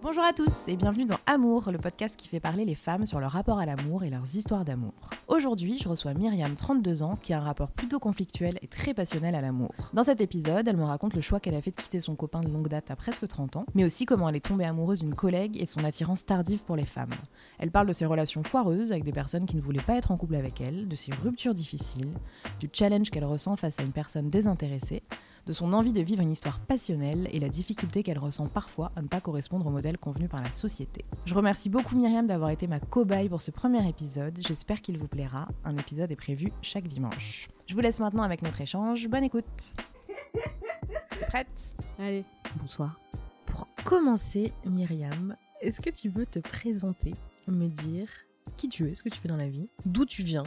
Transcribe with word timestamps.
Bonjour 0.00 0.22
à 0.22 0.32
tous 0.32 0.68
et 0.68 0.76
bienvenue 0.76 1.06
dans 1.06 1.18
Amour, 1.26 1.72
le 1.72 1.78
podcast 1.78 2.14
qui 2.14 2.28
fait 2.28 2.38
parler 2.38 2.64
les 2.64 2.76
femmes 2.76 3.04
sur 3.04 3.18
leur 3.18 3.32
rapport 3.32 3.58
à 3.58 3.66
l'amour 3.66 4.04
et 4.04 4.10
leurs 4.10 4.36
histoires 4.36 4.64
d'amour. 4.64 4.92
Aujourd'hui, 5.26 5.76
je 5.82 5.88
reçois 5.88 6.14
Myriam, 6.14 6.54
32 6.54 7.02
ans, 7.02 7.18
qui 7.20 7.32
a 7.32 7.38
un 7.38 7.44
rapport 7.44 7.72
plutôt 7.72 7.98
conflictuel 7.98 8.58
et 8.62 8.68
très 8.68 8.94
passionnel 8.94 9.34
à 9.34 9.40
l'amour. 9.40 9.72
Dans 9.94 10.04
cet 10.04 10.20
épisode, 10.20 10.68
elle 10.68 10.76
me 10.76 10.84
raconte 10.84 11.14
le 11.14 11.20
choix 11.20 11.40
qu'elle 11.40 11.56
a 11.56 11.60
fait 11.60 11.72
de 11.72 11.76
quitter 11.76 11.98
son 11.98 12.14
copain 12.14 12.42
de 12.42 12.48
longue 12.48 12.68
date 12.68 12.92
à 12.92 12.96
presque 12.96 13.26
30 13.26 13.56
ans, 13.56 13.66
mais 13.74 13.84
aussi 13.84 14.06
comment 14.06 14.28
elle 14.28 14.36
est 14.36 14.46
tombée 14.46 14.66
amoureuse 14.66 15.00
d'une 15.00 15.16
collègue 15.16 15.60
et 15.60 15.64
de 15.64 15.70
son 15.70 15.82
attirance 15.82 16.24
tardive 16.24 16.60
pour 16.60 16.76
les 16.76 16.86
femmes. 16.86 17.10
Elle 17.58 17.72
parle 17.72 17.88
de 17.88 17.92
ses 17.92 18.06
relations 18.06 18.44
foireuses 18.44 18.92
avec 18.92 19.02
des 19.02 19.12
personnes 19.12 19.46
qui 19.46 19.56
ne 19.56 19.60
voulaient 19.60 19.82
pas 19.82 19.96
être 19.96 20.12
en 20.12 20.16
couple 20.16 20.36
avec 20.36 20.60
elle, 20.60 20.86
de 20.86 20.94
ses 20.94 21.10
ruptures 21.12 21.54
difficiles, 21.54 22.14
du 22.60 22.70
challenge 22.72 23.10
qu'elle 23.10 23.24
ressent 23.24 23.56
face 23.56 23.80
à 23.80 23.82
une 23.82 23.92
personne 23.92 24.30
désintéressée, 24.30 25.02
de 25.48 25.52
son 25.54 25.72
envie 25.72 25.92
de 25.92 26.02
vivre 26.02 26.20
une 26.20 26.30
histoire 26.30 26.60
passionnelle 26.60 27.26
et 27.32 27.40
la 27.40 27.48
difficulté 27.48 28.02
qu'elle 28.02 28.18
ressent 28.18 28.48
parfois 28.48 28.92
à 28.94 29.02
ne 29.02 29.08
pas 29.08 29.22
correspondre 29.22 29.66
au 29.66 29.70
modèle 29.70 29.96
convenu 29.96 30.28
par 30.28 30.42
la 30.42 30.50
société. 30.50 31.06
Je 31.24 31.34
remercie 31.34 31.70
beaucoup 31.70 31.96
Myriam 31.96 32.26
d'avoir 32.26 32.50
été 32.50 32.66
ma 32.66 32.80
cobaye 32.80 33.30
pour 33.30 33.40
ce 33.40 33.50
premier 33.50 33.88
épisode, 33.88 34.38
j'espère 34.46 34.82
qu'il 34.82 34.98
vous 34.98 35.08
plaira. 35.08 35.48
Un 35.64 35.78
épisode 35.78 36.12
est 36.12 36.16
prévu 36.16 36.52
chaque 36.60 36.86
dimanche. 36.86 37.48
Je 37.66 37.74
vous 37.74 37.80
laisse 37.80 37.98
maintenant 37.98 38.24
avec 38.24 38.42
notre 38.42 38.60
échange, 38.60 39.08
bonne 39.08 39.24
écoute 39.24 39.76
T'es 40.34 41.26
prête? 41.26 41.74
Allez, 41.98 42.26
bonsoir. 42.60 43.00
Pour 43.46 43.66
commencer, 43.84 44.52
Myriam, 44.66 45.34
est-ce 45.62 45.80
que 45.80 45.88
tu 45.88 46.10
veux 46.10 46.26
te 46.26 46.40
présenter, 46.40 47.14
me 47.46 47.68
dire 47.68 48.10
qui 48.58 48.68
tu 48.68 48.90
es, 48.90 48.94
ce 48.94 49.02
que 49.02 49.08
tu 49.08 49.18
fais 49.18 49.28
dans 49.28 49.38
la 49.38 49.48
vie, 49.48 49.70
d'où 49.86 50.04
tu 50.04 50.22
viens, 50.22 50.44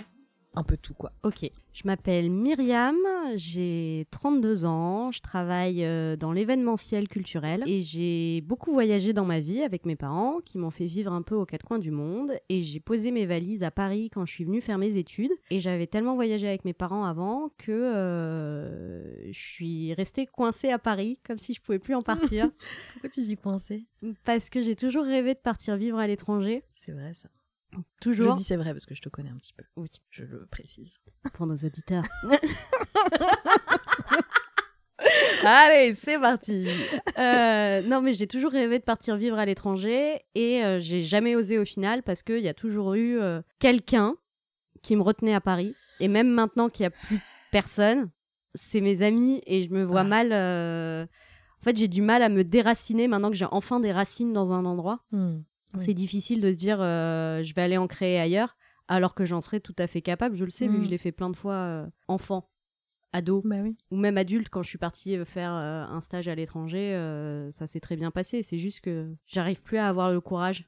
un 0.53 0.63
peu 0.63 0.77
tout 0.77 0.93
quoi. 0.93 1.11
Ok, 1.23 1.49
je 1.73 1.81
m'appelle 1.85 2.29
Myriam, 2.29 2.97
j'ai 3.35 4.05
32 4.11 4.65
ans, 4.65 5.11
je 5.11 5.21
travaille 5.21 5.85
euh, 5.85 6.15
dans 6.15 6.31
l'événementiel 6.31 7.07
culturel 7.07 7.63
et 7.65 7.81
j'ai 7.81 8.41
beaucoup 8.41 8.73
voyagé 8.73 9.13
dans 9.13 9.25
ma 9.25 9.39
vie 9.39 9.61
avec 9.61 9.85
mes 9.85 9.95
parents 9.95 10.37
qui 10.43 10.57
m'ont 10.57 10.71
fait 10.71 10.85
vivre 10.85 11.13
un 11.13 11.21
peu 11.21 11.35
aux 11.35 11.45
quatre 11.45 11.65
coins 11.65 11.79
du 11.79 11.91
monde 11.91 12.33
et 12.49 12.63
j'ai 12.63 12.79
posé 12.79 13.11
mes 13.11 13.25
valises 13.25 13.63
à 13.63 13.71
Paris 13.71 14.09
quand 14.09 14.25
je 14.25 14.31
suis 14.33 14.43
venue 14.43 14.61
faire 14.61 14.77
mes 14.77 14.97
études 14.97 15.31
et 15.49 15.59
j'avais 15.59 15.87
tellement 15.87 16.15
voyagé 16.15 16.47
avec 16.47 16.65
mes 16.65 16.73
parents 16.73 17.05
avant 17.05 17.51
que 17.57 17.71
euh, 17.71 19.31
je 19.31 19.39
suis 19.39 19.93
restée 19.93 20.25
coincée 20.25 20.69
à 20.69 20.79
Paris 20.79 21.17
comme 21.25 21.37
si 21.37 21.53
je 21.53 21.61
pouvais 21.61 21.79
plus 21.79 21.95
en 21.95 22.01
partir 22.01 22.49
Pourquoi 22.93 23.09
tu 23.09 23.21
dis 23.21 23.37
coincé 23.37 23.85
parce 24.23 24.49
que 24.49 24.61
j'ai 24.61 24.75
toujours 24.75 25.05
rêvé 25.05 25.33
de 25.33 25.39
partir 25.39 25.77
vivre 25.77 25.97
à 25.97 26.07
l'étranger. 26.07 26.63
C'est 26.73 26.91
vrai 26.91 27.13
ça. 27.13 27.29
Toujours. 28.01 28.31
Je 28.35 28.41
dis 28.41 28.43
c'est 28.43 28.57
vrai 28.57 28.73
parce 28.73 28.85
que 28.85 28.95
je 28.95 29.01
te 29.01 29.09
connais 29.09 29.29
un 29.29 29.37
petit 29.37 29.53
peu. 29.53 29.63
Oui. 29.75 29.89
Je 30.09 30.23
le 30.23 30.45
précise. 30.47 30.97
Pour 31.33 31.47
nos 31.47 31.55
auditeurs. 31.55 32.03
Allez, 35.43 35.93
c'est 35.95 36.19
parti. 36.19 36.67
Euh, 37.17 37.81
non, 37.83 38.01
mais 38.01 38.13
j'ai 38.13 38.27
toujours 38.27 38.51
rêvé 38.51 38.77
de 38.77 38.83
partir 38.83 39.17
vivre 39.17 39.37
à 39.39 39.45
l'étranger 39.45 40.21
et 40.35 40.63
euh, 40.63 40.79
j'ai 40.79 41.01
jamais 41.01 41.35
osé 41.35 41.57
au 41.57 41.65
final 41.65 42.03
parce 42.03 42.21
qu'il 42.21 42.39
y 42.41 42.47
a 42.47 42.53
toujours 42.53 42.93
eu 42.93 43.19
euh, 43.19 43.41
quelqu'un 43.59 44.15
qui 44.83 44.95
me 44.95 45.01
retenait 45.01 45.33
à 45.33 45.41
Paris. 45.41 45.75
Et 45.99 46.07
même 46.07 46.29
maintenant 46.29 46.69
qu'il 46.69 46.83
n'y 46.83 46.87
a 46.87 46.91
plus 46.91 47.19
personne, 47.51 48.09
c'est 48.53 48.81
mes 48.81 49.01
amis 49.01 49.41
et 49.47 49.63
je 49.63 49.71
me 49.71 49.83
vois 49.83 50.01
Ah. 50.01 50.03
mal. 50.03 51.07
En 51.59 51.63
fait, 51.63 51.77
j'ai 51.77 51.87
du 51.87 52.01
mal 52.01 52.23
à 52.23 52.29
me 52.29 52.43
déraciner 52.43 53.07
maintenant 53.07 53.29
que 53.29 53.35
j'ai 53.35 53.45
enfin 53.51 53.79
des 53.79 53.91
racines 53.91 54.33
dans 54.33 54.51
un 54.51 54.65
endroit. 54.65 55.03
Hmm. 55.11 55.41
Oui. 55.73 55.83
C'est 55.85 55.93
difficile 55.93 56.41
de 56.41 56.51
se 56.51 56.57
dire 56.57 56.79
euh, 56.81 57.41
je 57.43 57.53
vais 57.53 57.61
aller 57.61 57.77
en 57.77 57.87
créer 57.87 58.19
ailleurs 58.19 58.57
alors 58.87 59.15
que 59.15 59.25
j'en 59.25 59.39
serais 59.41 59.59
tout 59.61 59.75
à 59.77 59.87
fait 59.87 60.01
capable. 60.01 60.35
Je 60.35 60.43
le 60.43 60.51
sais 60.51 60.67
vu 60.67 60.77
Mm. 60.77 60.79
que 60.81 60.85
je 60.85 60.89
l'ai 60.91 60.97
fait 60.97 61.11
plein 61.11 61.29
de 61.29 61.35
fois 61.37 61.53
euh, 61.53 61.87
enfant, 62.07 62.49
ado 63.13 63.41
Bah 63.45 63.57
oui. 63.61 63.77
ou 63.89 63.95
même 63.97 64.17
adulte 64.17 64.49
quand 64.49 64.63
je 64.63 64.69
suis 64.69 64.77
partie 64.77 65.15
euh, 65.17 65.23
faire 65.25 65.53
euh, 65.53 65.83
un 65.85 66.01
stage 66.01 66.27
à 66.27 66.35
l'étranger, 66.35 66.93
ça 67.51 67.67
s'est 67.67 67.79
très 67.79 67.95
bien 67.95 68.11
passé. 68.11 68.43
C'est 68.43 68.57
juste 68.57 68.81
que 68.81 69.13
j'arrive 69.25 69.61
plus 69.61 69.77
à 69.77 69.87
avoir 69.87 70.11
le 70.11 70.19
courage. 70.21 70.67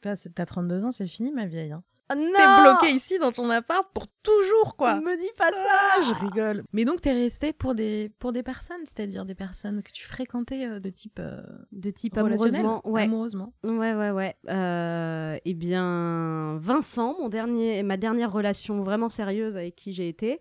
T'as 0.00 0.14
32 0.16 0.84
ans, 0.84 0.92
c'est 0.92 1.08
fini 1.08 1.32
ma 1.32 1.46
vieille. 1.46 1.72
Hein. 1.72 1.82
Oh 2.10 2.14
non 2.16 2.32
T'es 2.34 2.62
bloquée 2.62 2.94
ici 2.94 3.18
dans 3.18 3.32
ton 3.32 3.50
appart 3.50 3.86
pour 3.92 4.06
toujours 4.22 4.76
quoi. 4.76 5.00
Me 5.00 5.16
dis 5.16 5.30
pas 5.36 5.50
Ah, 5.52 5.96
ça 5.96 6.02
je 6.02 6.14
rigole. 6.24 6.62
Mais 6.72 6.84
donc 6.84 7.00
t'es 7.02 7.12
restée 7.12 7.52
pour 7.52 7.74
des 7.74 8.10
pour 8.18 8.32
des 8.32 8.42
personnes, 8.42 8.80
c'est-à-dire 8.84 9.24
des 9.26 9.34
personnes 9.34 9.82
que 9.82 9.92
tu 9.92 10.06
fréquentais 10.06 10.66
euh, 10.66 10.80
de 10.80 10.88
type 10.90 11.18
euh, 11.20 11.42
De 11.72 11.90
type 11.90 12.16
amoureusement, 12.16 12.80
ouais. 12.88 13.02
amoureusement. 13.04 13.52
Ouais, 13.64 13.94
ouais, 13.94 14.10
ouais. 14.10 14.36
Euh, 14.48 15.38
eh 15.44 15.54
bien, 15.54 16.56
Vincent, 16.60 17.16
mon 17.20 17.28
dernier, 17.28 17.82
ma 17.82 17.96
dernière 17.96 18.32
relation 18.32 18.82
vraiment 18.82 19.08
sérieuse 19.08 19.56
avec 19.56 19.76
qui 19.76 19.92
j'ai 19.92 20.08
été, 20.08 20.40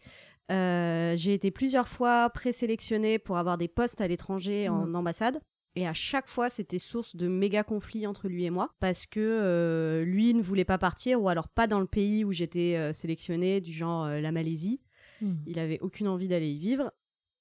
j'ai 0.49 1.33
été 1.33 1.51
plusieurs 1.51 1.87
fois 1.87 2.29
présélectionnée 2.29 3.19
pour 3.19 3.37
avoir 3.37 3.57
des 3.57 3.67
postes 3.67 3.99
à 4.01 4.07
l'étranger 4.07 4.69
en 4.69 4.85
Mhm. 4.87 4.95
ambassade. 4.95 5.39
Et 5.77 5.85
à 5.87 5.93
chaque 5.93 6.27
fois, 6.27 6.49
c'était 6.49 6.79
source 6.79 7.15
de 7.15 7.27
méga 7.27 7.63
conflits 7.63 8.07
entre 8.07 8.27
lui 8.27 8.45
et 8.45 8.49
moi, 8.49 8.73
parce 8.79 9.05
que 9.05 9.19
euh, 9.19 10.03
lui 10.03 10.33
ne 10.33 10.41
voulait 10.41 10.65
pas 10.65 10.79
partir, 10.79 11.21
ou 11.21 11.29
alors 11.29 11.49
pas 11.49 11.67
dans 11.67 11.79
le 11.79 11.85
pays 11.85 12.25
où 12.25 12.31
j'étais 12.31 12.75
euh, 12.75 12.93
sélectionnée, 12.93 13.61
du 13.61 13.71
genre 13.71 14.05
euh, 14.05 14.19
la 14.19 14.31
Malaisie. 14.31 14.81
Hmm. 15.21 15.35
Il 15.45 15.59
avait 15.59 15.79
aucune 15.81 16.07
envie 16.07 16.27
d'aller 16.27 16.49
y 16.49 16.57
vivre. 16.57 16.91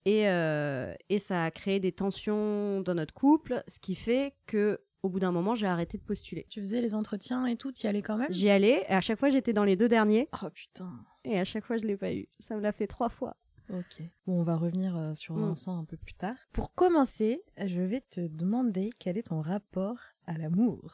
Et, 0.05 0.27
et 1.09 1.19
ça 1.19 1.45
a 1.45 1.51
créé 1.51 1.81
des 1.81 1.91
tensions 1.91 2.81
dans 2.81 2.95
notre 2.95 3.13
couple, 3.13 3.65
ce 3.67 3.81
qui 3.81 3.97
fait 3.97 4.35
que 4.47 4.79
au 5.03 5.09
bout 5.09 5.19
d'un 5.19 5.33
moment, 5.33 5.57
j'ai 5.57 5.67
arrêté 5.67 5.99
de 5.99 6.03
postuler. 6.05 6.47
Tu 6.49 6.61
faisais 6.61 6.81
les 6.81 6.95
entretiens 6.95 7.45
et 7.47 7.57
tout, 7.57 7.73
t'y 7.73 7.89
allais 7.89 8.03
quand 8.03 8.17
même? 8.17 8.31
J'y 8.31 8.49
allais, 8.49 8.85
et 8.89 8.93
à 8.93 9.01
chaque 9.01 9.19
fois, 9.19 9.31
j'étais 9.31 9.53
dans 9.53 9.65
les 9.65 9.75
deux 9.75 9.89
derniers, 9.89 10.29
Oh 10.43 10.51
putain. 10.51 10.93
et 11.25 11.41
à 11.41 11.45
chaque 11.45 11.65
fois, 11.65 11.77
je 11.77 11.85
l'ai 11.85 11.97
pas 11.97 12.13
eu. 12.13 12.29
Ça 12.39 12.55
me 12.55 12.61
l'a 12.61 12.71
fait 12.71 12.87
trois 12.87 13.09
fois. 13.09 13.37
Ok. 13.73 14.03
Bon, 14.27 14.41
on 14.41 14.45
va 14.45 14.57
revenir 14.57 14.97
euh, 14.97 15.15
sur 15.15 15.35
Mm. 15.37 15.41
Vincent 15.49 15.79
un 15.79 15.85
peu 15.85 15.97
plus 15.97 16.15
tard. 16.15 16.37
Pour 16.53 16.75
commencer, 16.75 17.43
je 17.65 17.81
vais 17.81 18.01
te 18.01 18.21
demander 18.21 18.91
quel 18.99 19.19
est 19.19 19.25
ton 19.29 19.41
rapport 19.41 19.99
à 20.27 20.39
l'amour. 20.39 20.93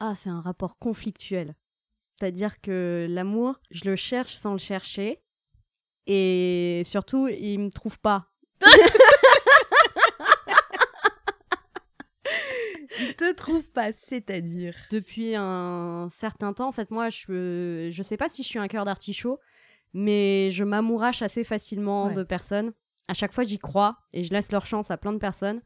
Ah, 0.00 0.14
c'est 0.16 0.30
un 0.30 0.40
rapport 0.40 0.78
conflictuel. 0.78 1.54
C'est-à-dire 2.18 2.60
que 2.60 3.06
l'amour, 3.08 3.60
je 3.70 3.88
le 3.88 3.96
cherche 3.96 4.34
sans 4.34 4.52
le 4.52 4.58
chercher, 4.58 5.22
et 6.06 6.82
surtout, 6.84 7.28
il 7.28 7.58
me 7.58 7.70
trouve 7.70 7.98
pas. 8.00 8.26
Il 13.02 13.14
te 13.16 13.32
trouve 13.32 13.70
pas, 13.70 13.92
c'est-à-dire? 13.92 14.74
Depuis 14.90 15.34
un 15.34 16.08
certain 16.10 16.52
temps. 16.52 16.68
En 16.68 16.72
fait, 16.72 16.90
moi, 16.90 17.08
je 17.08 17.88
je 17.90 18.02
sais 18.02 18.16
pas 18.18 18.28
si 18.28 18.42
je 18.42 18.48
suis 18.48 18.58
un 18.58 18.68
cœur 18.68 18.84
d'artichaut, 18.84 19.38
mais 19.92 20.50
je 20.50 20.64
m'amourache 20.64 21.22
assez 21.22 21.44
facilement 21.44 22.06
Ouais. 22.06 22.14
de 22.14 22.22
personnes. 22.22 22.72
À 23.08 23.14
chaque 23.14 23.32
fois, 23.32 23.44
j'y 23.44 23.58
crois 23.58 23.96
et 24.12 24.22
je 24.24 24.32
laisse 24.32 24.52
leur 24.52 24.66
chance 24.66 24.90
à 24.90 24.96
plein 24.96 25.12
de 25.12 25.18
personnes. 25.18 25.60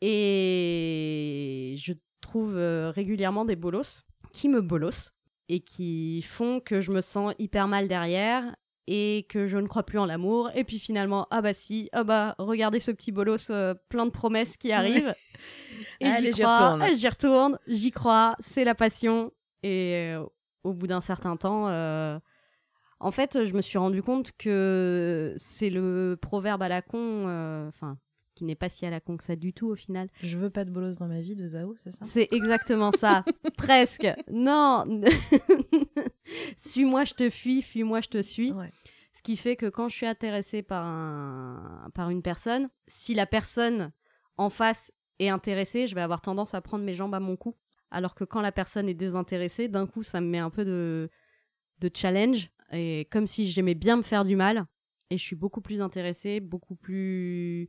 Et 0.00 1.74
je 1.78 1.92
trouve 2.20 2.56
euh, 2.56 2.90
régulièrement 2.90 3.44
des 3.44 3.56
bolos 3.56 4.02
qui 4.32 4.48
me 4.48 4.60
bolossent 4.60 5.12
et 5.48 5.60
qui 5.60 6.22
font 6.22 6.60
que 6.60 6.80
je 6.80 6.90
me 6.92 7.00
sens 7.00 7.34
hyper 7.38 7.68
mal 7.68 7.88
derrière 7.88 8.54
et 8.86 9.26
que 9.28 9.46
je 9.46 9.58
ne 9.58 9.66
crois 9.66 9.82
plus 9.84 9.98
en 9.98 10.06
l'amour. 10.06 10.50
Et 10.54 10.64
puis 10.64 10.78
finalement, 10.78 11.26
ah 11.30 11.42
bah 11.42 11.52
si, 11.54 11.88
ah 11.92 12.04
bah 12.04 12.34
regardez 12.38 12.80
ce 12.80 12.90
petit 12.90 13.12
bolos, 13.12 13.50
euh, 13.50 13.74
plein 13.88 14.06
de 14.06 14.10
promesses 14.10 14.56
qui 14.56 14.72
arrivent. 14.72 15.14
Et 16.00 16.10
j'y 16.12 16.32
j'y 16.32 16.40
crois, 16.42 16.70
retourne. 16.74 16.94
j'y 16.96 17.08
retourne, 17.08 17.58
j'y 17.66 17.90
crois, 17.90 18.36
c'est 18.40 18.64
la 18.64 18.74
passion. 18.74 19.32
Et 19.62 20.12
euh, 20.16 20.24
au 20.64 20.72
bout 20.72 20.86
d'un 20.86 21.00
certain 21.00 21.36
temps, 21.36 21.68
euh, 21.68 22.18
en 23.00 23.10
fait, 23.10 23.44
je 23.44 23.54
me 23.54 23.62
suis 23.62 23.78
rendu 23.78 24.02
compte 24.02 24.32
que 24.36 25.34
c'est 25.36 25.70
le 25.70 26.18
proverbe 26.20 26.62
à 26.62 26.68
la 26.68 26.82
con, 26.82 26.98
euh, 27.28 27.68
enfin, 27.68 27.98
qui 28.34 28.44
n'est 28.44 28.54
pas 28.54 28.68
si 28.68 28.86
à 28.86 28.90
la 28.90 29.00
con 29.00 29.16
que 29.16 29.24
ça 29.24 29.36
du 29.36 29.52
tout 29.52 29.68
au 29.68 29.76
final. 29.76 30.08
Je 30.22 30.36
veux 30.36 30.50
pas 30.50 30.64
de 30.64 30.70
bolos 30.70 30.98
dans 30.98 31.08
ma 31.08 31.20
vie 31.20 31.36
de 31.36 31.46
Zao, 31.46 31.74
c'est 31.76 31.90
ça? 31.90 32.04
C'est 32.06 32.28
exactement 32.32 32.92
ça, 32.92 33.24
presque. 33.56 34.08
Non, 34.30 34.84
suis-moi, 36.56 37.04
je 37.04 37.14
te 37.14 37.30
fuis, 37.30 37.62
fuis-moi, 37.62 38.00
je 38.00 38.08
te 38.08 38.22
suis. 38.22 38.52
Ouais. 38.52 38.70
Ce 39.12 39.22
qui 39.22 39.36
fait 39.36 39.56
que 39.56 39.66
quand 39.66 39.88
je 39.88 39.96
suis 39.96 40.06
intéressée 40.06 40.62
par, 40.62 40.84
un, 40.84 41.90
par 41.94 42.10
une 42.10 42.22
personne, 42.22 42.68
si 42.86 43.14
la 43.14 43.26
personne 43.26 43.90
en 44.36 44.50
face 44.50 44.92
est 45.18 45.28
intéressée, 45.28 45.88
je 45.88 45.94
vais 45.96 46.00
avoir 46.00 46.20
tendance 46.20 46.54
à 46.54 46.60
prendre 46.60 46.84
mes 46.84 46.94
jambes 46.94 47.14
à 47.14 47.20
mon 47.20 47.36
cou. 47.36 47.56
Alors 47.90 48.14
que 48.14 48.22
quand 48.22 48.40
la 48.40 48.52
personne 48.52 48.88
est 48.88 48.94
désintéressée, 48.94 49.66
d'un 49.66 49.86
coup, 49.86 50.02
ça 50.02 50.20
me 50.20 50.28
met 50.28 50.38
un 50.38 50.50
peu 50.50 50.64
de, 50.64 51.10
de 51.80 51.90
challenge. 51.92 52.50
Et 52.72 53.06
comme 53.10 53.26
si 53.26 53.46
j'aimais 53.46 53.74
bien 53.74 53.96
me 53.96 54.02
faire 54.02 54.24
du 54.24 54.36
mal. 54.36 54.66
Et 55.10 55.16
je 55.16 55.22
suis 55.22 55.36
beaucoup 55.36 55.60
plus 55.62 55.80
intéressée, 55.80 56.40
beaucoup 56.40 56.74
plus 56.74 57.68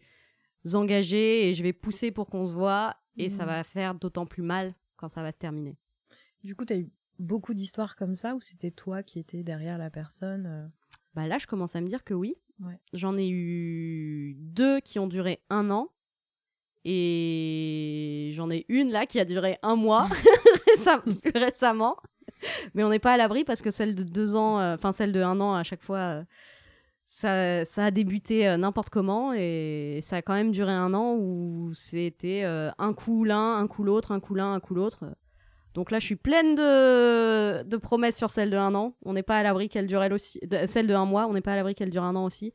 engagée. 0.74 1.50
Et 1.50 1.54
je 1.54 1.64
vais 1.64 1.74
pousser 1.74 2.12
pour 2.12 2.28
qu'on 2.30 2.46
se 2.48 2.54
voit. 2.54 2.96
Et 3.18 3.30
ça 3.30 3.44
Mhm. 3.44 3.48
va 3.50 3.64
faire 3.64 3.96
d'autant 3.96 4.26
plus 4.26 4.44
mal 4.44 4.76
quand 4.98 5.10
ça 5.10 5.24
va 5.24 5.32
se 5.32 5.38
terminer. 5.38 5.78
Du 6.44 6.56
coup, 6.56 6.66
t'as 6.66 6.78
eu 6.78 6.90
beaucoup 7.18 7.54
d'histoires 7.54 7.96
comme 7.96 8.16
ça 8.16 8.36
ou 8.36 8.42
c'était 8.42 8.72
toi 8.72 9.04
qui 9.04 9.20
étais 9.20 9.44
derrière 9.44 9.78
la 9.78 9.90
personne 9.90 10.46
euh 10.48 10.68
Bah 11.16 11.28
là, 11.28 11.38
je 11.38 11.48
commence 11.48 11.76
à 11.76 11.82
me 11.82 11.88
dire 11.88 12.04
que 12.04 12.14
oui. 12.14 12.36
Ouais. 12.62 12.80
J'en 12.94 13.18
ai 13.18 13.30
eu 13.30 14.36
deux 14.38 14.80
qui 14.82 15.00
ont 15.00 15.08
duré 15.08 15.42
un 15.50 15.70
an. 15.70 15.90
Et 16.86 18.32
j'en 18.34 18.50
ai 18.50 18.66
une 18.70 18.90
là 18.92 19.06
qui 19.06 19.20
a 19.20 19.26
duré 19.26 19.58
un 19.64 19.76
mois, 19.76 20.08
récem- 20.68 21.20
plus 21.20 21.32
récemment. 21.40 21.98
Mais 22.74 22.84
on 22.84 22.90
n'est 22.90 23.00
pas 23.00 23.14
à 23.14 23.18
l'abri 23.18 23.44
parce 23.44 23.62
que 23.62 23.72
celle 23.72 23.96
de 23.96 24.04
deux 24.04 24.36
ans, 24.36 24.60
euh, 24.60 24.76
enfin 24.76 24.92
celle 24.92 25.12
de 25.12 25.22
un 25.22 25.40
an 25.42 25.54
à 25.56 25.64
chaque 25.64 25.82
fois, 25.84 25.98
euh, 25.98 26.24
ça, 27.08 27.66
ça 27.66 27.86
a 27.86 27.92
débuté 27.92 28.48
euh, 28.48 28.58
n'importe 28.58 28.90
comment 28.90 29.34
et 29.34 30.00
ça 30.04 30.18
a 30.18 30.22
quand 30.22 30.34
même 30.34 30.52
duré 30.52 30.72
un 30.72 30.94
an 30.94 31.16
où 31.18 31.72
c'était 31.74 32.44
un 32.44 32.94
coup 32.94 33.24
l'un, 33.24 33.58
un 33.58 33.68
coup 33.68 33.84
l'autre, 33.84 34.12
un 34.12 34.20
coup 34.20 34.36
l'un, 34.36 34.54
un 34.54 34.60
coup 34.60 34.76
l'autre. 34.76 35.06
Donc 35.74 35.92
là, 35.92 36.00
je 36.00 36.06
suis 36.06 36.16
pleine 36.16 36.56
de, 36.56 37.64
de 37.64 37.78
promesses 37.78 38.18
sur 38.18 38.30
celle 38.30 38.50
de 38.50 38.58
un 38.58 38.74
an. 38.76 38.96
On 39.06 39.14
n'est 39.14 39.24
pas 39.24 39.38
à 39.38 39.44
l'abri 39.44 39.70
qu'elle 39.70 39.88
dure 39.88 40.02
elle 40.02 40.14
aussi. 40.14 40.40
de- 40.42 40.66
celle 40.66 40.88
de 40.88 40.94
un 40.94 41.06
mois, 41.06 41.28
on 41.28 41.34
n'est 41.34 41.42
pas 41.42 41.54
à 41.54 41.56
l'abri 41.56 41.76
qu'elle 41.76 41.92
dure 41.92 42.04
un 42.04 42.16
an 42.16 42.26
aussi. 42.26 42.54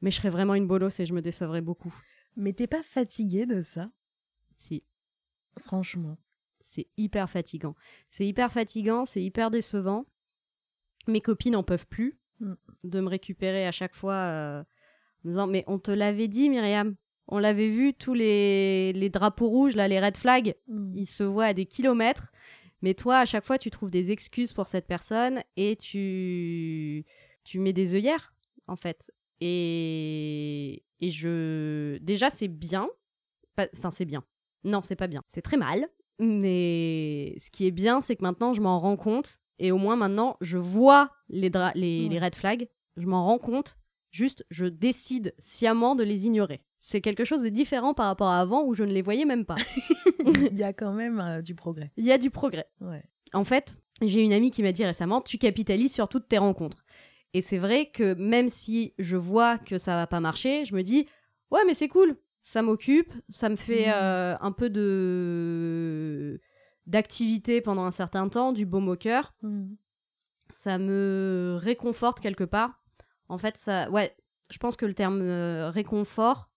Mais 0.00 0.10
je 0.10 0.16
serais 0.16 0.30
vraiment 0.30 0.54
une 0.54 0.66
bolosse 0.66 0.98
et 1.00 1.06
je 1.06 1.12
me 1.14 1.22
décevrais 1.22 1.60
beaucoup. 1.60 1.94
Mais 2.34 2.52
t'es 2.52 2.66
pas 2.66 2.82
fatiguée 2.82 3.46
de 3.46 3.60
ça? 3.60 3.90
Si. 4.58 4.82
Franchement. 5.60 6.16
C'est 6.76 6.88
hyper 6.96 7.28
fatigant. 7.28 7.74
C'est 8.08 8.26
hyper 8.26 8.52
fatigant, 8.52 9.04
c'est 9.04 9.22
hyper 9.22 9.50
décevant. 9.50 10.06
Mes 11.08 11.20
copines 11.20 11.52
n'en 11.52 11.62
peuvent 11.62 11.86
plus 11.86 12.18
Mm. 12.40 12.54
de 12.84 13.00
me 13.00 13.08
récupérer 13.08 13.66
à 13.66 13.72
chaque 13.72 13.94
fois 13.94 14.12
euh, 14.14 14.60
en 15.24 15.28
disant 15.28 15.46
Mais 15.46 15.64
on 15.66 15.78
te 15.78 15.90
l'avait 15.90 16.28
dit, 16.28 16.50
Myriam. 16.50 16.94
On 17.28 17.38
l'avait 17.38 17.68
vu, 17.70 17.92
tous 17.92 18.14
les, 18.14 18.92
les 18.92 19.10
drapeaux 19.10 19.48
rouges, 19.48 19.74
là, 19.74 19.88
les 19.88 19.98
red 19.98 20.16
flags, 20.16 20.54
ils 20.94 21.06
se 21.06 21.24
voient 21.24 21.46
à 21.46 21.54
des 21.54 21.66
kilomètres. 21.66 22.30
Mais 22.82 22.94
toi, 22.94 23.18
à 23.18 23.24
chaque 23.24 23.44
fois, 23.44 23.58
tu 23.58 23.68
trouves 23.70 23.90
des 23.90 24.12
excuses 24.12 24.52
pour 24.52 24.68
cette 24.68 24.86
personne 24.86 25.42
et 25.56 25.74
tu, 25.74 27.04
tu 27.42 27.58
mets 27.58 27.72
des 27.72 27.94
œillères, 27.94 28.32
en 28.68 28.76
fait. 28.76 29.10
Et, 29.40 30.84
et 31.00 31.10
je. 31.10 31.98
Déjà, 31.98 32.30
c'est 32.30 32.48
bien. 32.48 32.88
Enfin, 33.58 33.90
c'est 33.90 34.04
bien. 34.04 34.22
Non, 34.62 34.82
c'est 34.82 34.94
pas 34.94 35.08
bien. 35.08 35.22
C'est 35.26 35.42
très 35.42 35.56
mal. 35.56 35.88
Mais 36.18 37.34
ce 37.38 37.50
qui 37.50 37.66
est 37.66 37.70
bien, 37.70 38.00
c'est 38.00 38.16
que 38.16 38.22
maintenant, 38.22 38.52
je 38.52 38.60
m'en 38.60 38.78
rends 38.80 38.96
compte. 38.96 39.38
Et 39.58 39.72
au 39.72 39.78
moins, 39.78 39.96
maintenant, 39.96 40.36
je 40.40 40.58
vois 40.58 41.10
les, 41.28 41.50
dra- 41.50 41.72
les, 41.74 42.04
Ouais. 42.04 42.08
les 42.10 42.18
red 42.18 42.34
flags. 42.34 42.68
Je 42.96 43.06
m'en 43.06 43.24
rends 43.24 43.38
compte. 43.38 43.76
Juste, 44.10 44.44
je 44.50 44.66
décide 44.66 45.34
sciemment 45.38 45.94
de 45.94 46.02
les 46.04 46.26
ignorer. 46.26 46.62
C'est 46.80 47.00
quelque 47.00 47.24
chose 47.24 47.42
de 47.42 47.48
différent 47.48 47.94
par 47.94 48.06
rapport 48.06 48.28
à 48.28 48.40
avant 48.40 48.64
où 48.64 48.74
je 48.74 48.84
ne 48.84 48.92
les 48.92 49.02
voyais 49.02 49.24
même 49.24 49.44
pas. 49.44 49.56
Il 50.26 50.54
y 50.56 50.62
a 50.62 50.72
quand 50.72 50.92
même 50.92 51.20
euh, 51.20 51.42
du 51.42 51.54
progrès. 51.54 51.90
Il 51.96 52.04
y 52.04 52.12
a 52.12 52.18
du 52.18 52.30
progrès. 52.30 52.66
Ouais. 52.80 53.02
En 53.32 53.44
fait, 53.44 53.74
j'ai 54.02 54.22
une 54.22 54.32
amie 54.32 54.50
qui 54.50 54.62
m'a 54.62 54.72
dit 54.72 54.84
récemment 54.84 55.20
Tu 55.20 55.36
capitalises 55.38 55.92
sur 55.92 56.08
toutes 56.08 56.28
tes 56.28 56.38
rencontres. 56.38 56.84
Et 57.34 57.40
c'est 57.42 57.58
vrai 57.58 57.90
que 57.90 58.14
même 58.14 58.48
si 58.48 58.94
je 58.98 59.16
vois 59.16 59.58
que 59.58 59.78
ça 59.78 59.96
va 59.96 60.06
pas 60.06 60.20
marcher, 60.20 60.64
je 60.64 60.74
me 60.74 60.82
dis 60.82 61.06
Ouais, 61.50 61.60
mais 61.66 61.74
c'est 61.74 61.88
cool, 61.88 62.16
ça 62.48 62.62
m'occupe, 62.62 63.12
ça 63.28 63.48
me 63.48 63.56
fait 63.56 63.88
Mhm. 63.88 63.92
euh, 63.96 64.36
un 64.40 64.52
peu 64.52 64.70
de 64.70 66.40
d'activité 66.86 67.60
pendant 67.60 67.82
un 67.82 67.90
certain 67.90 68.28
temps, 68.28 68.52
du 68.52 68.64
baume 68.64 68.88
au 68.88 68.94
cœur. 68.94 69.34
Ça 70.50 70.78
me 70.78 71.56
réconforte 71.60 72.20
quelque 72.20 72.44
part. 72.44 72.80
En 73.28 73.36
fait, 73.38 73.56
ça. 73.56 73.90
Ouais, 73.90 74.16
je 74.48 74.58
pense 74.58 74.76
que 74.76 74.86
le 74.86 74.94
terme 74.94 75.20
euh, 75.22 75.68
réconfort, 75.70 76.52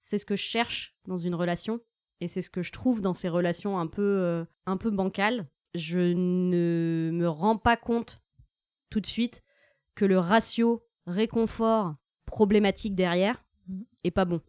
c'est 0.00 0.18
ce 0.18 0.24
que 0.24 0.36
je 0.36 0.42
cherche 0.44 0.94
dans 1.08 1.18
une 1.18 1.34
relation. 1.34 1.80
Et 2.20 2.28
c'est 2.28 2.42
ce 2.42 2.50
que 2.50 2.62
je 2.62 2.70
trouve 2.70 3.00
dans 3.00 3.14
ces 3.14 3.28
relations 3.28 3.80
un 3.80 3.88
peu, 3.88 4.00
euh, 4.02 4.44
un 4.66 4.76
peu 4.76 4.90
bancales. 4.92 5.48
Je 5.74 5.98
ne 5.98 7.10
me 7.12 7.28
rends 7.28 7.58
pas 7.58 7.76
compte 7.76 8.22
tout 8.90 9.00
de 9.00 9.06
suite 9.08 9.42
que 9.96 10.04
le 10.04 10.20
ratio 10.20 10.86
réconfort 11.08 11.96
problématique 12.26 12.94
derrière 12.94 13.44
Mhm. 13.66 13.84
est 14.04 14.12
pas 14.12 14.24
bon. 14.24 14.40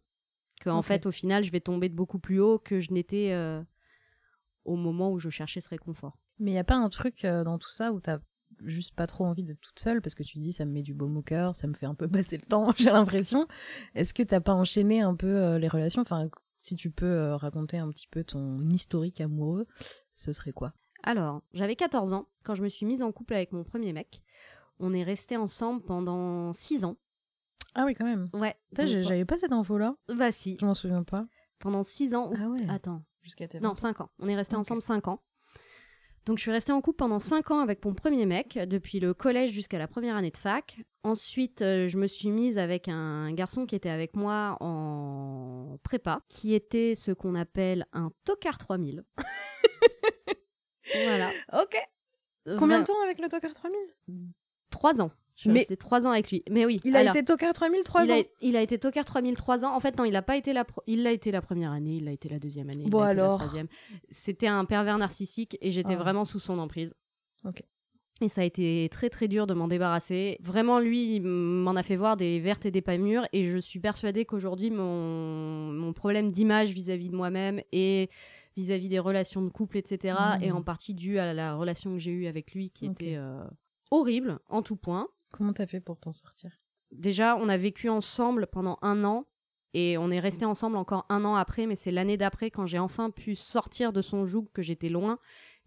Que 0.63 0.69
en 0.69 0.81
fait, 0.81 1.05
au 1.05 1.11
final, 1.11 1.43
je 1.43 1.51
vais 1.51 1.59
tomber 1.59 1.89
de 1.89 1.93
beaucoup 1.93 2.19
plus 2.19 2.39
haut 2.39 2.57
que 2.57 2.79
je 2.79 2.93
n'étais 2.93 3.33
euh, 3.33 3.61
au 4.63 4.77
moment 4.77 5.11
où 5.11 5.19
je 5.19 5.29
cherchais 5.29 5.59
ce 5.59 5.67
réconfort. 5.67 6.17
Mais 6.39 6.51
il 6.51 6.53
y 6.53 6.59
a 6.59 6.63
pas 6.63 6.77
un 6.77 6.87
truc 6.87 7.25
euh, 7.25 7.43
dans 7.43 7.59
tout 7.59 7.69
ça 7.69 7.91
où 7.91 7.99
t'as 7.99 8.19
juste 8.63 8.95
pas 8.95 9.05
trop 9.05 9.25
envie 9.25 9.43
d'être 9.43 9.59
toute 9.59 9.79
seule 9.79 10.01
parce 10.01 10.15
que 10.15 10.23
tu 10.23 10.37
dis 10.37 10.53
ça 10.53 10.63
me 10.63 10.71
met 10.71 10.83
du 10.83 10.93
baume 10.93 11.17
au 11.17 11.21
cœur, 11.21 11.53
ça 11.53 11.67
me 11.67 11.73
fait 11.73 11.85
un 11.85 11.95
peu 11.95 12.07
passer 12.09 12.37
le 12.37 12.47
temps, 12.47 12.71
j'ai 12.77 12.91
l'impression. 12.91 13.45
Est-ce 13.93 14.13
que 14.13 14.23
t'as 14.23 14.39
pas 14.39 14.53
enchaîné 14.53 15.01
un 15.01 15.15
peu 15.15 15.35
euh, 15.35 15.59
les 15.59 15.67
relations? 15.67 16.01
Enfin, 16.01 16.29
si 16.57 16.77
tu 16.77 16.91
peux 16.91 17.33
raconter 17.33 17.77
un 17.77 17.89
petit 17.89 18.07
peu 18.07 18.23
ton 18.23 18.69
historique 18.69 19.19
amoureux, 19.19 19.67
ce 20.13 20.31
serait 20.31 20.53
quoi? 20.53 20.71
Alors, 21.03 21.41
j'avais 21.53 21.75
14 21.75 22.13
ans 22.13 22.29
quand 22.43 22.55
je 22.55 22.63
me 22.63 22.69
suis 22.69 22.85
mise 22.85 23.01
en 23.01 23.11
couple 23.11 23.33
avec 23.33 23.51
mon 23.51 23.65
premier 23.65 23.91
mec. 23.91 24.21
On 24.79 24.93
est 24.93 25.03
restés 25.03 25.35
ensemble 25.35 25.83
pendant 25.83 26.53
6 26.53 26.85
ans. 26.85 26.95
Ah 27.75 27.85
oui, 27.85 27.95
quand 27.95 28.05
même. 28.05 28.29
Ouais. 28.33 28.55
Putain, 28.69 28.83
donc, 28.83 28.91
j'ai- 28.91 29.03
J'avais 29.03 29.25
pas 29.25 29.37
cette 29.37 29.51
info-là. 29.51 29.95
Bah 30.09 30.31
si. 30.31 30.57
Je 30.59 30.65
m'en 30.65 30.73
souviens 30.75 31.03
pas. 31.03 31.25
Pendant 31.59 31.83
6 31.83 32.13
ans. 32.15 32.31
Ah 32.39 32.49
ouais. 32.49 32.61
Attends. 32.69 33.03
Jusqu'à 33.21 33.47
tes 33.47 33.59
Non, 33.59 33.69
20. 33.69 33.75
5 33.75 34.01
ans. 34.01 34.09
On 34.19 34.27
est 34.27 34.35
restés 34.35 34.55
ensemble 34.55 34.81
5 34.81 35.07
ans. 35.07 35.23
Donc 36.25 36.37
je 36.37 36.43
suis 36.43 36.51
restée 36.51 36.71
en 36.71 36.79
couple 36.81 36.97
pendant 36.97 37.19
5 37.19 37.51
ans 37.51 37.59
avec 37.59 37.83
mon 37.83 37.93
premier 37.93 38.25
mec, 38.25 38.57
depuis 38.57 39.01
le 39.01 39.13
collège 39.13 39.51
jusqu'à 39.51 39.77
la 39.77 39.87
première 39.89 40.15
année 40.15 40.31
de 40.31 40.37
fac. 40.37 40.79
Ensuite, 41.03 41.61
euh, 41.61 41.89
je 41.89 41.97
me 41.97 42.07
suis 42.07 42.29
mise 42.31 42.57
avec 42.57 42.87
un 42.87 43.33
garçon 43.33 43.65
qui 43.65 43.75
était 43.75 43.89
avec 43.89 44.15
moi 44.15 44.55
en 44.61 45.77
prépa, 45.83 46.21
qui 46.29 46.53
était 46.53 46.95
ce 46.95 47.11
qu'on 47.11 47.35
appelle 47.35 47.85
un 47.91 48.11
tocard 48.23 48.57
3000. 48.57 49.03
voilà. 50.93 51.29
Ok. 51.61 51.77
Combien 52.57 52.79
de 52.81 52.85
temps 52.85 53.01
avec 53.03 53.19
le 53.19 53.29
Tocard 53.29 53.53
3000 53.53 53.79
Trois 54.69 55.01
ans. 55.01 55.11
Je 55.35 55.41
suis 55.41 55.49
Mais- 55.49 55.65
ans 56.05 56.11
avec 56.11 56.29
lui. 56.29 56.43
Mais 56.51 56.65
oui. 56.65 56.79
Il 56.83 56.95
a 56.95 57.03
été 57.09 57.23
Tocard 57.23 57.53
3000 57.53 57.81
3 57.83 58.05
il 58.05 58.11
ans 58.11 58.19
a, 58.19 58.23
il 58.41 58.55
a 58.55 58.61
été 58.61 58.77
tocard 58.77 59.03
3000 59.05 59.35
trois 59.35 59.65
ans. 59.65 59.75
En 59.75 59.79
fait, 59.79 59.97
non, 59.97 60.05
il 60.05 60.15
a 60.15 60.21
pas 60.21 60.37
été 60.37 60.53
la, 60.53 60.63
pro- 60.63 60.83
il 60.85 61.01
l'a 61.03 61.11
été 61.11 61.31
la 61.31 61.41
première 61.41 61.71
année, 61.71 61.95
il 61.95 62.05
l'a 62.05 62.11
été 62.11 62.29
la 62.29 62.37
deuxième 62.39 62.69
année, 62.69 62.83
il 62.85 62.89
Bon, 62.91 62.99
été 62.99 63.09
alors. 63.19 63.39
la 63.39 63.45
troisième. 63.45 63.67
C'était 64.11 64.47
un 64.47 64.63
pervers 64.65 64.97
narcissique 64.99 65.57
et 65.61 65.71
j'étais 65.71 65.93
Ah. 65.93 65.97
vraiment 65.97 66.23
sous 66.25 66.39
son 66.39 66.59
emprise. 66.59 66.93
Ok. 67.45 67.63
Et 68.21 68.29
ça 68.29 68.41
a 68.41 68.43
été 68.43 68.87
très 68.91 69.09
très 69.09 69.27
dur 69.27 69.47
de 69.47 69.55
m'en 69.55 69.67
débarrasser. 69.67 70.37
Vraiment, 70.39 70.79
lui, 70.79 71.19
m'en 71.19 71.75
a 71.75 71.81
fait 71.81 71.95
voir 71.95 72.15
des 72.15 72.39
vertes 72.39 72.65
et 72.67 72.71
des 72.71 72.83
pas 72.83 72.97
mûres. 72.99 73.25
Et 73.33 73.45
je 73.45 73.57
suis 73.57 73.79
persuadée 73.79 74.23
qu'aujourd'hui, 74.25 74.69
mon, 74.69 75.71
mon 75.73 75.93
problème 75.93 76.31
d'image 76.31 76.69
vis-à-vis 76.69 77.09
de 77.09 77.15
moi-même 77.15 77.59
et 77.71 78.09
vis-à-vis 78.55 78.87
des 78.87 78.99
relations 78.99 79.41
de 79.41 79.49
couple, 79.49 79.77
etc., 79.77 80.15
est 80.41 80.51
en 80.51 80.61
partie 80.61 80.93
dû 80.93 81.17
à 81.17 81.33
la 81.33 81.55
relation 81.55 81.91
que 81.93 81.97
j'ai 81.97 82.11
eue 82.11 82.27
avec 82.27 82.53
lui 82.53 82.69
qui 82.69 82.85
était 82.85 83.15
euh, 83.17 83.43
horrible 83.89 84.39
en 84.47 84.61
tout 84.61 84.75
point. 84.75 85.07
Comment 85.33 85.51
t'as 85.51 85.65
fait 85.67 85.79
pour 85.81 85.99
t'en 85.99 86.11
sortir? 86.13 86.51
Déjà, 86.91 87.35
on 87.35 87.49
a 87.49 87.57
vécu 87.57 87.89
ensemble 87.89 88.47
pendant 88.47 88.77
un 88.83 89.03
an 89.03 89.25
et 89.73 89.97
on 89.97 90.11
est 90.11 90.19
resté 90.19 90.45
ensemble 90.45 90.77
encore 90.77 91.07
un 91.09 91.25
an 91.25 91.33
après, 91.35 91.65
mais 91.65 91.75
c'est 91.75 91.91
l'année 91.91 92.17
d'après 92.17 92.51
quand 92.51 92.67
j'ai 92.67 92.77
enfin 92.77 93.09
pu 93.09 93.33
sortir 93.35 93.91
de 93.91 94.01
son 94.03 94.25
joug 94.27 94.47
que 94.53 94.61
j'étais 94.61 94.89
loin. 94.89 95.17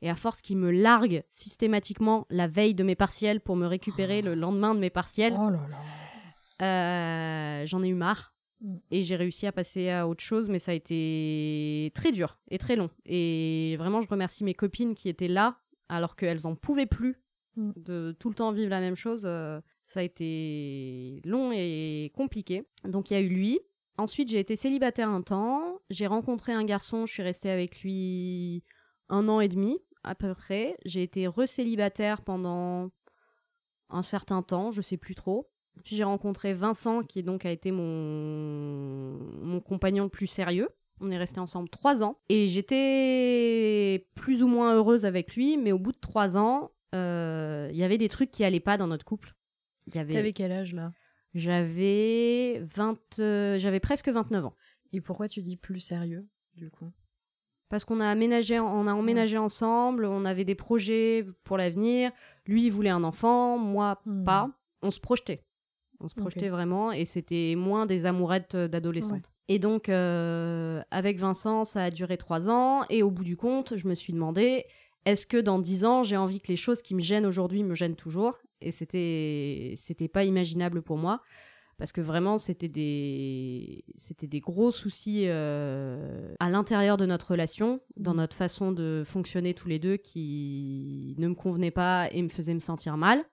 Et 0.02 0.08
à 0.10 0.14
force 0.14 0.40
qu'il 0.40 0.56
me 0.58 0.70
largue 0.70 1.24
systématiquement 1.30 2.26
la 2.30 2.46
veille 2.46 2.74
de 2.74 2.84
mes 2.84 2.94
partiels 2.94 3.40
pour 3.40 3.56
me 3.56 3.66
récupérer 3.66 4.22
le 4.22 4.34
lendemain 4.34 4.74
de 4.74 4.78
mes 4.80 4.90
partiels, 4.90 5.34
Oh 5.36 5.50
là 5.50 5.58
là. 6.60 7.62
euh, 7.62 7.66
j'en 7.66 7.82
ai 7.82 7.88
eu 7.88 7.94
marre. 7.94 8.34
Mm. 8.60 8.76
Et 8.90 9.02
j'ai 9.02 9.16
réussi 9.16 9.46
à 9.46 9.52
passer 9.52 9.90
à 9.90 10.06
autre 10.06 10.22
chose, 10.22 10.48
mais 10.48 10.58
ça 10.58 10.70
a 10.72 10.74
été 10.74 11.90
très 11.94 12.12
dur 12.12 12.38
et 12.50 12.58
très 12.58 12.76
long. 12.76 12.90
Et 13.04 13.74
vraiment, 13.78 14.00
je 14.00 14.08
remercie 14.08 14.44
mes 14.44 14.54
copines 14.54 14.94
qui 14.94 15.08
étaient 15.08 15.28
là, 15.28 15.58
alors 15.88 16.14
qu'elles 16.14 16.46
en 16.46 16.54
pouvaient 16.54 16.86
plus. 16.86 17.20
De 17.56 18.14
tout 18.18 18.28
le 18.28 18.34
temps 18.34 18.52
vivre 18.52 18.70
la 18.70 18.80
même 18.80 18.96
chose. 18.96 19.22
euh, 19.24 19.60
ça 19.84 20.00
a 20.00 20.02
été 20.02 21.20
long 21.24 21.52
et 21.52 22.12
compliqué. 22.14 22.66
Donc 22.84 23.10
il 23.10 23.14
y 23.14 23.16
a 23.16 23.20
eu 23.20 23.28
lui. 23.28 23.60
Ensuite, 23.98 24.28
j'ai 24.28 24.40
été 24.40 24.56
célibataire 24.56 25.08
un 25.08 25.22
temps. 25.22 25.78
J'ai 25.88 26.06
rencontré 26.06 26.52
un 26.52 26.64
garçon, 26.64 27.06
je 27.06 27.12
suis 27.12 27.22
restée 27.22 27.50
avec 27.50 27.82
lui 27.82 28.62
un 29.08 29.28
an 29.28 29.40
et 29.40 29.48
demi 29.48 29.78
à 30.02 30.14
peu 30.14 30.34
près. 30.34 30.76
J'ai 30.84 31.02
été 31.02 31.26
recélibataire 31.26 32.22
pendant 32.22 32.90
un 33.88 34.02
certain 34.02 34.42
temps, 34.42 34.70
je 34.70 34.82
sais 34.82 34.96
plus 34.96 35.14
trop. 35.14 35.48
Puis 35.84 35.96
j'ai 35.96 36.04
rencontré 36.04 36.54
Vincent, 36.54 37.02
qui 37.02 37.22
donc 37.22 37.44
a 37.44 37.50
été 37.50 37.70
mon, 37.70 39.18
mon 39.42 39.60
compagnon 39.60 40.04
le 40.04 40.10
plus 40.10 40.26
sérieux. 40.26 40.68
On 41.00 41.10
est 41.10 41.18
resté 41.18 41.40
ensemble 41.40 41.68
trois 41.68 42.02
ans. 42.02 42.18
Et 42.28 42.48
j'étais 42.48 44.08
plus 44.14 44.42
ou 44.42 44.48
moins 44.48 44.74
heureuse 44.74 45.04
avec 45.04 45.36
lui, 45.36 45.58
mais 45.58 45.72
au 45.72 45.78
bout 45.78 45.92
de 45.92 45.98
trois 45.98 46.36
ans, 46.38 46.70
il 47.70 47.76
y 47.76 47.82
avait 47.84 47.98
des 47.98 48.08
trucs 48.08 48.30
qui 48.30 48.44
allaient 48.44 48.60
pas 48.60 48.76
dans 48.78 48.86
notre 48.86 49.04
couple. 49.04 49.34
Y 49.94 49.98
avait... 49.98 50.14
T'avais 50.14 50.32
quel 50.32 50.52
âge 50.52 50.74
là? 50.74 50.92
J'avais 51.34 52.60
20... 52.74 52.98
euh, 53.20 53.58
j'avais 53.58 53.80
presque 53.80 54.08
29 54.08 54.46
ans. 54.46 54.54
Et 54.92 55.00
pourquoi 55.00 55.28
tu 55.28 55.40
dis 55.40 55.56
plus 55.56 55.80
sérieux 55.80 56.26
du 56.54 56.70
coup? 56.70 56.90
Parce 57.68 57.84
qu'on 57.84 58.00
a 58.00 58.08
aménagé, 58.08 58.60
on 58.60 58.86
a 58.86 58.94
emménagé 58.94 59.38
ensemble, 59.38 60.04
on 60.04 60.24
avait 60.24 60.44
des 60.44 60.54
projets 60.54 61.26
pour 61.44 61.56
l'avenir. 61.56 62.12
Lui, 62.46 62.66
il 62.66 62.70
voulait 62.70 62.90
un 62.90 63.02
enfant, 63.04 63.58
moi, 63.58 64.00
Hmm. 64.06 64.24
pas. 64.24 64.50
On 64.82 64.90
se 64.90 65.00
projetait. 65.00 65.42
On 65.98 66.08
se 66.08 66.14
projetait 66.14 66.48
vraiment 66.50 66.92
et 66.92 67.04
c'était 67.06 67.54
moins 67.56 67.86
des 67.86 68.06
amourettes 68.06 68.54
d'adolescentes. 68.54 69.30
Et 69.48 69.58
donc, 69.58 69.88
euh, 69.88 70.82
avec 70.90 71.18
Vincent, 71.18 71.64
ça 71.64 71.84
a 71.84 71.90
duré 71.90 72.16
trois 72.18 72.48
ans. 72.50 72.82
Et 72.90 73.02
au 73.02 73.10
bout 73.10 73.24
du 73.24 73.36
compte, 73.36 73.76
je 73.76 73.88
me 73.88 73.94
suis 73.94 74.12
demandé 74.12 74.64
est-ce 75.06 75.26
que 75.26 75.38
dans 75.38 75.58
dix 75.58 75.84
ans, 75.86 76.02
j'ai 76.02 76.16
envie 76.18 76.40
que 76.40 76.48
les 76.48 76.56
choses 76.56 76.82
qui 76.82 76.94
me 76.94 77.00
gênent 77.00 77.24
aujourd'hui 77.26 77.62
me 77.62 77.74
gênent 77.74 77.96
toujours? 77.96 78.38
Et 78.60 78.72
c'était, 78.72 79.74
c'était 79.78 80.08
pas 80.08 80.24
imaginable 80.24 80.82
pour 80.82 80.98
moi. 80.98 81.22
Parce 81.78 81.92
que 81.92 82.00
vraiment, 82.00 82.38
c'était 82.38 82.68
des, 82.68 83.84
c'était 83.96 84.26
des 84.26 84.40
gros 84.40 84.70
soucis 84.70 85.24
euh, 85.26 86.34
à 86.40 86.48
l'intérieur 86.48 86.96
de 86.96 87.04
notre 87.04 87.32
relation, 87.32 87.80
dans 87.96 88.12
Mhm. 88.12 88.16
notre 88.16 88.34
façon 88.36 88.72
de 88.72 89.02
fonctionner 89.04 89.52
tous 89.52 89.68
les 89.68 89.78
deux 89.78 89.98
qui 89.98 91.14
ne 91.18 91.28
me 91.28 91.34
convenaient 91.34 91.70
pas 91.70 92.08
et 92.12 92.22
me 92.22 92.30
faisaient 92.30 92.54
me 92.54 92.60
sentir 92.60 92.96
mal. 92.96 93.24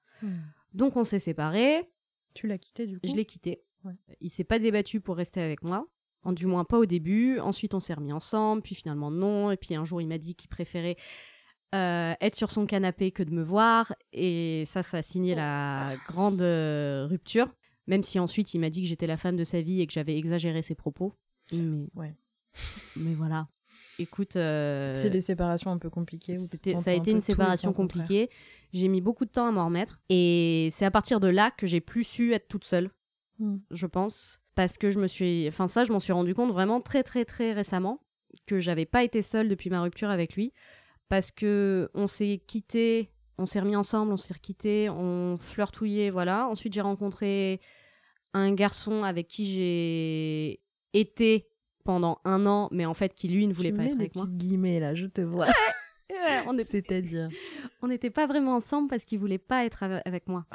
Donc 0.74 0.96
on 0.98 1.04
s'est 1.06 1.20
séparés. 1.20 1.90
Tu 2.34 2.48
l'as 2.48 2.58
quitté 2.58 2.86
du 2.88 3.00
coup? 3.00 3.08
Je 3.08 3.16
l'ai 3.16 3.26
quitté. 3.26 3.64
Ouais. 3.86 3.94
Il 4.22 4.30
s'est 4.30 4.44
pas 4.44 4.60
débattu 4.60 5.00
pour 5.02 5.16
rester 5.18 5.42
avec 5.42 5.64
moi. 5.64 5.88
En 6.24 6.32
du 6.34 6.46
moins 6.46 6.64
pas 6.66 6.80
au 6.80 6.86
début. 6.86 7.40
Ensuite, 7.40 7.74
on 7.74 7.80
s'est 7.82 7.94
remis 7.94 8.14
ensemble. 8.14 8.62
Puis 8.62 8.76
finalement, 8.76 9.12
non. 9.12 9.52
Et 9.52 9.58
puis 9.58 9.76
un 9.76 9.84
jour, 9.86 10.02
il 10.02 10.08
m'a 10.08 10.18
dit 10.18 10.36
qu'il 10.36 10.50
préférait 10.50 10.96
euh, 11.74 12.14
être 12.22 12.36
sur 12.36 12.52
son 12.52 12.66
canapé 12.66 13.12
que 13.12 13.24
de 13.24 13.32
me 13.32 13.44
voir. 13.44 13.94
Et 14.12 14.64
ça, 14.68 14.84
ça 14.84 14.98
a 14.98 15.02
signé 15.02 15.36
la 15.36 15.94
grande 16.08 16.42
euh, 16.42 17.06
rupture. 17.10 17.48
Même 17.88 18.04
si 18.04 18.20
ensuite, 18.20 18.54
il 18.54 18.60
m'a 18.60 18.70
dit 18.70 18.82
que 18.84 18.88
j'étais 18.88 19.08
la 19.08 19.18
femme 19.18 19.36
de 19.36 19.44
sa 19.44 19.62
vie 19.62 19.82
et 19.82 19.88
que 19.88 19.94
j'avais 19.94 20.18
exagéré 20.18 20.62
ses 20.62 20.76
propos. 20.76 21.14
Mais, 21.52 21.88
Ouais. 21.96 22.14
mais 22.98 23.14
voilà. 23.16 23.48
Écoute. 24.00 24.36
euh, 24.38 24.92
C'est 24.96 25.10
des 25.10 25.20
séparations 25.22 25.72
un 25.72 25.78
peu 25.78 25.90
compliquées. 25.90 26.38
où 26.38 26.48
ça 26.80 26.92
a 26.92 26.94
été 26.94 27.12
une 27.12 27.22
séparation 27.22 27.74
compliquée. 27.74 28.30
J'ai 28.72 28.88
mis 28.88 29.02
beaucoup 29.02 29.26
de 29.26 29.30
temps 29.30 29.46
à 29.48 29.52
m'en 29.52 29.66
remettre. 29.66 30.00
Et 30.10 30.70
c'est 30.72 30.86
à 30.86 30.92
partir 30.92 31.20
de 31.20 31.28
là 31.28 31.52
que 31.52 31.68
j'ai 31.68 31.82
plus 31.82 32.04
su 32.04 32.34
être 32.34 32.48
toute 32.48 32.64
seule, 32.66 32.90
Mm. 33.40 33.58
je 33.72 33.86
pense. 33.88 34.40
Parce 34.56 34.78
que 34.78 34.92
je 34.92 35.00
me 35.00 35.08
suis. 35.08 35.48
Enfin, 35.48 35.68
ça, 35.68 35.84
je 35.84 35.92
m'en 35.92 36.00
suis 36.00 36.14
rendu 36.14 36.34
compte 36.36 36.52
vraiment 36.52 36.80
très, 36.82 37.02
très, 37.04 37.26
très 37.26 37.54
récemment. 37.54 38.00
Que 38.48 38.60
j'avais 38.60 38.86
pas 38.86 39.04
été 39.04 39.22
seule 39.22 39.48
depuis 39.50 39.70
ma 39.70 39.82
rupture 39.82 40.10
avec 40.10 40.36
lui. 40.36 40.54
Parce 41.14 41.30
que 41.30 41.92
on 41.94 42.08
s'est 42.08 42.42
quitté, 42.48 43.12
on 43.38 43.46
s'est 43.46 43.60
remis 43.60 43.76
ensemble, 43.76 44.12
on 44.14 44.18
s'est 44.18 44.34
quitté, 44.42 44.90
on 44.90 45.38
flirtouillait, 45.38 46.10
voilà. 46.10 46.48
Ensuite, 46.48 46.74
j'ai 46.74 46.82
rencontré 46.82 47.62
un 48.34 48.52
garçon 48.52 49.04
avec 49.04 49.28
qui 49.28 49.46
j'ai 49.54 50.60
été 51.00 51.48
pendant 51.84 52.18
un 52.26 52.48
an, 52.48 52.68
mais 52.72 52.88
en 52.88 52.96
fait, 52.96 53.14
qui 53.14 53.28
lui 53.28 53.46
ne 53.46 53.54
voulait 53.54 53.70
tu 53.70 53.76
pas 53.78 53.84
mets 53.84 53.90
être 53.92 53.98
des 53.98 54.04
avec 54.06 54.16
moi. 54.16 54.26
guillemets 54.28 54.80
là, 54.80 54.96
je 54.96 55.06
te 55.06 55.22
vois. 55.34 55.46
Ouais, 56.10 56.44
on 56.48 56.58
est- 56.58 56.64
C'est-à-dire. 56.64 57.30
on 57.84 57.90
n'était 57.90 58.10
pas 58.10 58.26
vraiment 58.26 58.56
ensemble 58.56 58.88
parce 58.88 59.06
qu'il 59.06 59.20
voulait 59.20 59.38
pas 59.38 59.66
être 59.66 59.84
ave- 59.84 60.02
avec 60.06 60.28
moi. 60.28 60.48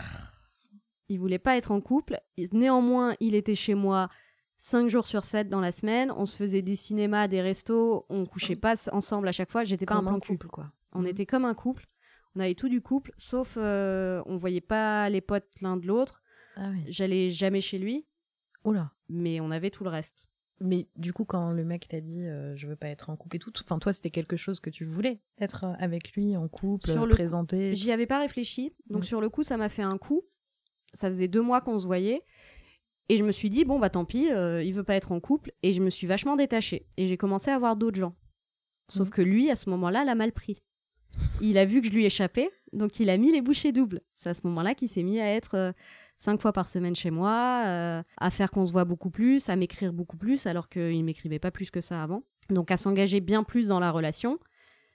Il 1.09 1.21
voulait 1.21 1.39
pas 1.39 1.57
être 1.57 1.71
en 1.71 1.81
couple. 1.81 2.19
Néanmoins, 2.51 3.15
il 3.21 3.37
était 3.37 3.55
chez 3.55 3.75
moi 3.77 4.09
5 4.59 4.89
jours 4.89 5.07
sur 5.07 5.25
7 5.25 5.49
dans 5.49 5.61
la 5.61 5.73
semaine. 5.73 6.11
On 6.17 6.25
se 6.27 6.37
faisait 6.37 6.63
des 6.63 6.77
cinémas, 6.77 7.29
des 7.29 7.41
restos. 7.43 8.07
On 8.09 8.27
couchait 8.27 8.57
pas 8.57 8.75
ensemble 8.93 9.29
à 9.29 9.33
chaque 9.33 9.51
fois. 9.51 9.65
J'étais 9.65 9.87
pas 9.87 9.95
un 9.95 9.99
Comme 9.99 10.07
plan 10.07 10.17
un 10.17 10.21
cul. 10.21 10.33
couple 10.33 10.49
quoi. 10.49 10.73
On 10.93 11.01
Mhm. 11.01 11.07
était 11.07 11.27
comme 11.27 11.45
un 11.45 11.55
couple. 11.55 11.87
On 12.35 12.41
avait 12.41 12.55
tout 12.55 12.69
du 12.69 12.81
couple, 12.81 13.13
sauf 13.17 13.57
euh, 13.57 14.23
on 14.27 14.37
voyait 14.37 14.61
pas 14.61 15.09
les 15.11 15.21
potes 15.21 15.49
l'un 15.61 15.77
de 15.77 15.87
l'autre. 15.87 16.23
Ah 16.57 16.71
oui. 16.73 16.85
J'allais 16.89 17.31
jamais 17.31 17.61
chez 17.61 17.79
lui, 17.79 18.07
Oula. 18.65 18.93
mais 19.09 19.41
on 19.41 19.51
avait 19.51 19.71
tout 19.71 19.83
le 19.85 19.91
reste. 19.91 20.25
Mais 20.61 20.89
du 20.97 21.13
coup, 21.13 21.25
quand 21.25 21.51
le 21.53 21.65
mec 21.65 21.87
t'a 21.89 22.01
dit 22.01 22.25
euh, 22.27 22.57
je 22.57 22.67
veux 22.67 22.77
pas 22.77 22.89
être 22.89 23.11
en 23.11 23.17
couple 23.17 23.37
et 23.37 23.39
tout, 23.39 23.53
enfin 23.63 23.79
toi 23.79 23.93
c'était 23.93 24.11
quelque 24.11 24.37
chose 24.37 24.59
que 24.61 24.71
tu 24.71 24.85
voulais 24.85 25.21
être 25.41 25.65
euh, 25.65 25.73
avec 25.79 26.13
lui 26.13 26.37
en 26.37 26.49
couple, 26.49 26.91
Sur 26.91 27.07
le- 27.07 27.15
présenté. 27.15 27.75
J'y 27.77 27.93
avais 27.93 28.07
pas 28.07 28.19
réfléchi, 28.19 28.75
donc 28.91 29.05
sur 29.05 29.21
le 29.21 29.31
coup, 29.31 29.43
ça 29.45 29.57
m'a 29.57 29.69
fait 29.69 29.83
un 29.83 29.99
coup. 29.99 30.23
Ça 30.95 31.09
faisait 31.09 31.29
deux 31.29 31.43
mois 31.43 31.61
qu'on 31.61 31.79
se 31.79 31.87
voyait. 31.87 32.23
Et 33.09 33.17
je 33.17 33.23
me 33.25 33.33
suis 33.33 33.49
dit, 33.51 33.65
bon, 33.65 33.79
bah 33.79 33.89
tant 33.91 34.05
pis, 34.05 34.31
euh, 34.31 34.63
il 34.63 34.73
veut 34.75 34.85
pas 34.85 34.95
être 34.95 35.13
en 35.13 35.21
couple. 35.21 35.53
Et 35.63 35.73
je 35.73 35.83
me 35.83 35.91
suis 35.91 36.07
vachement 36.07 36.37
détachée. 36.37 36.87
Et 36.97 37.07
j'ai 37.07 37.17
commencé 37.17 37.51
à 37.51 37.59
voir 37.59 37.77
d'autres 37.77 37.99
gens. 37.99 38.15
Sauf 38.91 39.09
Mhm. 39.09 39.15
que 39.15 39.23
lui, 39.23 39.51
à 39.51 39.57
ce 39.57 39.71
moment-là, 39.71 40.05
l'a 40.05 40.15
mal 40.15 40.33
pris. 40.33 40.63
Il 41.41 41.57
a 41.59 41.65
vu 41.65 41.81
que 41.81 41.89
je 41.89 41.93
lui 41.93 42.05
échappais, 42.05 42.51
donc 42.73 43.01
il 43.01 43.09
a 43.09 43.17
mis 43.17 43.33
les 43.33 43.41
bouchées 43.41 43.73
doubles. 43.73 44.03
C'est 44.15 44.29
à 44.31 44.35
ce 44.35 44.47
moment-là 44.47 44.75
qu'il 44.75 44.89
s'est 44.91 45.03
mis 45.03 45.21
à 45.21 45.27
être 45.35 45.55
euh, 45.57 45.73
cinq 46.19 46.41
fois 46.41 46.53
par 46.53 46.69
semaine 46.69 46.95
chez 46.95 47.11
moi, 47.11 47.63
euh, 47.67 48.03
à 48.19 48.31
faire 48.31 48.51
qu'on 48.51 48.67
se 48.67 48.73
voit 48.73 48.85
beaucoup 48.85 49.11
plus, 49.11 49.49
à 49.49 49.57
m'écrire 49.57 49.93
beaucoup 49.95 50.19
plus, 50.19 50.47
alors 50.47 50.69
qu'il 50.69 51.03
m'écrivait 51.05 51.39
pas 51.39 51.51
plus 51.51 51.71
que 51.71 51.81
ça 51.81 52.03
avant. 52.03 52.25
Donc 52.51 52.71
à 52.71 52.77
s'engager 52.77 53.21
bien 53.21 53.43
plus 53.43 53.69
dans 53.69 53.81
la 53.81 53.91
relation. 53.91 54.39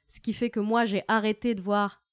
Ce 0.08 0.20
qui 0.20 0.34
fait 0.34 0.52
que 0.52 0.60
moi, 0.60 0.86
j'ai 0.86 1.02
arrêté 1.08 1.56
de 1.56 1.62
voir 1.62 2.04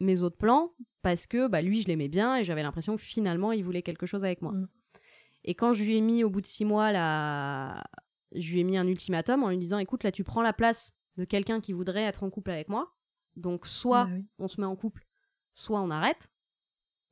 mes 0.00 0.22
autres 0.22 0.38
plans 0.38 0.72
parce 1.02 1.26
que 1.26 1.46
bah, 1.46 1.60
lui, 1.60 1.82
je 1.82 1.88
l'aimais 1.88 2.08
bien 2.08 2.36
et 2.36 2.44
j'avais 2.44 2.62
l'impression 2.62 2.96
que 2.96 3.02
finalement, 3.02 3.52
il 3.52 3.64
voulait 3.64 3.82
quelque 3.82 4.06
chose 4.06 4.24
avec 4.24 4.40
moi. 4.40 4.52
Mm. 4.52 4.68
Et 5.44 5.54
quand 5.54 5.72
je 5.72 5.84
lui 5.84 5.96
ai 5.96 6.00
mis 6.00 6.24
au 6.24 6.30
bout 6.30 6.40
de 6.40 6.46
six 6.46 6.64
mois, 6.64 6.92
là, 6.92 7.84
je 8.34 8.52
lui 8.52 8.60
ai 8.60 8.64
mis 8.64 8.76
un 8.76 8.86
ultimatum 8.86 9.42
en 9.42 9.48
lui 9.50 9.58
disant 9.58 9.78
écoute, 9.78 10.04
là, 10.04 10.12
tu 10.12 10.24
prends 10.24 10.42
la 10.42 10.52
place 10.52 10.92
de 11.16 11.24
quelqu'un 11.24 11.60
qui 11.60 11.72
voudrait 11.72 12.02
être 12.02 12.22
en 12.22 12.30
couple 12.30 12.50
avec 12.50 12.68
moi. 12.68 12.94
Donc, 13.36 13.66
soit 13.66 14.04
Bah 14.06 14.10
oui. 14.14 14.26
on 14.38 14.48
se 14.48 14.60
met 14.60 14.66
en 14.66 14.76
couple, 14.76 15.06
soit 15.52 15.80
on 15.80 15.90
arrête. 15.90 16.28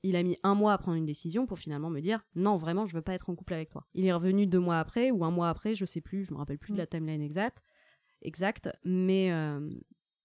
Il 0.02 0.16
a 0.16 0.22
mis 0.22 0.38
un 0.42 0.54
mois 0.54 0.72
à 0.72 0.78
prendre 0.78 0.96
une 0.96 1.04
décision 1.04 1.46
pour 1.46 1.58
finalement 1.58 1.90
me 1.90 2.00
dire 2.00 2.24
non, 2.34 2.56
vraiment, 2.56 2.86
je 2.86 2.94
veux 2.94 3.02
pas 3.02 3.12
être 3.14 3.28
en 3.28 3.34
couple 3.34 3.52
avec 3.54 3.68
toi. 3.68 3.86
Il 3.94 4.06
est 4.06 4.12
revenu 4.12 4.46
deux 4.46 4.58
mois 4.60 4.78
après 4.78 5.10
ou 5.10 5.24
un 5.24 5.30
mois 5.30 5.48
après, 5.50 5.74
je 5.74 5.84
sais 5.84 6.00
plus, 6.00 6.24
je 6.24 6.32
me 6.32 6.38
rappelle 6.38 6.58
plus 6.58 6.72
de 6.72 6.78
la 6.78 6.86
timeline 6.86 7.20
exacte, 7.20 7.62
exacte, 8.22 8.70
mais 8.84 9.30
euh, 9.32 9.70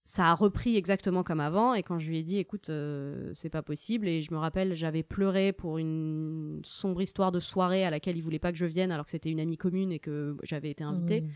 ça 0.05 0.27
a 0.27 0.35
repris 0.35 0.77
exactement 0.77 1.23
comme 1.23 1.39
avant. 1.39 1.73
Et 1.73 1.83
quand 1.83 1.97
je 1.97 2.07
lui 2.07 2.19
ai 2.19 2.23
dit 2.23 2.37
écoute, 2.37 2.69
euh, 2.69 3.31
c'est 3.33 3.49
pas 3.49 3.63
possible, 3.63 4.07
et 4.07 4.21
je 4.21 4.31
me 4.33 4.37
rappelle, 4.37 4.75
j'avais 4.75 5.03
pleuré 5.03 5.51
pour 5.51 5.79
une 5.79 6.61
sombre 6.63 7.01
histoire 7.01 7.31
de 7.31 7.39
soirée 7.39 7.83
à 7.83 7.89
laquelle 7.89 8.15
il 8.15 8.21
voulait 8.21 8.39
pas 8.39 8.51
que 8.51 8.57
je 8.57 8.67
vienne 8.67 8.91
alors 8.91 9.05
que 9.05 9.11
c'était 9.11 9.31
une 9.31 9.39
amie 9.39 9.57
commune 9.57 9.91
et 9.91 9.99
que 9.99 10.37
j'avais 10.43 10.69
été 10.69 10.83
invitée. 10.83 11.21
Mm. 11.21 11.29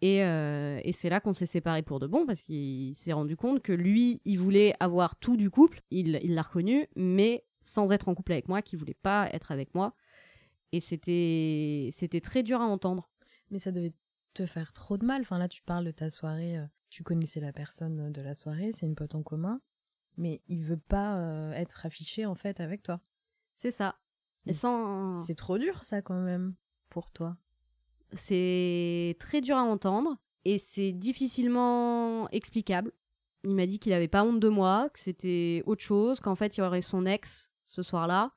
Et, 0.00 0.22
euh, 0.22 0.80
et 0.84 0.92
c'est 0.92 1.08
là 1.08 1.18
qu'on 1.18 1.32
s'est 1.32 1.46
séparés 1.46 1.82
pour 1.82 1.98
de 1.98 2.06
bon, 2.06 2.24
parce 2.24 2.42
qu'il 2.42 2.94
s'est 2.94 3.12
rendu 3.12 3.36
compte 3.36 3.62
que 3.62 3.72
lui, 3.72 4.20
il 4.24 4.38
voulait 4.38 4.74
avoir 4.78 5.16
tout 5.16 5.36
du 5.36 5.50
couple, 5.50 5.80
il 5.90 6.20
il 6.22 6.34
l'a 6.34 6.42
reconnu, 6.42 6.86
mais 6.94 7.44
sans 7.62 7.90
être 7.90 8.08
en 8.08 8.14
couple 8.14 8.32
avec 8.32 8.48
moi, 8.48 8.62
qu'il 8.62 8.78
voulait 8.78 8.94
pas 8.94 9.28
être 9.32 9.50
avec 9.50 9.74
moi. 9.74 9.94
Et 10.72 10.80
c'était 10.80 11.88
c'était 11.90 12.20
très 12.20 12.42
dur 12.42 12.60
à 12.60 12.66
entendre. 12.66 13.10
Mais 13.50 13.58
ça 13.58 13.72
devait 13.72 13.94
te 14.34 14.46
faire 14.46 14.72
trop 14.72 14.98
de 14.98 15.04
mal. 15.04 15.22
Enfin 15.22 15.38
là, 15.38 15.48
tu 15.48 15.62
parles 15.62 15.86
de 15.86 15.90
ta 15.90 16.10
soirée. 16.10 16.58
euh, 16.58 16.66
tu 16.90 17.02
connaissais 17.02 17.40
la 17.40 17.52
personne 17.52 18.12
de 18.12 18.22
la 18.22 18.34
soirée, 18.34 18.72
c'est 18.72 18.86
une 18.86 18.94
pote 18.94 19.14
en 19.14 19.22
commun, 19.22 19.60
mais 20.16 20.42
il 20.48 20.64
veut 20.64 20.78
pas 20.78 21.18
euh, 21.18 21.52
être 21.52 21.86
affiché 21.86 22.26
en 22.26 22.34
fait 22.34 22.60
avec 22.60 22.82
toi. 22.82 23.00
C'est 23.54 23.70
ça. 23.70 23.96
Et 24.46 24.52
sans... 24.52 25.24
C'est 25.24 25.34
trop 25.34 25.58
dur 25.58 25.84
ça 25.84 26.02
quand 26.02 26.20
même 26.20 26.54
pour 26.88 27.10
toi. 27.10 27.36
C'est 28.14 29.16
très 29.20 29.40
dur 29.40 29.56
à 29.56 29.62
entendre 29.62 30.16
et 30.44 30.58
c'est 30.58 30.92
difficilement 30.92 32.28
explicable. 32.30 32.92
Il 33.44 33.54
m'a 33.54 33.66
dit 33.66 33.78
qu'il 33.78 33.92
avait 33.92 34.08
pas 34.08 34.24
honte 34.24 34.40
de 34.40 34.48
moi, 34.48 34.88
que 34.92 34.98
c'était 34.98 35.62
autre 35.66 35.82
chose, 35.82 36.20
qu'en 36.20 36.34
fait 36.34 36.56
il 36.56 36.60
y 36.60 36.62
aurait 36.62 36.82
son 36.82 37.06
ex 37.06 37.50
ce 37.66 37.82
soir-là, 37.82 38.32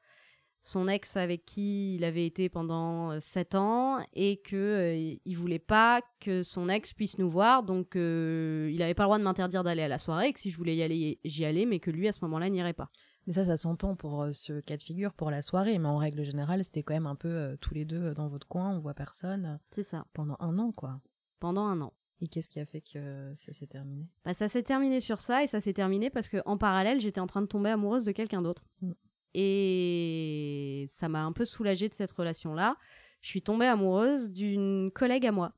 son 0.62 0.88
ex 0.88 1.18
avec 1.18 1.44
qui 1.44 1.96
il 1.96 2.03
avait 2.03 2.25
été 2.25 2.48
pendant 2.48 3.20
7 3.20 3.56
ans 3.56 3.98
et 4.13 4.38
que 4.38 4.56
euh, 4.56 5.18
il 5.25 5.36
voulait 5.36 5.60
pas 5.60 6.01
que 6.20 6.44
son 6.44 6.70
ex 6.70 6.94
puisse 6.94 7.18
nous 7.18 7.30
voir, 7.30 7.63
donc 7.63 7.96
euh, 7.96 8.70
il 8.72 8.82
avait 8.82 8.94
pas 8.94 9.03
le 9.03 9.08
droit 9.08 9.18
de 9.18 9.24
m'interdire 9.24 9.63
d'aller 9.63 9.82
à 9.82 9.88
la 9.88 9.98
soirée, 9.98 10.30
et 10.30 10.34
que 10.34 10.39
si 10.39 10.51
je 10.51 10.58
voulais 10.58 10.75
y 10.75 10.84
aller, 10.84 11.20
j'y 11.25 11.44
allais, 11.46 11.65
mais 11.65 11.80
que 11.80 11.91
lui 11.91 12.08
à 12.08 12.13
ce 12.13 12.20
moment-là 12.22 12.50
n'irait 12.50 12.74
pas. 12.74 12.89
Mais 13.27 13.34
ça, 13.34 13.46
ça 13.46 13.58
s'entend 13.58 13.96
pour 13.96 14.22
euh, 14.22 14.32
ce 14.32 14.62
cas 14.62 14.77
de 14.77 14.82
figure 14.82 15.13
pour 15.13 15.32
la 15.32 15.41
soirée, 15.41 15.77
mais 15.80 15.88
en 15.88 15.98
règle 15.98 16.24
générale, 16.24 16.63
c'était 16.63 16.84
quand 16.84 16.94
même 16.94 17.08
un 17.08 17.15
peu 17.15 17.27
euh, 17.27 17.56
tous 17.60 17.74
les 17.74 17.86
deux 17.86 18.01
euh, 18.03 18.13
dans 18.13 18.27
votre 18.27 18.48
coin, 18.48 18.75
on 18.75 18.80
voit 18.80 18.94
personne 18.94 19.46
euh, 19.46 19.58
C'est 19.72 19.84
ça, 19.84 20.06
pendant 20.13 20.38
un 20.39 20.58
an 20.60 20.72
quoi. 20.72 21.01
pendant 21.39 21.65
un 21.65 21.82
an. 21.82 21.94
Et 22.22 22.27
qu'est-ce 22.27 22.50
qui 22.50 22.60
a 22.60 22.65
fait 22.65 22.82
que 22.82 23.00
euh, 23.00 23.36
ça 23.36 23.51
s'est 23.51 23.65
terminé? 23.65 24.06
Bah, 24.24 24.36
ça 24.36 24.48
s'est 24.48 24.62
terminé 24.62 25.00
sur 25.00 25.20
ça 25.20 25.44
et 25.44 25.48
ça 25.48 25.60
s'est 25.60 25.74
terminé 25.74 26.12
parce 26.12 26.30
que 26.30 26.38
en 26.46 26.56
parallèle, 26.58 27.00
j'étais 27.00 27.20
en 27.20 27.25
train 27.25 27.41
de 27.41 27.48
tomber 27.48 27.72
amoureuse 27.72 28.06
de 28.06 28.12
quelqu'un 28.12 28.41
d'autre. 28.44 28.63
Mm. 28.82 28.91
Et 29.34 30.88
ça 30.90 31.10
m'a 31.10 31.24
un 31.24 31.32
peu 31.32 31.46
soulagée 31.46 31.90
de 31.90 31.94
cette 31.94 32.12
relation-là. 32.12 32.76
Je 33.22 33.30
suis 33.30 33.42
tombée 33.42 33.68
amoureuse 33.68 34.32
d'une 34.32 34.92
collègue 34.94 35.26
à 35.26 35.32
moi. 35.32 35.54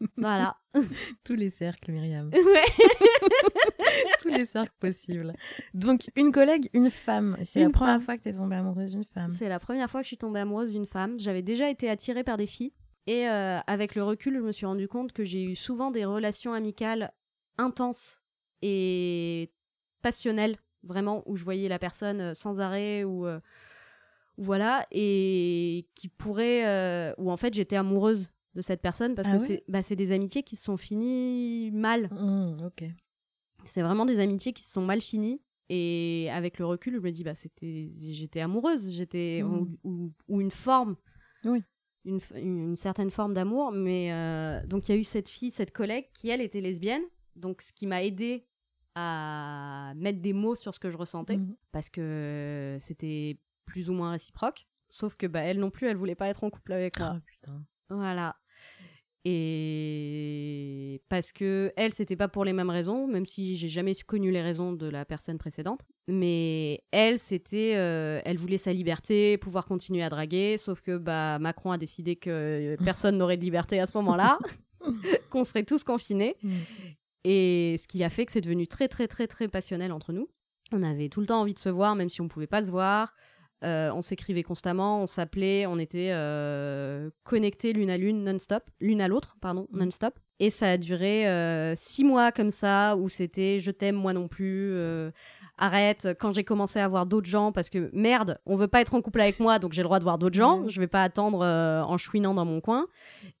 voilà. 0.16 0.56
Tous 1.24 1.34
les 1.34 1.50
cercles, 1.50 1.92
Myriam. 1.92 2.30
Ouais. 2.34 2.64
Tous 4.20 4.28
les 4.28 4.44
cercles 4.44 4.74
possibles. 4.80 5.34
Donc, 5.72 6.10
une 6.16 6.32
collègue, 6.32 6.68
une 6.72 6.90
femme. 6.90 7.36
C'est 7.44 7.62
la 7.62 7.70
première 7.70 7.94
femme. 7.94 8.02
fois 8.02 8.16
que 8.16 8.22
tu 8.22 8.28
es 8.30 8.32
tombée 8.32 8.56
amoureuse 8.56 8.92
d'une 8.92 9.04
femme. 9.04 9.30
C'est 9.30 9.48
la 9.48 9.58
première 9.58 9.90
fois 9.90 10.00
que 10.00 10.04
je 10.04 10.08
suis 10.08 10.18
tombée 10.18 10.40
amoureuse 10.40 10.72
d'une 10.72 10.86
femme. 10.86 11.18
J'avais 11.18 11.42
déjà 11.42 11.68
été 11.68 11.88
attirée 11.90 12.24
par 12.24 12.36
des 12.36 12.46
filles. 12.46 12.72
Et 13.06 13.28
euh, 13.28 13.58
avec 13.66 13.94
le 13.94 14.02
recul, 14.02 14.36
je 14.36 14.40
me 14.40 14.52
suis 14.52 14.66
rendu 14.66 14.88
compte 14.88 15.12
que 15.12 15.24
j'ai 15.24 15.44
eu 15.44 15.56
souvent 15.56 15.90
des 15.90 16.04
relations 16.04 16.54
amicales 16.54 17.12
intenses 17.58 18.22
et 18.62 19.52
passionnelles, 20.00 20.58
vraiment, 20.84 21.22
où 21.26 21.36
je 21.36 21.44
voyais 21.44 21.68
la 21.68 21.78
personne 21.78 22.20
euh, 22.20 22.34
sans 22.34 22.60
arrêt, 22.60 23.04
ou 23.04 23.26
euh, 23.26 23.40
voilà, 24.36 24.86
et 24.90 25.86
qui 25.94 26.08
pourraient, 26.08 26.66
euh, 26.66 27.14
où 27.18 27.30
en 27.30 27.36
fait 27.36 27.54
j'étais 27.54 27.76
amoureuse 27.76 28.30
de 28.54 28.62
cette 28.62 28.82
personne 28.82 29.14
parce 29.14 29.28
Ah 29.30 29.36
que 29.36 29.38
c'est 29.38 29.64
bah, 29.68 29.82
c'est 29.82 29.96
des 29.96 30.12
amitiés 30.12 30.42
qui 30.42 30.56
se 30.56 30.64
sont 30.64 30.76
finies 30.76 31.70
mal. 31.72 32.08
Mmh, 32.12 32.64
ok. 32.66 32.84
C'est 33.64 33.82
vraiment 33.82 34.06
des 34.06 34.18
amitiés 34.20 34.52
qui 34.52 34.62
se 34.62 34.72
sont 34.72 34.82
mal 34.84 35.00
finies. 35.00 35.40
Et 35.70 36.28
avec 36.30 36.58
le 36.58 36.66
recul, 36.66 36.94
je 36.96 37.00
me 37.00 37.10
dis, 37.10 37.24
bah, 37.24 37.34
c'était, 37.34 37.88
j'étais 37.90 38.40
amoureuse, 38.40 38.90
j'étais, 38.90 39.40
Mhm. 39.42 39.76
ou, 39.82 39.90
ou- 39.90 40.12
ou 40.28 40.40
une 40.42 40.50
forme, 40.50 40.94
Oui. 41.46 41.62
une- 42.04 42.20
une 42.36 42.76
certaine 42.76 43.10
forme 43.10 43.32
d'amour. 43.32 43.72
Mais 43.72 44.12
euh, 44.12 44.64
donc, 44.66 44.86
il 44.88 44.92
y 44.92 44.94
a 44.94 44.98
eu 45.00 45.04
cette 45.04 45.28
fille, 45.30 45.50
cette 45.50 45.72
collègue 45.72 46.04
qui, 46.12 46.28
elle, 46.28 46.42
était 46.42 46.60
lesbienne. 46.60 47.02
Donc, 47.34 47.62
ce 47.62 47.72
qui 47.72 47.86
m'a 47.86 48.02
aidé 48.04 48.46
à 48.94 49.92
mettre 49.96 50.20
des 50.20 50.32
mots 50.32 50.54
sur 50.54 50.74
ce 50.74 50.80
que 50.80 50.90
je 50.90 50.96
ressentais, 50.96 51.36
Mmh. 51.36 51.56
parce 51.72 51.90
que 51.90 52.76
c'était 52.80 53.38
plus 53.66 53.90
ou 53.90 53.92
moins 53.92 54.12
réciproque. 54.12 54.66
Sauf 54.88 55.16
que, 55.16 55.26
bah, 55.26 55.40
elle 55.40 55.58
non 55.58 55.70
plus, 55.70 55.88
elle 55.88 55.96
voulait 55.96 56.14
pas 56.14 56.28
être 56.28 56.44
en 56.44 56.50
couple 56.50 56.72
avec 56.72 56.98
moi. 57.00 57.20
Putain. 57.26 57.64
Voilà. 57.90 58.36
Et 59.26 61.02
parce 61.08 61.32
que 61.32 61.72
elle, 61.76 61.94
c'était 61.94 62.16
pas 62.16 62.28
pour 62.28 62.44
les 62.44 62.52
mêmes 62.52 62.68
raisons, 62.70 63.06
même 63.06 63.24
si 63.24 63.56
j'ai 63.56 63.68
jamais 63.68 63.94
connu 64.06 64.30
les 64.30 64.42
raisons 64.42 64.74
de 64.74 64.86
la 64.86 65.06
personne 65.06 65.38
précédente. 65.38 65.80
Mais 66.06 66.82
elle, 66.90 67.18
c'était, 67.18 67.74
euh, 67.76 68.20
elle 68.26 68.36
voulait 68.36 68.58
sa 68.58 68.72
liberté, 68.74 69.38
pouvoir 69.38 69.64
continuer 69.64 70.02
à 70.02 70.10
draguer. 70.10 70.58
Sauf 70.58 70.82
que 70.82 70.98
bah 70.98 71.38
Macron 71.38 71.72
a 71.72 71.78
décidé 71.78 72.16
que 72.16 72.76
personne 72.84 73.16
n'aurait 73.16 73.38
de 73.38 73.44
liberté 73.44 73.80
à 73.80 73.86
ce 73.86 73.96
moment-là, 73.96 74.38
qu'on 75.30 75.44
serait 75.44 75.64
tous 75.64 75.84
confinés. 75.84 76.36
Mm. 76.42 76.50
Et 77.24 77.76
ce 77.82 77.86
qui 77.88 78.04
a 78.04 78.10
fait 78.10 78.26
que 78.26 78.32
c'est 78.32 78.40
devenu 78.40 78.66
très 78.66 78.88
très 78.88 79.08
très 79.08 79.26
très 79.26 79.48
passionnel 79.48 79.92
entre 79.92 80.12
nous. 80.12 80.28
On 80.72 80.82
avait 80.82 81.08
tout 81.08 81.20
le 81.20 81.26
temps 81.26 81.40
envie 81.40 81.54
de 81.54 81.58
se 81.58 81.68
voir, 81.68 81.94
même 81.94 82.08
si 82.08 82.20
on 82.20 82.28
pouvait 82.28 82.46
pas 82.46 82.64
se 82.64 82.70
voir. 82.70 83.14
Euh, 83.62 83.90
on 83.94 84.02
s'écrivait 84.02 84.42
constamment, 84.42 85.02
on 85.02 85.06
s'appelait, 85.06 85.64
on 85.66 85.78
était 85.78 86.10
euh, 86.12 87.08
connectés 87.22 87.72
l'une 87.72 87.88
à 87.88 87.96
l'une 87.96 88.22
non-stop, 88.22 88.62
l'une 88.78 89.00
à 89.00 89.08
l'autre, 89.08 89.36
pardon, 89.40 89.66
Mm. 89.70 89.78
non-stop. 89.84 90.18
Et 90.38 90.50
ça 90.50 90.72
a 90.72 90.76
duré 90.76 91.26
euh, 91.28 91.74
six 91.76 92.04
mois 92.04 92.30
comme 92.30 92.50
ça, 92.50 92.96
où 92.96 93.08
c'était 93.08 93.60
je 93.60 93.70
t'aime 93.70 93.94
moi 93.94 94.12
non 94.12 94.28
plus, 94.28 94.74
arrête. 95.56 96.08
Quand 96.18 96.32
j'ai 96.32 96.44
commencé 96.44 96.78
à 96.78 96.88
voir 96.88 97.06
d'autres 97.06 97.28
gens, 97.28 97.52
parce 97.52 97.70
que 97.70 97.88
merde, 97.94 98.38
on 98.44 98.56
veut 98.56 98.66
pas 98.68 98.80
être 98.82 98.94
en 98.94 99.00
couple 99.00 99.20
avec 99.20 99.40
moi, 99.40 99.58
donc 99.58 99.72
j'ai 99.72 99.82
le 99.82 99.86
droit 99.86 100.00
de 100.00 100.04
voir 100.04 100.18
d'autres 100.18 100.36
gens. 100.36 100.68
Je 100.68 100.80
vais 100.80 100.88
pas 100.88 101.04
attendre 101.04 101.42
en 101.42 101.96
chouinant 101.96 102.34
dans 102.34 102.44
mon 102.44 102.60
coin. 102.60 102.86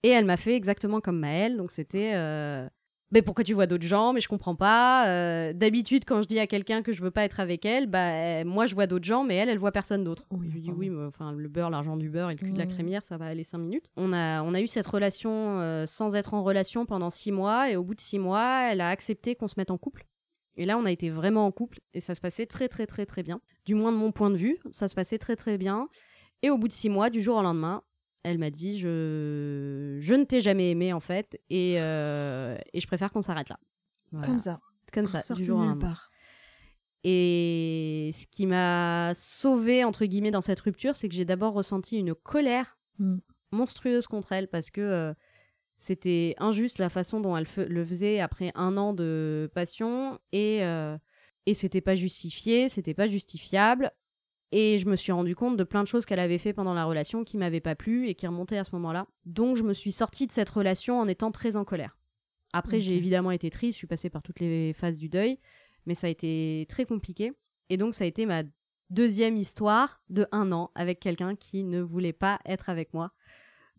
Et 0.04 0.08
elle 0.08 0.24
m'a 0.24 0.36
fait 0.38 0.54
exactement 0.54 1.00
comme 1.00 1.18
Maëlle, 1.18 1.56
donc 1.56 1.70
c'était. 1.70 2.14
Mais 3.14 3.22
pourquoi 3.22 3.44
tu 3.44 3.54
vois 3.54 3.66
d'autres 3.66 3.86
gens? 3.86 4.12
Mais 4.12 4.20
je 4.20 4.28
comprends 4.28 4.56
pas. 4.56 5.08
Euh, 5.08 5.52
D'habitude, 5.52 6.04
quand 6.04 6.20
je 6.20 6.28
dis 6.28 6.38
à 6.40 6.46
quelqu'un 6.46 6.82
que 6.82 6.92
je 6.92 7.00
veux 7.00 7.12
pas 7.12 7.24
être 7.24 7.40
avec 7.40 7.64
elle, 7.64 7.86
bah 7.86 8.10
euh, 8.10 8.44
moi 8.44 8.66
je 8.66 8.74
vois 8.74 8.86
d'autres 8.86 9.04
gens, 9.04 9.24
mais 9.24 9.36
elle, 9.36 9.48
elle 9.48 9.58
voit 9.58 9.72
personne 9.72 10.02
d'autre. 10.04 10.24
Oui, 10.30 10.48
je 10.48 10.54
lui 10.54 10.60
dis 10.60 10.70
oui, 10.70 10.90
mais 10.90 11.04
enfin 11.04 11.32
le 11.32 11.48
beurre, 11.48 11.70
l'argent 11.70 11.96
du 11.96 12.10
beurre 12.10 12.30
et 12.30 12.34
le 12.34 12.38
cul 12.40 12.52
de 12.52 12.58
la 12.58 12.66
crémière, 12.66 13.04
ça 13.04 13.16
va 13.16 13.26
aller 13.26 13.44
cinq 13.44 13.58
minutes. 13.58 13.90
On 13.96 14.12
a, 14.12 14.42
on 14.42 14.52
a 14.52 14.60
eu 14.60 14.66
cette 14.66 14.86
relation 14.86 15.60
euh, 15.60 15.86
sans 15.86 16.14
être 16.16 16.34
en 16.34 16.42
relation 16.42 16.84
pendant 16.84 17.08
six 17.08 17.32
mois, 17.32 17.70
et 17.70 17.76
au 17.76 17.84
bout 17.84 17.94
de 17.94 18.00
six 18.00 18.18
mois, 18.18 18.68
elle 18.70 18.80
a 18.80 18.88
accepté 18.88 19.36
qu'on 19.36 19.48
se 19.48 19.54
mette 19.56 19.70
en 19.70 19.78
couple. 19.78 20.04
Et 20.56 20.64
là, 20.64 20.76
on 20.76 20.84
a 20.84 20.90
été 20.90 21.08
vraiment 21.08 21.46
en 21.46 21.52
couple, 21.52 21.80
et 21.94 22.00
ça 22.00 22.14
se 22.14 22.20
passait 22.20 22.46
très 22.46 22.68
très 22.68 22.86
très 22.86 23.06
très 23.06 23.22
bien. 23.22 23.40
Du 23.64 23.74
moins 23.74 23.92
de 23.92 23.96
mon 23.96 24.10
point 24.10 24.30
de 24.30 24.36
vue, 24.36 24.58
ça 24.72 24.88
se 24.88 24.94
passait 24.94 25.18
très 25.18 25.36
très 25.36 25.56
bien. 25.56 25.88
Et 26.42 26.50
au 26.50 26.58
bout 26.58 26.68
de 26.68 26.72
six 26.72 26.90
mois, 26.90 27.10
du 27.10 27.22
jour 27.22 27.36
au 27.36 27.42
lendemain, 27.42 27.82
elle 28.24 28.38
m'a 28.38 28.50
dit 28.50 28.78
je, 28.78 29.98
je 30.00 30.14
ne 30.14 30.24
t'ai 30.24 30.40
jamais 30.40 30.70
aimé 30.70 30.92
en 30.92 31.00
fait, 31.00 31.40
et, 31.50 31.76
euh, 31.78 32.56
et 32.72 32.80
je 32.80 32.86
préfère 32.86 33.12
qu'on 33.12 33.22
s'arrête 33.22 33.48
là. 33.48 33.58
Voilà. 34.10 34.26
Comme 34.26 34.38
ça. 34.38 34.60
Comme 34.92 35.06
ça, 35.06 35.34
du 35.34 35.44
jour 35.44 35.58
lendemain. 35.58 35.76
part. 35.76 36.10
Et 37.04 38.10
ce 38.14 38.26
qui 38.26 38.46
m'a 38.46 39.12
sauvée, 39.14 39.84
entre 39.84 40.06
guillemets, 40.06 40.30
dans 40.30 40.40
cette 40.40 40.60
rupture, 40.60 40.94
c'est 40.96 41.08
que 41.08 41.14
j'ai 41.14 41.24
d'abord 41.24 41.52
ressenti 41.52 41.98
une 41.98 42.14
colère 42.14 42.78
Mm. 42.98 43.16
monstrueuse 43.50 44.06
contre 44.06 44.30
elle 44.30 44.46
parce 44.46 44.70
que 44.70 44.80
euh, 44.80 45.14
c'était 45.78 46.36
injuste 46.38 46.78
la 46.78 46.88
façon 46.88 47.18
dont 47.20 47.36
elle 47.36 47.46
le 47.56 47.84
faisait 47.84 48.20
après 48.20 48.52
un 48.54 48.76
an 48.76 48.92
de 48.94 49.50
passion 49.52 50.20
et, 50.30 50.62
euh, 50.62 50.96
et 51.46 51.54
c'était 51.54 51.80
pas 51.80 51.96
justifié, 51.96 52.68
c'était 52.68 52.94
pas 52.94 53.08
justifiable. 53.08 53.90
Et 54.56 54.78
je 54.78 54.86
me 54.86 54.94
suis 54.94 55.10
rendu 55.10 55.34
compte 55.34 55.56
de 55.56 55.64
plein 55.64 55.82
de 55.82 55.88
choses 55.88 56.06
qu'elle 56.06 56.20
avait 56.20 56.38
fait 56.38 56.52
pendant 56.52 56.74
la 56.74 56.84
relation 56.84 57.24
qui 57.24 57.36
m'avaient 57.38 57.60
pas 57.60 57.74
plu 57.74 58.06
et 58.06 58.14
qui 58.14 58.24
remontaient 58.28 58.56
à 58.56 58.62
ce 58.62 58.70
moment-là. 58.76 59.08
Donc 59.26 59.56
je 59.56 59.64
me 59.64 59.72
suis 59.72 59.90
sortie 59.90 60.28
de 60.28 60.32
cette 60.32 60.48
relation 60.48 61.00
en 61.00 61.08
étant 61.08 61.32
très 61.32 61.56
en 61.56 61.64
colère. 61.64 61.98
Après, 62.52 62.80
j'ai 62.80 62.94
évidemment 62.94 63.32
été 63.32 63.50
triste, 63.50 63.72
je 63.72 63.78
suis 63.78 63.88
passée 63.88 64.10
par 64.10 64.22
toutes 64.22 64.38
les 64.38 64.72
phases 64.72 64.98
du 64.98 65.08
deuil, 65.08 65.40
mais 65.86 65.96
ça 65.96 66.06
a 66.06 66.10
été 66.10 66.66
très 66.68 66.84
compliqué. 66.84 67.32
Et 67.68 67.76
donc 67.76 67.96
ça 67.96 68.04
a 68.04 68.06
été 68.06 68.26
ma 68.26 68.44
deuxième 68.90 69.36
histoire 69.36 70.00
de 70.08 70.28
un 70.30 70.52
an 70.52 70.70
avec 70.76 71.00
quelqu'un 71.00 71.34
qui 71.34 71.64
ne 71.64 71.80
voulait 71.80 72.12
pas 72.12 72.38
être 72.44 72.70
avec 72.70 72.94
moi. 72.94 73.10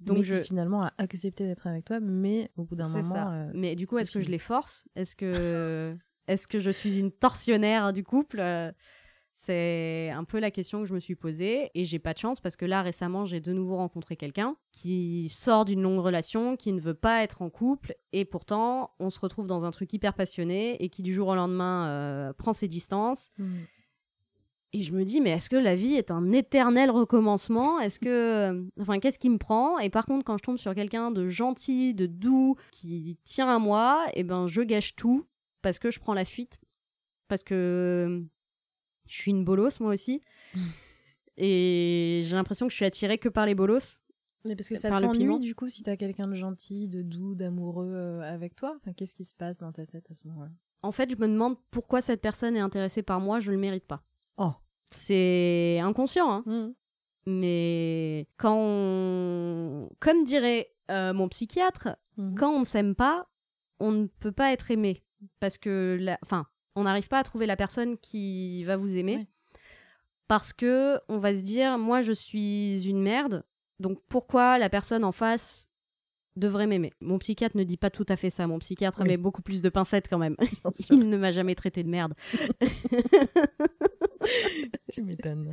Donc 0.02 0.18
mais 0.18 0.24
je 0.26 0.40
qui 0.42 0.48
finalement 0.50 0.84
a 0.84 0.92
accepté 0.98 1.46
d'être 1.48 1.68
avec 1.68 1.86
toi, 1.86 2.02
mais 2.02 2.52
au 2.58 2.66
bout 2.66 2.76
d'un 2.76 2.90
moment. 2.90 3.16
ça. 3.16 3.34
euh, 3.34 3.52
Mais 3.54 3.76
du 3.78 3.88
coup, 3.88 3.98
est-ce 3.98 4.12
que 4.12 4.20
je 4.20 4.30
les 4.30 4.40
force? 4.40 4.84
Est-ce 4.98 5.16
que 5.16 5.96
est-ce 6.28 6.50
que 6.50 6.60
je 6.60 6.70
suis 6.70 7.00
une 7.00 7.14
tortionnaire 7.14 7.94
du 7.94 8.04
couple? 8.04 8.42
C'est 9.46 10.10
un 10.10 10.24
peu 10.24 10.40
la 10.40 10.52
question 10.52 10.82
que 10.82 10.86
je 10.88 10.94
me 10.94 11.00
suis 11.00 11.16
posée 11.16 11.70
et 11.74 11.86
j'ai 11.86 12.00
pas 12.00 12.14
de 12.14 12.18
chance 12.18 12.40
parce 12.40 12.56
que 12.56 12.66
là 12.66 12.82
récemment 12.82 13.26
j'ai 13.26 13.40
de 13.40 13.54
nouveau 13.54 13.76
rencontré 13.78 14.16
quelqu'un 14.16 14.56
qui 14.72 15.30
sort 15.30 15.66
d'une 15.66 15.82
longue 15.82 16.00
relation, 16.00 16.56
qui 16.56 16.74
ne 16.74 16.80
veut 16.80 16.94
pas 16.94 17.24
être 17.24 17.42
en 17.42 17.50
couple 17.50 17.96
et 18.12 18.26
pourtant 18.26 18.92
on 19.00 19.10
se 19.10 19.20
retrouve 19.20 19.48
dans 19.48 19.64
un 19.66 19.72
truc 19.72 19.92
hyper 19.94 20.14
passionné 20.14 20.84
et 20.84 20.90
qui 20.90 21.02
du 21.02 21.14
jour 21.14 21.28
au 21.28 21.36
lendemain 21.36 21.88
euh, 21.88 22.34
prend 22.34 22.54
ses 22.54 22.68
distances 22.68 23.30
Mm. 23.38 23.44
et 24.74 24.82
je 24.82 24.94
me 24.94 25.04
dis, 25.06 25.22
mais 25.22 25.32
est-ce 25.32 25.50
que 25.50 25.56
la 25.56 25.76
vie 25.76 25.96
est 25.96 26.12
un 26.12 26.32
éternel 26.32 26.92
recommencement? 26.92 27.80
Est-ce 27.80 28.00
que. 28.00 28.66
Enfin, 28.80 29.00
qu'est-ce 29.00 29.20
qui 29.20 29.30
me 29.30 29.38
prend? 29.38 29.80
Et 29.80 29.90
par 29.90 30.06
contre, 30.06 30.26
quand 30.26 30.38
je 30.38 30.44
tombe 30.44 30.58
sur 30.58 30.76
quelqu'un 30.76 31.12
de 31.12 31.28
gentil, 31.28 31.94
de 31.94 32.06
doux, 32.06 32.56
qui 32.72 33.18
tient 33.24 33.50
à 33.50 33.60
moi, 33.60 34.06
et 34.14 34.24
ben, 34.24 34.48
je 34.48 34.62
gâche 34.62 34.96
tout 34.96 35.26
parce 35.62 35.80
que 35.80 35.92
je 35.92 36.00
prends 36.00 36.14
la 36.14 36.26
fuite. 36.26 36.60
Parce 37.28 37.44
que 37.44 38.24
je 39.08 39.16
suis 39.16 39.32
une 39.32 39.44
bolos, 39.44 39.80
moi 39.80 39.94
aussi. 39.94 40.22
Et 41.38 42.22
j'ai 42.24 42.36
l'impression 42.36 42.66
que 42.68 42.72
je 42.72 42.78
suis 42.78 42.86
attirée 42.86 43.18
que 43.18 43.30
par 43.30 43.46
les 43.46 43.56
bolos. 43.56 44.00
Mais 44.46 44.56
parce 44.56 44.70
que 44.70 44.76
ça 44.76 44.90
Par 44.90 45.00
le 45.00 45.08
t'ennuie 45.08 45.40
du 45.40 45.56
coup 45.56 45.68
si 45.70 45.82
t'as 45.84 45.98
quelqu'un 45.98 46.28
de 46.28 46.36
gentil, 46.36 46.88
de 46.88 47.02
doux, 47.02 47.34
d'amoureux 47.36 47.92
euh, 47.94 48.22
avec 48.22 48.56
toi? 48.56 48.76
Enfin, 48.80 48.94
qu'est-ce 48.94 49.16
qui 49.16 49.26
se 49.26 49.36
passe 49.36 49.60
dans 49.60 49.72
ta 49.72 49.86
tête 49.86 50.06
à 50.12 50.14
ce 50.14 50.28
moment-là? 50.28 50.52
En 50.84 50.92
fait, 50.92 51.10
je 51.10 51.16
me 51.18 51.28
demande 51.28 51.58
pourquoi 51.72 52.02
cette 52.02 52.22
personne 52.22 52.56
est 52.56 52.60
intéressée 52.62 53.02
par 53.02 53.20
moi, 53.20 53.40
je 53.40 53.52
le 53.52 53.58
mérite 53.58 53.86
pas. 53.86 54.04
Oh. 54.38 54.52
C'est 54.92 55.80
inconscient, 55.82 56.32
hein. 56.32 56.44
Mm. 56.46 56.74
Mais 57.28 58.28
quand 58.38 58.56
on... 58.56 59.90
Comme 60.00 60.24
dirait 60.24 60.72
euh, 60.92 61.12
mon 61.12 61.28
psychiatre, 61.28 61.98
Mhm. 62.18 62.36
quand 62.36 62.52
on 62.52 62.60
ne 62.60 62.66
s'aime 62.66 62.96
pas, 62.96 63.28
on 63.80 63.92
ne 63.92 64.06
peut 64.08 64.32
pas 64.32 64.52
être 64.54 64.72
aimé. 64.72 65.04
Parce 65.40 65.58
que, 65.58 65.98
la... 66.00 66.18
enfin, 66.22 66.46
on 66.76 66.84
n'arrive 66.84 67.08
pas 67.08 67.20
à 67.20 67.24
trouver 67.24 67.46
la 67.46 67.56
personne 67.56 67.98
qui 67.98 68.64
va 68.66 68.78
vous 68.78 68.96
aimer. 68.96 69.18
Ouais. 69.18 69.28
Parce 70.28 70.54
que 70.54 71.00
on 71.08 71.20
va 71.20 71.38
se 71.38 71.44
dire, 71.44 71.78
moi 71.78 72.02
je 72.02 72.12
suis 72.12 72.88
une 72.88 73.02
merde, 73.02 73.44
donc 73.80 74.00
pourquoi 74.10 74.58
la 74.58 74.70
personne 74.70 75.04
en 75.04 75.12
face 75.12 75.68
devrait 76.36 76.68
m'aimer? 76.68 76.92
Mon 77.00 77.18
psychiatre 77.20 77.56
ne 77.56 77.64
dit 77.64 77.78
pas 77.78 77.90
tout 77.90 78.06
à 78.10 78.18
fait 78.18 78.30
ça. 78.30 78.48
Mon 78.48 78.60
psychiatre 78.60 79.00
Oui. 79.02 79.08
met 79.08 79.18
beaucoup 79.18 79.42
plus 79.42 79.62
de 79.62 79.70
pincettes 79.70 80.10
quand 80.10 80.18
même. 80.18 80.36
Il 80.90 81.10
ne 81.10 81.18
m'a 81.18 81.32
jamais 81.32 81.56
traité 81.56 81.84
de 81.84 81.90
merde. 81.90 82.14
tu 84.92 85.02
m'étonnes. 85.02 85.52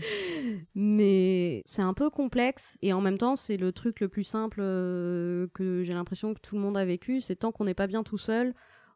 Mais 0.75 1.63
c'est 1.67 1.83
un 1.83 1.95
peu 1.95 2.11
complexe 2.11 2.79
et 2.83 2.93
en 2.93 3.01
même 3.01 3.19
temps, 3.19 3.37
c'est 3.37 3.57
le 3.57 3.73
truc 3.73 4.01
le 4.01 4.09
plus 4.09 4.25
simple 4.25 4.59
euh, 4.61 5.47
que 5.55 5.83
j'ai 5.85 5.95
l'impression 5.95 6.35
que 6.35 6.41
tout 6.41 6.57
le 6.57 6.63
monde 6.63 6.77
a 6.77 6.85
vécu. 6.85 7.21
C'est 7.21 7.37
tant 7.37 7.53
qu'on 7.53 7.65
n'est 7.65 7.75
pas 7.75 7.87
bien 7.87 8.03
tout 8.03 8.19
seul, 8.19 8.53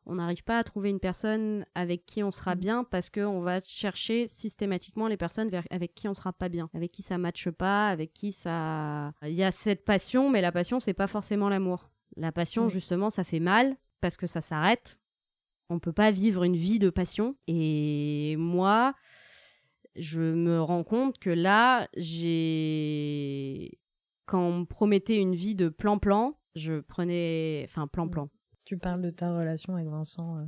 on 0.07 0.15
n'arrive 0.15 0.45
pas 0.45 0.59
à 0.59 0.65
trouver 0.65 0.91
une 0.91 1.01
personne 1.01 1.67
avec 1.75 2.07
qui 2.07 2.23
on 2.23 2.31
sera 2.31 2.55
Mm. 2.55 2.59
bien 2.61 2.85
parce 2.85 3.11
qu'on 3.11 3.41
va 3.41 3.61
chercher 3.65 4.29
systématiquement 4.29 5.09
les 5.09 5.17
personnes 5.17 5.49
vers- 5.51 5.67
avec 5.71 5.95
qui 5.95 6.09
on 6.09 6.15
sera 6.15 6.33
pas 6.33 6.49
bien, 6.49 6.71
avec 6.75 6.93
qui 6.93 7.03
ça 7.03 7.19
matche 7.19 7.51
pas, 7.51 7.89
avec 7.89 8.13
qui 8.15 8.33
ça. 8.33 9.13
Il 9.23 9.33
y 9.35 9.43
a 9.43 9.51
cette 9.53 9.85
passion, 9.85 10.31
mais 10.31 10.41
la 10.41 10.53
passion, 10.53 10.79
c'est 10.81 10.95
pas 10.95 11.07
forcément 11.09 11.49
l'amour. 11.49 11.91
La 12.17 12.33
passion, 12.33 12.67
Mm. 12.67 12.71
justement, 12.71 13.11
ça 13.11 13.25
fait 13.25 13.41
mal 13.41 13.77
parce 14.01 14.17
que 14.17 14.27
ça 14.27 14.41
s'arrête. 14.41 14.99
On 15.69 15.81
peut 15.81 15.93
pas 15.93 16.13
vivre 16.13 16.45
une 16.45 16.55
vie 16.57 16.79
de 16.79 16.91
passion. 16.91 17.35
Et 17.49 18.37
moi, 18.39 18.95
je 19.97 20.21
me 20.21 20.61
rends 20.61 20.85
compte 20.85 21.19
que 21.19 21.31
là, 21.31 21.89
j'ai. 21.97 23.79
Quand 24.27 24.41
on 24.41 24.61
me 24.61 24.65
promettait 24.65 25.17
une 25.17 25.35
vie 25.35 25.55
de 25.55 25.69
plan-plan, 25.69 26.39
je 26.55 26.81
prenais. 26.81 27.63
Enfin, 27.65 27.87
plan-plan. 27.87 28.29
Tu 28.67 28.77
parles 28.77 29.01
de 29.01 29.11
ta 29.11 29.35
relation 29.37 29.75
avec 29.77 29.89
Vincent, 29.89 30.37
euh, 30.39 30.45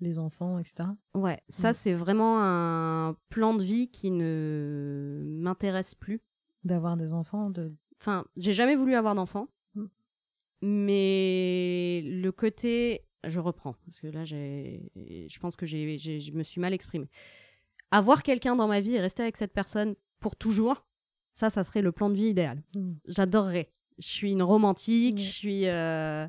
les 0.00 0.18
enfants, 0.18 0.58
etc. 0.58 0.84
Ouais, 1.14 1.40
ça, 1.48 1.70
Mm. 1.70 1.74
c'est 1.74 1.94
vraiment 1.94 2.38
un 2.40 3.16
plan 3.30 3.54
de 3.54 3.62
vie 3.62 3.88
qui 3.90 4.10
ne 4.12 5.22
m'intéresse 5.26 5.94
plus. 5.94 6.20
D'avoir 6.64 6.96
des 6.96 7.12
enfants, 7.12 7.50
de... 7.50 7.72
Enfin, 8.00 8.24
j'ai 8.36 8.52
jamais 8.52 8.76
voulu 8.76 8.94
avoir 8.94 9.14
d'enfant. 9.14 9.48
Mm. 9.74 9.84
Mais 10.62 12.02
le 12.04 12.30
côté. 12.30 13.04
Je 13.24 13.38
reprends, 13.38 13.76
parce 13.86 14.00
que 14.00 14.08
là, 14.08 14.24
j'ai, 14.24 14.82
je 15.28 15.38
pense 15.38 15.54
que 15.54 15.64
j'ai, 15.64 15.96
je 15.96 16.32
me 16.32 16.42
suis 16.42 16.60
mal 16.60 16.72
exprimée. 16.72 17.08
Avoir 17.92 18.24
quelqu'un 18.24 18.56
dans 18.56 18.66
ma 18.66 18.80
vie 18.80 18.94
et 18.96 19.00
rester 19.00 19.22
avec 19.22 19.36
cette 19.36 19.52
personne 19.52 19.94
pour 20.18 20.34
toujours, 20.34 20.84
ça, 21.32 21.48
ça 21.48 21.62
serait 21.62 21.82
le 21.82 21.92
plan 21.92 22.10
de 22.10 22.16
vie 22.16 22.30
idéal. 22.30 22.60
Mm. 22.74 22.92
J'adorerais. 23.06 23.70
Je 23.98 24.06
suis 24.08 24.32
une 24.32 24.42
romantique, 24.42 25.18
je 25.20 25.30
suis. 25.30 25.68
euh, 25.68 26.26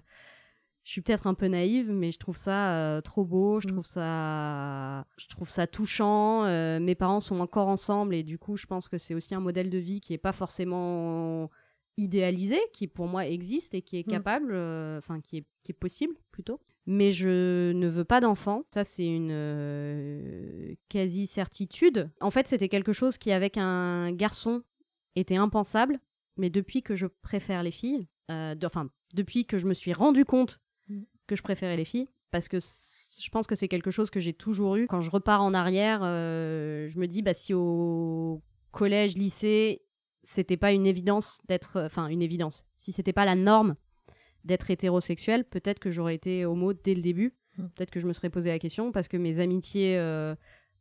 Je 0.84 0.92
suis 0.92 1.02
peut-être 1.02 1.28
un 1.28 1.34
peu 1.34 1.48
naïve, 1.48 1.90
mais 1.92 2.12
je 2.12 2.20
trouve 2.20 2.36
ça 2.36 2.76
euh, 2.76 3.02
trop 3.02 3.24
beau, 3.24 3.60
je 3.62 3.68
Mm. 3.68 3.72
trouve 3.72 3.86
ça, 3.86 5.06
je 5.18 5.28
trouve 5.30 5.50
ça 5.50 5.66
touchant. 5.66 6.44
euh, 6.46 6.80
mes 6.80 6.94
parents 6.96 7.22
sont 7.22 7.40
encore 7.40 7.68
ensemble 7.70 8.14
et 8.16 8.24
du 8.24 8.38
coup, 8.38 8.58
je 8.58 8.66
pense 8.66 8.90
que 8.90 8.98
c'est 8.98 9.14
aussi 9.14 9.34
un 9.34 9.40
modèle 9.40 9.70
de 9.70 9.78
vie 9.78 10.02
qui 10.02 10.14
est 10.14 10.18
pas 10.18 10.34
forcément 10.34 11.50
idéalisé, 11.96 12.60
qui 12.74 12.88
pour 12.88 13.08
moi 13.08 13.26
existe 13.28 13.74
et 13.76 13.82
qui 13.82 13.98
est 13.98 14.08
Mm. 14.08 14.12
capable, 14.12 14.52
euh, 14.54 14.98
enfin 14.98 15.22
qui 15.22 15.38
est 15.38 15.46
qui 15.64 15.72
est 15.72 15.76
possible 15.76 16.16
plutôt. 16.32 16.60
Mais 16.86 17.14
je 17.14 17.72
ne 17.72 17.88
veux 17.88 18.04
pas 18.04 18.20
d'enfant. 18.20 18.66
Ça, 18.68 18.84
c'est 18.84 19.06
une 19.06 20.76
quasi 20.90 21.28
certitude. 21.28 22.10
En 22.20 22.32
fait, 22.32 22.48
c'était 22.50 22.68
quelque 22.68 22.92
chose 22.92 23.18
qui, 23.18 23.32
avec 23.32 23.58
un 23.58 24.12
garçon, 24.12 24.64
était 25.16 25.38
impensable. 25.38 26.00
Mais 26.36 26.50
depuis 26.50 26.82
que 26.82 26.96
je 26.96 27.06
préfère 27.08 27.64
les 27.64 27.72
filles, 27.72 28.08
enfin 28.30 28.90
depuis 29.14 29.46
que 29.46 29.58
je 29.58 29.68
me 29.68 29.74
suis 29.74 29.94
rendu 29.94 30.26
compte. 30.26 30.60
Que 31.28 31.36
je 31.36 31.42
préférais 31.42 31.78
les 31.78 31.86
filles, 31.86 32.10
parce 32.32 32.48
que 32.48 32.58
je 32.60 33.30
pense 33.30 33.48
que 33.48 33.56
c'est 33.56 33.68
quelque 33.68 33.92
chose 33.92 34.10
que 34.10 34.20
j'ai 34.20 34.34
toujours 34.34 34.76
eu. 34.76 34.88
Quand 34.88 35.02
je 35.02 35.12
repars 35.12 35.42
en 35.42 35.54
arrière, 35.54 36.02
euh, 36.04 36.88
je 36.88 37.00
me 37.00 37.08
dis, 37.08 37.22
bah, 37.22 37.34
si 37.34 37.54
au 37.54 38.42
collège, 38.72 39.16
lycée, 39.16 39.84
c'était 40.24 40.58
pas 40.58 40.72
une 40.72 40.88
évidence 40.88 41.40
d'être. 41.48 41.82
Enfin, 41.82 42.08
une 42.08 42.22
évidence. 42.22 42.64
Si 42.78 42.92
c'était 42.92 43.14
pas 43.14 43.26
la 43.26 43.36
norme 43.36 43.76
d'être 44.44 44.70
hétérosexuel, 44.72 45.46
peut-être 45.46 45.80
que 45.80 45.90
j'aurais 45.90 46.16
été 46.16 46.46
homo 46.46 46.74
dès 46.74 46.96
le 46.96 47.02
début. 47.02 47.34
Mm. 47.58 47.68
Peut-être 47.76 47.92
que 47.92 48.00
je 48.00 48.08
me 48.08 48.14
serais 48.14 48.30
posé 48.30 48.50
la 48.50 48.60
question, 48.60 48.92
parce 48.92 49.08
que 49.08 49.18
mes 49.18 49.40
amitiés 49.40 49.98
euh, 49.98 50.36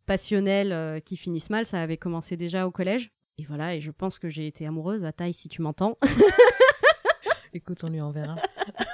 passionnelles 0.07 0.73
euh, 0.73 1.01
qui 1.01 1.17
finissent 1.17 1.51
mal, 1.51 1.67
ça 1.67 1.81
avait 1.81 1.97
commencé 1.97 2.37
déjà 2.37 2.67
au 2.67 2.71
collège. 2.71 3.13
Et 3.39 3.45
voilà, 3.45 3.75
et 3.75 3.81
je 3.81 3.91
pense 3.91 4.19
que 4.19 4.29
j'ai 4.29 4.47
été 4.47 4.67
amoureuse 4.67 5.05
à 5.05 5.13
taille, 5.13 5.35
si 5.35 5.49
tu 5.49 5.63
m'entends. 5.63 5.99
Écoute, 7.55 7.83
on 7.85 7.89
lui 7.89 8.01
enverra. 8.01 8.37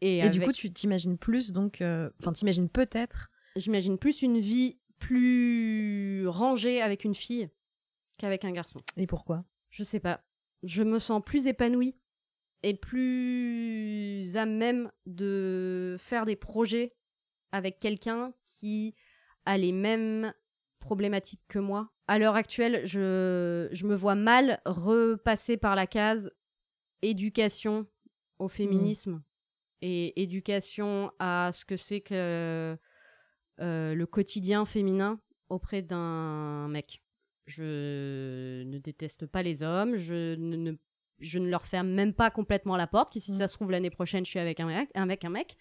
Et, 0.00 0.18
Et 0.18 0.28
du 0.28 0.40
coup, 0.40 0.52
tu 0.52 0.72
t'imagines 0.72 1.18
plus, 1.18 1.52
donc, 1.52 1.80
euh, 1.80 2.10
enfin, 2.20 2.32
t'imagines 2.32 2.68
peut-être. 2.68 3.30
j'imagine 3.56 3.98
plus 3.98 4.22
une 4.22 4.38
vie 4.38 4.78
plus 4.98 6.26
rangée 6.28 6.80
avec 6.80 7.04
une 7.04 7.14
fille 7.14 7.48
qu'avec 8.16 8.44
un 8.44 8.52
garçon. 8.52 8.78
Et 8.96 9.06
pourquoi 9.06 9.44
Je 9.70 9.82
sais 9.82 10.00
pas. 10.00 10.22
Je 10.62 10.82
me 10.82 10.98
sens 10.98 11.22
plus 11.24 11.46
épanouie 11.46 11.96
et 12.62 12.74
plus 12.74 14.36
à 14.36 14.46
même 14.46 14.90
de 15.06 15.96
faire 15.98 16.26
des 16.26 16.36
projets 16.36 16.96
avec 17.52 17.78
quelqu'un 17.78 18.32
qui 18.44 18.94
a 19.44 19.56
les 19.56 19.72
mêmes 19.72 20.32
problématiques 20.80 21.42
que 21.48 21.58
moi. 21.58 21.92
À 22.08 22.18
l'heure 22.18 22.34
actuelle, 22.36 22.82
je, 22.84 23.68
je 23.70 23.86
me 23.86 23.94
vois 23.94 24.14
mal 24.14 24.60
repasser 24.66 25.56
par 25.56 25.76
la 25.76 25.86
case 25.86 26.30
éducation 27.02 27.86
au 28.38 28.48
féminisme 28.48 29.22
et 29.82 30.20
éducation 30.22 31.12
à 31.18 31.50
ce 31.52 31.64
que 31.64 31.76
c'est 31.76 32.00
que 32.00 32.76
euh, 33.60 33.94
le 33.94 34.06
quotidien 34.06 34.64
féminin 34.64 35.20
auprès 35.48 35.82
d'un 35.82 36.68
mec. 36.68 37.02
Je 37.46 38.62
ne 38.64 38.78
déteste 38.78 39.26
pas 39.26 39.42
les 39.42 39.62
hommes, 39.62 39.96
je 39.96 40.34
ne, 40.36 40.56
ne- 40.56 40.76
je 41.18 41.38
ne 41.38 41.48
leur 41.48 41.64
ferme 41.66 41.88
même 41.90 42.12
pas 42.12 42.30
complètement 42.30 42.76
la 42.76 42.86
porte, 42.86 43.10
qui 43.10 43.20
si 43.20 43.32
Mm. 43.32 43.36
ça 43.36 43.48
se 43.48 43.54
trouve 43.54 43.70
l'année 43.70 43.90
prochaine 43.90 44.24
je 44.24 44.30
suis 44.30 44.38
avec 44.38 44.60
un 44.60 44.66
mec, 44.66 44.90
un 44.94 45.06
mec, 45.06 45.24
un 45.24 45.30
mec. 45.30 45.56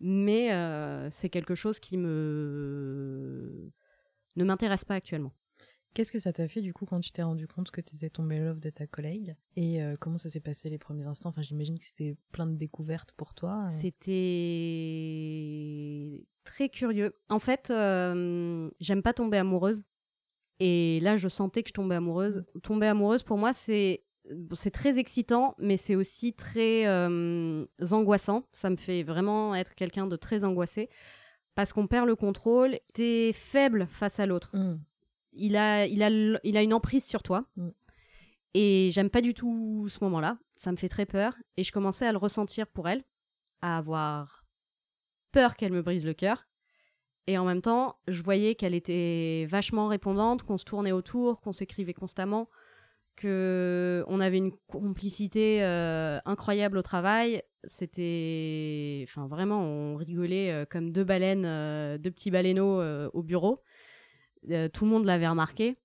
Mais 0.00 0.52
euh, 0.52 1.08
c'est 1.10 1.30
quelque 1.30 1.54
chose 1.54 1.78
qui 1.78 1.96
me 1.96 3.70
ne 4.36 4.44
m'intéresse 4.44 4.84
pas 4.84 4.96
actuellement. 4.96 5.32
Qu'est-ce 5.94 6.10
que 6.12 6.18
ça 6.18 6.32
t'a 6.32 6.48
fait 6.48 6.60
du 6.60 6.72
coup 6.74 6.84
quand 6.86 7.00
tu 7.00 7.12
t'es 7.12 7.22
rendu 7.22 7.46
compte 7.46 7.70
que 7.70 7.80
tu 7.80 7.94
étais 7.96 8.10
tombé 8.10 8.38
love 8.40 8.58
de 8.60 8.68
ta 8.70 8.86
collègue 8.86 9.36
Et 9.56 9.80
euh, 9.82 9.94
comment 9.98 10.18
ça 10.18 10.28
s'est 10.28 10.40
passé 10.40 10.68
les 10.68 10.78
premiers 10.78 11.04
instants? 11.06 11.28
Enfin, 11.30 11.42
j'imagine 11.42 11.78
que 11.78 11.84
c'était 11.84 12.16
plein 12.32 12.46
de 12.46 12.56
découvertes 12.56 13.12
pour 13.16 13.32
toi. 13.34 13.66
et- 13.68 13.70
C'était 14.84 16.24
très 16.44 16.68
curieux. 16.68 17.14
En 17.28 17.38
fait, 17.38 17.70
euh, 17.70 18.70
j'aime 18.80 19.02
pas 19.02 19.12
tomber 19.12 19.38
amoureuse. 19.38 19.84
Et 20.60 21.00
là, 21.00 21.16
je 21.16 21.28
sentais 21.28 21.62
que 21.62 21.68
je 21.68 21.74
tombais 21.74 21.96
amoureuse. 21.96 22.44
Tomber 22.62 22.86
amoureuse, 22.86 23.22
pour 23.22 23.38
moi, 23.38 23.52
c'est 23.52 24.04
c'est 24.54 24.70
très 24.70 24.98
excitant, 24.98 25.54
mais 25.58 25.76
c'est 25.76 25.96
aussi 25.96 26.32
très 26.32 26.86
euh, 26.86 27.66
angoissant. 27.90 28.48
Ça 28.52 28.70
me 28.70 28.76
fait 28.76 29.02
vraiment 29.02 29.54
être 29.54 29.74
quelqu'un 29.74 30.06
de 30.06 30.16
très 30.16 30.44
angoissé. 30.44 30.88
Parce 31.54 31.72
qu'on 31.74 31.86
perd 31.86 32.06
le 32.06 32.16
contrôle. 32.16 32.78
T'es 32.94 33.32
faible 33.34 33.86
face 33.90 34.18
à 34.18 34.26
l'autre 34.26 34.56
Hmm. 34.56 34.76
Il 35.34 35.56
a, 35.56 35.86
il 35.86 36.02
a, 36.02 36.10
il 36.44 36.56
a 36.56 36.62
une 36.62 36.74
emprise 36.74 37.04
sur 37.04 37.22
toi. 37.22 37.44
Mm. 37.56 37.68
Et 38.54 38.90
j'aime 38.92 39.10
pas 39.10 39.20
du 39.20 39.34
tout 39.34 39.88
ce 39.88 40.02
moment-là. 40.04 40.38
Ça 40.52 40.70
me 40.70 40.76
fait 40.76 40.88
très 40.88 41.06
peur. 41.06 41.34
Et 41.56 41.64
je 41.64 41.72
commençais 41.72 42.06
à 42.06 42.12
le 42.12 42.18
ressentir 42.18 42.66
pour 42.68 42.88
elle, 42.88 43.02
à 43.60 43.78
avoir 43.78 44.44
peur 45.32 45.56
qu'elle 45.56 45.72
me 45.72 45.82
brise 45.82 46.06
le 46.06 46.14
cœur. 46.14 46.46
Et 47.26 47.38
en 47.38 47.44
même 47.44 47.62
temps, 47.62 47.96
je 48.06 48.22
voyais 48.22 48.54
qu'elle 48.54 48.74
était 48.74 49.46
vachement 49.48 49.88
répondante, 49.88 50.42
qu'on 50.42 50.58
se 50.58 50.64
tournait 50.64 50.92
autour, 50.92 51.40
qu'on 51.40 51.52
s'écrivait 51.52 51.94
constamment, 51.94 52.48
que 53.16 54.04
on 54.08 54.20
avait 54.20 54.38
une 54.38 54.52
complicité 54.66 55.62
euh, 55.62 56.18
incroyable 56.26 56.78
au 56.78 56.82
travail. 56.82 57.42
C'était, 57.64 59.04
enfin 59.08 59.26
vraiment, 59.26 59.62
on 59.62 59.96
rigolait 59.96 60.52
euh, 60.52 60.64
comme 60.68 60.92
deux 60.92 61.04
baleines, 61.04 61.46
euh, 61.46 61.96
deux 61.96 62.10
petits 62.10 62.30
baleineaux 62.30 62.82
au 63.12 63.22
bureau. 63.22 63.62
Euh, 64.50 64.68
tout 64.68 64.84
le 64.84 64.90
monde 64.90 65.04
l'avait 65.06 65.28
remarqué, 65.28 65.76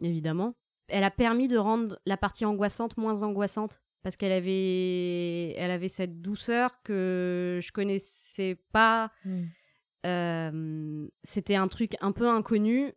évidemment. 0.00 0.54
Elle 0.88 1.04
a 1.04 1.10
permis 1.10 1.48
de 1.48 1.56
rendre 1.58 1.98
la 2.06 2.16
partie 2.16 2.44
angoissante 2.44 2.96
moins 2.96 3.22
angoissante 3.22 3.82
parce 4.02 4.16
qu'elle 4.16 4.32
avait, 4.32 5.50
elle 5.56 5.70
avait 5.70 5.88
cette 5.88 6.20
douceur 6.22 6.82
que 6.82 7.58
je 7.62 7.70
connaissais 7.72 8.56
pas. 8.72 9.10
Hmm. 9.24 9.44
Euh, 10.06 11.06
C'était 11.24 11.56
un 11.56 11.68
truc 11.68 11.96
un 12.00 12.12
peu 12.12 12.28
inconnu 12.28 12.92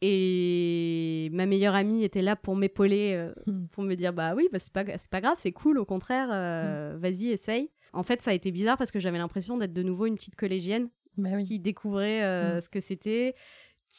et 0.00 1.28
ma 1.32 1.46
meilleure 1.46 1.74
amie 1.74 2.04
était 2.04 2.22
là 2.22 2.36
pour 2.36 2.56
m'épauler, 2.56 3.12
euh, 3.14 3.32
Hmm. 3.46 3.66
pour 3.68 3.82
me 3.84 3.94
dire 3.94 4.12
bah 4.12 4.34
oui, 4.34 4.48
bah, 4.52 4.58
c'est 4.58 4.72
pas, 4.72 4.84
c'est 4.96 5.10
pas 5.10 5.20
grave, 5.20 5.36
c'est 5.38 5.52
cool, 5.52 5.78
au 5.78 5.84
contraire, 5.84 6.28
euh, 6.32 6.96
vas-y, 6.98 7.28
essaye. 7.28 7.70
En 7.92 8.02
fait, 8.02 8.20
ça 8.22 8.30
a 8.30 8.34
été 8.34 8.50
bizarre 8.50 8.76
parce 8.76 8.90
que 8.90 8.98
j'avais 8.98 9.18
l'impression 9.18 9.56
d'être 9.56 9.72
de 9.72 9.82
nouveau 9.82 10.06
une 10.06 10.16
petite 10.16 10.36
collégienne 10.36 10.88
Bah 11.16 11.30
oui. 11.34 11.44
qui 11.44 11.58
découvrait 11.60 12.22
euh, 12.24 12.60
ce 12.60 12.68
que 12.68 12.80
c'était, 12.80 13.34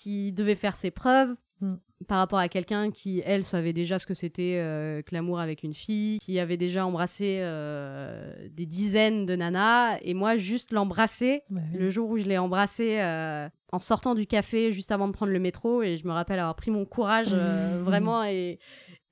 qui 0.03 0.31
devait 0.31 0.55
faire 0.55 0.75
ses 0.75 0.91
preuves 0.91 1.35
Mm. 1.61 1.75
par 2.07 2.17
rapport 2.17 2.39
à 2.39 2.49
quelqu'un 2.49 2.91
qui, 2.91 3.21
elle, 3.25 3.45
savait 3.45 3.71
déjà 3.71 3.97
ce 3.97 4.05
que 4.05 4.13
c'était 4.13 4.57
euh, 4.57 5.01
que 5.01 5.15
l'amour 5.15 5.39
avec 5.39 5.63
une 5.63 5.73
fille, 5.73 6.19
qui 6.19 6.37
avait 6.39 6.57
déjà 6.57 6.85
embrassé 6.85 7.39
euh, 7.39 8.33
des 8.51 8.65
dizaines 8.65 9.25
de 9.25 9.35
nanas, 9.35 9.97
et 10.01 10.13
moi, 10.13 10.35
juste 10.35 10.71
l'embrasser. 10.73 11.43
Bah. 11.49 11.61
Le 11.73 11.89
jour 11.89 12.09
où 12.09 12.17
je 12.17 12.25
l'ai 12.25 12.37
embrassé 12.37 12.99
euh, 12.99 13.47
en 13.71 13.79
sortant 13.79 14.15
du 14.15 14.27
café 14.27 14.73
juste 14.73 14.91
avant 14.91 15.07
de 15.07 15.13
prendre 15.13 15.31
le 15.31 15.39
métro, 15.39 15.81
et 15.81 15.95
je 15.95 16.05
me 16.05 16.11
rappelle 16.11 16.39
avoir 16.39 16.55
pris 16.55 16.71
mon 16.71 16.85
courage 16.85 17.33
vraiment 17.83 18.23
et, 18.25 18.59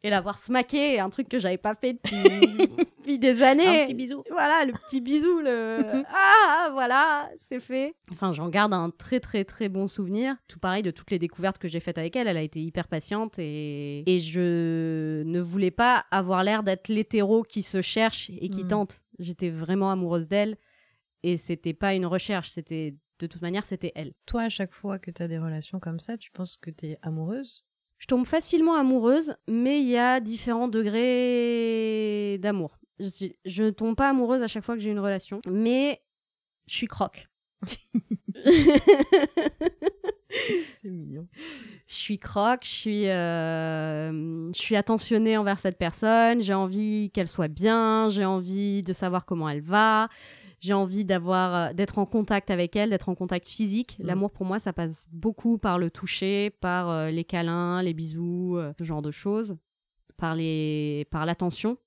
et 0.04 0.10
l'avoir 0.10 0.38
smaqué, 0.38 1.00
un 1.00 1.10
truc 1.10 1.30
que 1.30 1.40
j'avais 1.40 1.58
pas 1.58 1.76
fait 1.76 1.94
depuis, 1.94 2.18
depuis 3.04 3.20
des 3.20 3.42
années. 3.44 3.82
Un 3.82 3.86
petit 3.86 3.94
bisou. 3.94 4.24
Voilà, 4.30 4.66
le 4.66 4.72
petit 4.74 5.02
bisou, 5.02 5.40
le 5.40 5.80
ah 6.14 6.70
voilà, 6.72 7.30
c'est 7.38 7.60
fait. 7.60 7.94
Enfin, 8.12 8.32
j'en 8.34 8.50
garde 8.50 8.74
un 8.74 8.90
très 8.90 9.20
très 9.20 9.44
très 9.44 9.70
bon 9.70 9.88
souvenir. 9.88 10.36
Tout 10.48 10.60
pareil 10.60 10.84
de 10.84 10.92
toutes 10.92 11.12
les 11.12 11.20
découvertes 11.20 11.58
que 11.60 11.68
j'ai 11.68 11.80
faites 11.80 11.98
avec 11.98 12.16
elle. 12.16 12.28
Elle 12.28 12.38
a 12.38 12.42
été 12.42 12.62
hyper 12.62 12.88
patiente 12.88 13.38
et, 13.40 14.04
et 14.10 14.20
je 14.20 15.22
ne 15.24 15.40
voulais 15.42 15.72
pas 15.72 16.06
avoir 16.12 16.44
l'air 16.44 16.64
d'être 16.64 16.88
l'hétéro 16.88 17.44
qui 17.44 17.62
se 17.62 17.82
cherche 17.82 18.30
et 18.30 18.50
qui 18.50 18.64
Mm. 18.64 18.68
tente. 18.70 19.02
J'étais 19.20 19.50
vraiment 19.50 19.92
amoureuse 19.92 20.28
d'elle 20.28 20.56
et 21.24 21.38
c'était 21.38 21.74
pas 21.74 21.94
une 21.94 22.06
recherche. 22.06 22.50
C'était 22.52 22.96
de 23.20 23.28
toute 23.28 23.42
manière, 23.42 23.66
c'était 23.66 23.92
elle. 23.96 24.14
Toi, 24.26 24.44
à 24.44 24.50
chaque 24.50 24.74
fois 24.74 24.98
que 25.00 25.12
tu 25.12 25.22
as 25.22 25.28
des 25.28 25.38
relations 25.38 25.80
comme 25.80 26.00
ça, 26.00 26.18
tu 26.18 26.32
penses 26.32 26.58
que 26.58 26.72
tu 26.72 26.88
es 26.88 26.98
amoureuse? 27.02 27.64
Je 28.00 28.08
tombe 28.08 28.26
facilement 28.26 28.76
amoureuse, 28.76 29.36
mais 29.48 29.80
il 29.82 29.88
y 29.88 29.98
a 29.98 30.20
différents 30.20 30.68
degrés 30.68 32.38
d'amour. 32.40 32.78
Je, 33.00 33.28
je 33.46 33.64
ne 33.64 33.70
tombe 33.72 33.96
pas 33.96 34.10
amoureuse 34.10 34.42
à 34.42 34.48
chaque 34.48 34.64
fois 34.64 34.76
que 34.76 34.82
j'ai 34.82 34.92
une 34.92 35.00
relation, 35.00 35.42
mais 35.50 36.02
je 36.68 36.76
suis 36.76 36.88
croque. 36.88 37.28
C'est 40.74 40.90
mignon. 40.90 41.28
Je 41.88 41.96
suis 41.96 42.20
croque, 42.20 42.64
je 42.64 42.70
suis, 42.70 43.08
euh, 43.08 44.52
je 44.52 44.60
suis 44.60 44.76
attentionnée 44.76 45.38
envers 45.38 45.60
cette 45.60 45.78
personne, 45.78 46.42
j'ai 46.42 46.54
envie 46.54 47.12
qu'elle 47.14 47.28
soit 47.28 47.48
bien, 47.48 48.10
j'ai 48.10 48.26
envie 48.26 48.82
de 48.82 48.92
savoir 48.94 49.26
comment 49.26 49.48
elle 49.48 49.62
va, 49.62 50.10
j'ai 50.64 50.72
envie 50.72 51.04
d'avoir, 51.04 51.56
euh, 51.56 51.74
d'être 51.74 52.00
en 52.00 52.06
contact 52.06 52.50
avec 52.50 52.78
elle, 52.78 52.92
d'être 52.92 53.10
en 53.10 53.16
contact 53.16 53.46
physique. 53.50 53.98
Mm. 54.00 54.06
L'amour 54.06 54.32
pour 54.32 54.46
moi, 54.46 54.60
ça 54.60 54.72
passe 54.72 55.08
beaucoup 55.12 55.58
par 55.58 55.78
le 55.78 55.92
toucher, 55.92 56.52
par 56.52 56.90
euh, 56.90 57.12
les 57.12 57.26
câlins, 57.26 57.84
les 57.84 57.94
bisous, 57.94 58.56
euh, 58.56 58.72
ce 58.80 58.86
genre 58.86 59.02
de 59.02 59.12
choses, 59.12 59.58
par 60.16 60.36
les, 60.36 61.06
par 61.12 61.26
l'attention. 61.26 61.78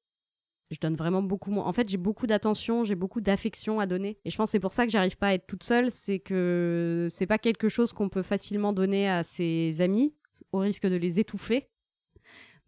Je 0.70 0.78
donne 0.80 0.96
vraiment 0.96 1.22
beaucoup 1.22 1.52
moins. 1.52 1.64
En 1.64 1.72
fait, 1.72 1.88
j'ai 1.88 1.96
beaucoup 1.96 2.26
d'attention, 2.26 2.82
j'ai 2.82 2.96
beaucoup 2.96 3.20
d'affection 3.20 3.78
à 3.78 3.86
donner. 3.86 4.18
Et 4.24 4.30
je 4.30 4.36
pense 4.36 4.48
que 4.48 4.52
c'est 4.52 4.60
pour 4.60 4.72
ça 4.72 4.84
que 4.84 4.90
j'arrive 4.90 5.16
pas 5.16 5.28
à 5.28 5.34
être 5.34 5.46
toute 5.46 5.62
seule. 5.62 5.92
C'est 5.92 6.18
que 6.18 7.06
c'est 7.10 7.26
pas 7.26 7.38
quelque 7.38 7.68
chose 7.68 7.92
qu'on 7.92 8.08
peut 8.08 8.22
facilement 8.22 8.72
donner 8.72 9.08
à 9.08 9.22
ses 9.22 9.80
amis, 9.80 10.14
au 10.52 10.58
risque 10.58 10.86
de 10.86 10.96
les 10.96 11.20
étouffer. 11.20 11.68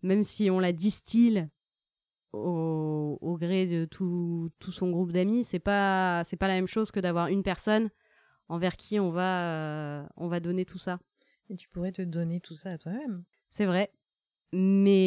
Même 0.02 0.22
si 0.22 0.48
on 0.48 0.61
la 0.61 0.72
distille 0.72 1.48
au, 2.32 3.18
au 3.20 3.37
gré 3.37 3.66
de 3.66 3.84
tout, 3.84 4.50
tout 4.61 4.70
son 4.70 4.90
groupe 4.90 5.11
d'amis, 5.11 5.42
c'est 5.42 5.58
pas, 5.58 6.22
c'est 6.24 6.37
pas 6.37 6.46
la 6.46 6.54
même 6.54 6.68
chose 6.68 6.92
que 6.92 7.00
d'avoir 7.00 7.26
une 7.28 7.42
personne 7.42 7.90
envers 8.48 8.76
qui 8.76 9.00
on 9.00 9.11
va, 9.11 10.02
euh, 10.02 10.06
on 10.16 10.28
va 10.28 10.38
donner 10.38 10.64
tout 10.64 10.78
ça. 10.78 11.00
Et 11.50 11.56
tu 11.56 11.68
pourrais 11.68 11.92
te 11.92 12.02
donner 12.02 12.38
tout 12.40 12.54
ça 12.54 12.70
à 12.72 12.78
toi-même. 12.78 13.24
C'est 13.50 13.66
vrai. 13.66 13.90
Mais, 14.52 14.98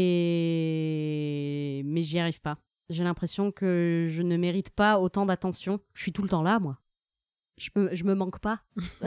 mais 1.86 2.04
j'y 2.04 2.20
arrive 2.20 2.42
pas. 2.42 2.58
J'ai 2.92 3.04
l'impression 3.06 3.52
que 3.52 4.08
je 4.10 4.22
ne 4.22 4.36
mérite 4.36 4.70
pas 4.70 5.00
autant 5.00 5.26
d'attention. 5.26 5.80
Je 5.94 6.02
suis 6.02 6.12
tout 6.12 6.24
le 6.24 6.30
temps 6.30 6.44
là, 6.44 6.60
moi. 6.60 6.78
Je 7.58 7.70
me, 7.76 7.96
je 7.96 8.04
me 8.04 8.14
manque 8.16 8.40
pas. 8.40 8.62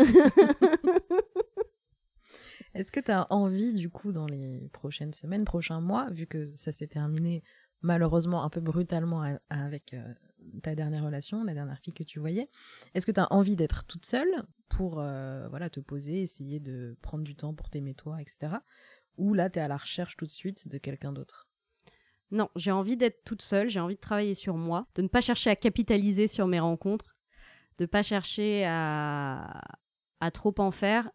Est-ce 2.75 2.91
que 2.91 3.01
tu 3.01 3.11
as 3.11 3.31
envie, 3.31 3.75
du 3.75 3.91
coup, 3.91 4.13
dans 4.13 4.27
les 4.27 4.71
prochaines 4.73 5.13
semaines, 5.13 5.45
prochains 5.45 5.81
mois, 5.81 6.09
vu 6.11 6.27
que 6.27 6.55
ça 6.57 6.73
s'est 6.73 6.87
terminé 6.87 7.43
malheureusement 7.83 8.43
un 8.43 8.49
peu 8.49 8.61
brutalement 8.61 9.23
avec 9.51 9.93
euh, 9.93 10.15
ta 10.63 10.75
dernière 10.75 11.05
relation, 11.05 11.45
la 11.45 11.53
dernière 11.53 11.79
fille 11.79 11.93
que 11.93 12.03
tu 12.03 12.19
voyais. 12.19 12.49
Est-ce 12.95 13.05
que 13.05 13.13
tu 13.13 13.21
as 13.21 13.31
envie 13.31 13.57
d'être 13.57 13.85
toute 13.85 14.07
seule 14.07 14.45
pour 14.69 14.99
euh, 14.99 15.47
voilà, 15.49 15.69
te 15.69 15.81
poser, 15.81 16.23
essayer 16.23 16.59
de 16.59 16.97
prendre 17.03 17.23
du 17.23 17.37
temps 17.37 17.55
pour 17.55 17.69
t'aimer 17.69 17.95
toi, 17.95 18.21
etc. 18.23 18.55
Ou 19.19 19.35
là, 19.35 19.51
tu 19.51 19.59
es 19.59 19.63
à 19.63 19.69
la 19.69 19.77
recherche 19.77 20.17
tout 20.17 20.25
de 20.25 20.31
suite 20.31 20.67
de 20.69 20.79
quelqu'un 20.79 21.13
d'autre? 21.13 21.49
Non, 22.31 22.49
j'ai 22.57 22.71
envie 22.71 22.97
d'être 22.97 23.23
toute 23.25 23.43
seule, 23.43 23.69
j'ai 23.69 23.81
envie 23.81 23.95
de 23.95 24.01
travailler 24.01 24.35
sur 24.35 24.57
moi, 24.57 24.87
de 24.95 25.03
ne 25.03 25.09
pas 25.09 25.21
chercher 25.21 25.51
à 25.51 25.57
capitaliser 25.57 26.27
sur 26.27 26.47
mes 26.47 26.61
rencontres, 26.61 27.17
de 27.79 27.87
pas 27.87 28.03
chercher 28.03 28.65
à, 28.67 29.61
à 30.21 30.31
trop 30.31 30.55
en 30.59 30.71
faire 30.71 31.11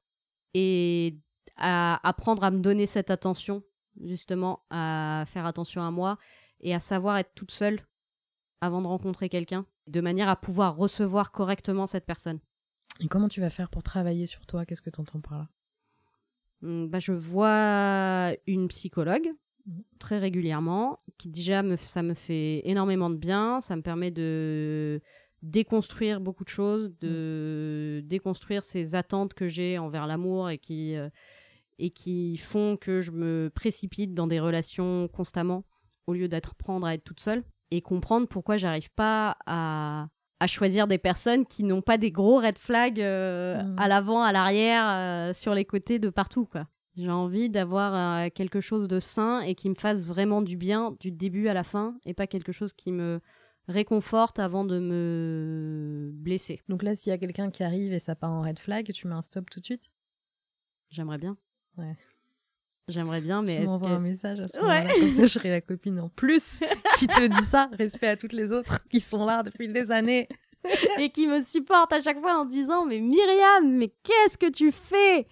et 0.53 1.17
à 1.57 2.07
apprendre 2.07 2.43
à 2.43 2.51
me 2.51 2.59
donner 2.59 2.87
cette 2.87 3.09
attention, 3.09 3.63
justement, 4.01 4.63
à 4.69 5.25
faire 5.27 5.45
attention 5.45 5.81
à 5.81 5.91
moi 5.91 6.17
et 6.61 6.73
à 6.73 6.79
savoir 6.79 7.17
être 7.17 7.33
toute 7.35 7.51
seule 7.51 7.79
avant 8.61 8.81
de 8.81 8.87
rencontrer 8.87 9.29
quelqu'un, 9.29 9.65
de 9.87 10.01
manière 10.01 10.29
à 10.29 10.35
pouvoir 10.35 10.75
recevoir 10.75 11.31
correctement 11.31 11.87
cette 11.87 12.05
personne. 12.05 12.39
Et 12.99 13.07
comment 13.07 13.29
tu 13.29 13.39
vas 13.39 13.49
faire 13.49 13.69
pour 13.69 13.83
travailler 13.83 14.27
sur 14.27 14.45
toi? 14.45 14.65
Qu'est-ce 14.65 14.81
que 14.81 14.89
tu 14.89 14.99
entends 14.99 15.21
par 15.21 15.37
là? 15.37 15.47
Hum, 16.63 16.89
bah, 16.89 16.99
je 16.99 17.13
vois 17.13 18.33
une 18.47 18.67
psychologue. 18.67 19.29
Très 19.99 20.17
régulièrement, 20.19 20.99
qui 21.17 21.29
déjà 21.29 21.63
me, 21.63 21.75
ça 21.75 22.03
me 22.03 22.13
fait 22.13 22.61
énormément 22.67 23.09
de 23.09 23.15
bien, 23.17 23.61
ça 23.61 23.75
me 23.75 23.81
permet 23.81 24.11
de 24.11 25.01
déconstruire 25.41 26.19
beaucoup 26.19 26.43
de 26.43 26.49
choses, 26.49 26.91
de 26.99 28.01
déconstruire 28.05 28.63
ces 28.63 28.95
attentes 28.95 29.33
que 29.33 29.47
j'ai 29.47 29.77
envers 29.77 30.05
l'amour 30.07 30.49
et 30.49 30.57
qui, 30.57 30.95
euh, 30.95 31.09
et 31.77 31.91
qui 31.91 32.37
font 32.37 32.75
que 32.77 32.99
je 33.01 33.11
me 33.11 33.49
précipite 33.53 34.13
dans 34.13 34.27
des 34.27 34.39
relations 34.39 35.07
constamment 35.07 35.63
au 36.07 36.13
lieu 36.13 36.27
d'être 36.27 36.55
prendre 36.55 36.85
à 36.85 36.93
être 36.95 37.03
toute 37.03 37.21
seule 37.21 37.43
et 37.71 37.81
comprendre 37.81 38.27
pourquoi 38.27 38.57
j'arrive 38.57 38.89
pas 38.95 39.37
à, 39.45 40.07
à 40.41 40.47
choisir 40.47 40.87
des 40.87 40.97
personnes 40.97 41.45
qui 41.45 41.63
n'ont 41.63 41.81
pas 41.81 41.97
des 41.97 42.11
gros 42.11 42.39
red 42.39 42.57
flags 42.57 42.99
euh, 42.99 43.61
Mhm. 43.63 43.75
à 43.77 43.87
l'avant, 43.87 44.21
à 44.23 44.31
l'arrière, 44.33 44.85
euh, 44.89 45.33
sur 45.33 45.53
les 45.53 45.65
côtés 45.65 45.99
de 45.99 46.09
partout 46.09 46.45
quoi. 46.45 46.67
J'ai 47.01 47.09
envie 47.09 47.49
d'avoir 47.49 47.95
euh, 48.25 48.29
quelque 48.33 48.59
chose 48.59 48.89
de 48.89 48.99
sain 48.99 49.39
et 49.39 49.55
qui 49.55 49.69
me 49.69 49.75
fasse 49.75 50.01
vraiment 50.05 50.41
du 50.41 50.57
bien 50.57 50.97
du 50.99 51.11
début 51.11 51.47
à 51.47 51.53
la 51.53 51.63
fin 51.63 51.95
et 52.05 52.13
pas 52.13 52.27
quelque 52.27 52.51
chose 52.51 52.73
qui 52.73 52.91
me 52.91 53.21
réconforte 53.69 54.37
avant 54.37 54.65
de 54.65 54.79
me 54.79 56.09
blesser. 56.13 56.61
Donc 56.67 56.83
là, 56.83 56.95
s'il 56.95 57.11
y 57.11 57.13
a 57.13 57.17
quelqu'un 57.17 57.51
qui 57.51 57.63
arrive 57.63 57.93
et 57.93 57.99
ça 57.99 58.15
part 58.15 58.31
en 58.31 58.41
red 58.41 58.59
flag, 58.59 58.91
tu 58.91 59.07
mets 59.07 59.13
un 59.15 59.21
stop 59.21 59.49
tout 59.49 59.61
de 59.61 59.65
suite? 59.65 59.83
J'aimerais 60.89 61.19
bien. 61.19 61.37
Ouais. 61.77 61.95
J'aimerais 62.89 63.21
bien, 63.21 63.43
mais 63.43 63.59
Tu 63.61 63.65
m'envoies 63.67 63.89
que- 63.89 63.93
un 63.93 63.99
message 63.99 64.39
à 64.41 64.47
ce 64.49 64.57
Ouais. 64.59 64.63
moment-là, 64.63 64.93
comme 64.99 65.09
ça 65.11 65.21
je 65.21 65.27
serai 65.27 65.49
la 65.51 65.61
copine 65.61 65.99
en 66.01 66.09
plus 66.09 66.59
qui 66.97 67.07
te 67.07 67.27
dit 67.27 67.45
ça. 67.45 67.69
Respect 67.77 68.07
à 68.07 68.17
toutes 68.17 68.33
les 68.33 68.51
autres 68.51 68.83
qui 68.89 68.99
sont 68.99 69.23
là 69.25 69.43
depuis 69.43 69.67
des 69.69 69.91
années. 69.91 70.27
et 70.99 71.09
qui 71.09 71.27
me 71.27 71.41
supportent 71.41 71.93
à 71.93 72.01
chaque 72.01 72.19
fois 72.19 72.37
en 72.39 72.45
disant 72.45 72.85
mais 72.85 72.99
Myriam 72.99 73.71
mais 73.77 73.87
qu'est-ce 74.03 74.37
que 74.37 74.49
tu 74.49 74.71
fais? 74.71 75.27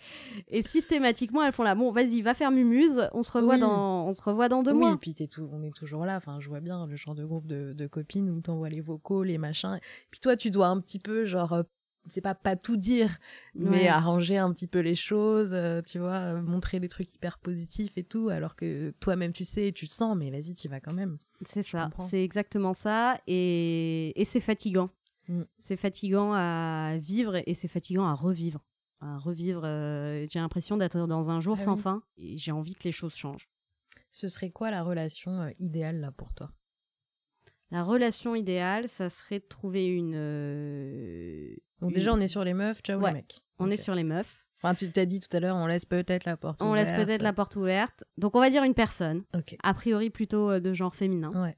Et 0.48 0.62
systématiquement 0.62 1.44
elles 1.44 1.52
font 1.52 1.63
là 1.63 1.76
bon 1.76 1.92
vas-y 1.92 2.22
va 2.22 2.34
faire 2.34 2.52
mumuse 2.52 3.10
on 3.13 3.24
se 3.24 3.32
revoit 3.32 3.56
Oui. 3.56 3.60
dans 3.62 4.08
on 4.08 4.13
se 4.13 4.22
revoit 4.22 4.48
dans 4.50 4.63
deux 4.63 4.74
oui, 4.74 4.80
mois 4.80 4.94
et 4.94 4.98
puis 4.98 5.13
t'es 5.13 5.28
tout, 5.28 5.50
on 5.52 5.62
est 5.63 5.76
toujours 5.76 6.06
là. 6.06 6.16
Enfin, 6.18 6.40
je 6.40 6.48
vois 6.48 6.60
bien 6.62 6.86
le 6.88 6.96
genre 6.96 7.16
de 7.16 7.26
groupe 7.26 7.46
de, 7.48 7.74
de 7.74 7.88
copines 7.88 8.30
où 8.30 8.40
t'envoies 8.42 8.70
les 8.70 8.82
vocaux, 8.82 9.24
les 9.24 9.38
machins. 9.38 9.80
Puis 10.12 10.20
toi, 10.20 10.36
tu 10.38 10.50
dois 10.52 10.68
un 10.68 10.80
petit 10.80 11.00
peu, 11.00 11.26
genre, 11.26 11.54
euh, 11.54 11.63
c'est 12.10 12.22
pas 12.22 12.36
pas 12.36 12.56
tout 12.56 12.78
dire, 12.78 13.18
mais 13.56 13.84
Ouais. 13.84 13.88
arranger 13.88 14.38
un 14.38 14.54
petit 14.54 14.68
peu 14.68 14.80
les 14.80 14.96
choses, 14.96 15.50
euh, 15.54 15.82
tu 15.82 16.00
vois, 16.00 16.13
euh, 16.13 16.42
montrer 16.42 16.80
des 16.80 16.88
trucs 16.88 17.13
hyper 17.13 17.38
positifs 17.40 17.92
et 17.98 18.04
tout, 18.04 18.30
alors 18.30 18.56
que 18.56 18.94
toi-même 19.02 19.34
tu 19.34 19.44
sais, 19.44 19.72
tu 19.74 19.84
le 19.86 19.90
sens, 19.92 20.16
mais 20.16 20.32
vas-y, 20.32 20.54
tu 20.54 20.70
vas 20.70 20.80
quand 20.80 20.94
même. 20.94 21.18
c'est 21.46 21.63
ça 21.63 21.90
c'est 22.10 22.24
exactement 22.24 22.74
ça 22.74 23.20
et, 23.28 24.20
et 24.20 24.26
c'est 24.26 24.40
fatigant 24.40 24.90
Mm. 25.30 25.44
c'est 25.60 25.76
fatigant 25.78 26.32
à 26.34 26.98
vivre 27.00 27.42
et 27.46 27.54
c'est 27.54 27.68
fatigant 27.68 28.06
à 28.06 28.13
revivre 28.13 28.63
à 29.02 29.18
revivre 29.18 29.62
euh, 29.66 30.26
j'ai 30.30 30.40
l'impression 30.40 30.78
d'être 30.78 31.06
dans 31.06 31.30
un 31.30 31.42
jour 31.42 31.58
Ah 31.60 31.63
sans 31.63 31.76
oui. 31.76 31.82
fin 31.82 32.02
et 32.18 32.38
j'ai 32.38 32.52
envie 32.52 32.76
que 32.76 32.84
les 32.86 32.92
choses 32.94 33.13
changent 33.13 33.50
Ce 34.10 34.28
serait 34.30 34.50
quoi 34.52 34.72
la 34.72 34.84
relation 34.84 35.42
euh, 35.42 35.52
idéale 35.60 36.00
là 36.00 36.12
pour 36.12 36.34
toi? 36.34 36.52
La 37.72 37.84
relation 37.84 38.36
idéale 38.36 38.88
ça 38.88 39.10
serait 39.10 39.40
de 39.40 39.46
trouver 39.46 39.86
une 39.88 40.13
euh, 40.16 41.56
Donc 41.82 41.90
une- 41.92 41.96
déjà, 41.96 42.13
on 42.13 42.20
est 42.22 42.28
sur 42.30 42.44
les 42.44 42.54
meufs, 42.54 42.82
ciao 42.82 43.00
Ouais, 43.02 43.10
les 43.10 43.13
mecs. 43.16 43.42
on 43.60 43.70
est 43.70 43.78
sur 43.78 43.96
les 43.96 44.04
meufs 44.06 44.46
Enfin, 44.60 44.74
tu 44.74 44.92
t'as 44.92 45.06
dit 45.06 45.20
tout 45.20 45.36
à 45.38 45.40
l'heure, 45.40 45.56
on 45.56 45.68
laisse 45.68 45.86
peut-être 45.86 46.26
la 46.26 46.36
porte 46.38 46.62
on 46.63 46.74
laisse 46.74 46.90
ouverte. 46.90 47.06
peut-être 47.06 47.22
la 47.22 47.34
porte 47.34 47.56
ouverte 47.58 48.04
donc 48.18 48.36
on 48.36 48.40
va 48.40 48.50
dire 48.50 48.63
une 48.63 48.74
personne 48.74 49.24
a 49.62 49.74
priori 49.74 50.10
plutôt 50.10 50.60
de 50.60 50.74
genre 50.74 50.96
féminin. 50.96 51.32
Ouais. 51.44 51.56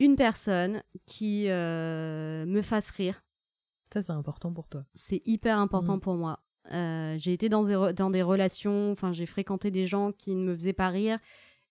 Une 0.00 0.16
personne 0.16 0.82
qui 1.06 1.48
euh, 1.48 2.44
me 2.46 2.62
fasse 2.62 2.90
rire, 2.90 3.22
Ça, 3.92 4.02
c'est 4.02 4.12
important 4.12 4.52
pour 4.52 4.68
toi. 4.68 4.84
c'est 4.94 5.22
hyper 5.24 5.58
important 5.58 5.96
Mm. 5.96 6.00
pour 6.00 6.14
moi. 6.14 6.40
Euh, 6.72 7.16
j'ai 7.18 7.32
été 7.34 7.48
dans 7.48 7.62
des, 7.64 7.74
re- 7.74 7.92
dans 7.92 8.10
des 8.10 8.22
relations, 8.22 8.90
enfin 8.92 9.12
j'ai 9.12 9.26
fréquenté 9.26 9.70
des 9.70 9.86
gens 9.86 10.12
qui 10.12 10.34
ne 10.34 10.42
me 10.44 10.54
faisaient 10.54 10.72
pas 10.72 10.88
rire 10.88 11.18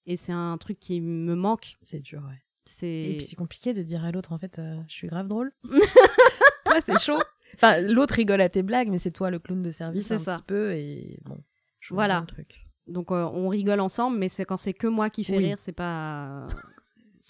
et 0.06 0.16
c'est 0.18 0.32
un 0.32 0.58
truc 0.58 0.80
qui 0.80 1.02
me 1.02 1.34
manque. 1.36 1.76
C'est 1.82 2.00
dur, 2.00 2.22
ouais. 2.28 2.42
C'est 2.66 2.88
Et 2.88 3.16
puis 3.18 3.26
c'est 3.26 3.36
compliqué 3.36 3.74
de 3.74 3.82
dire 3.84 4.06
à 4.06 4.12
l'autre, 4.12 4.32
en 4.32 4.38
fait, 4.38 4.60
euh, 4.60 4.80
je 4.88 4.94
suis 4.94 5.08
grave 5.08 5.28
drôle. 5.28 5.52
toi, 6.66 6.80
c'est 6.82 7.00
chaud. 7.00 7.20
Enfin, 7.56 7.82
l'autre 7.82 8.14
rigole 8.16 8.40
à 8.42 8.50
tes 8.50 8.64
blagues, 8.64 8.90
mais 8.90 8.98
c'est 9.00 9.12
toi 9.12 9.30
le 9.32 9.40
clown 9.40 9.62
de 9.62 9.72
service 9.72 10.06
C'est 10.08 10.16
un 10.16 10.20
ça. 10.20 10.36
petit 10.38 10.44
peu. 10.44 10.72
Et 10.74 11.20
bon, 11.26 11.38
je 11.82 11.94
Voilà. 11.94 12.24
truc. 12.28 12.68
donc 12.88 13.12
on 13.12 13.48
rigole 13.50 13.80
ensemble, 13.80 14.18
mais 14.18 14.30
c'est 14.30 14.46
quand 14.46 14.58
c'est 14.58 14.74
que 14.74 14.88
moi 14.88 15.10
qui 15.10 15.24
fais 15.24 15.38
Oui. 15.38 15.46
rire, 15.46 15.58
c'est 15.60 15.72
pas 15.74 16.46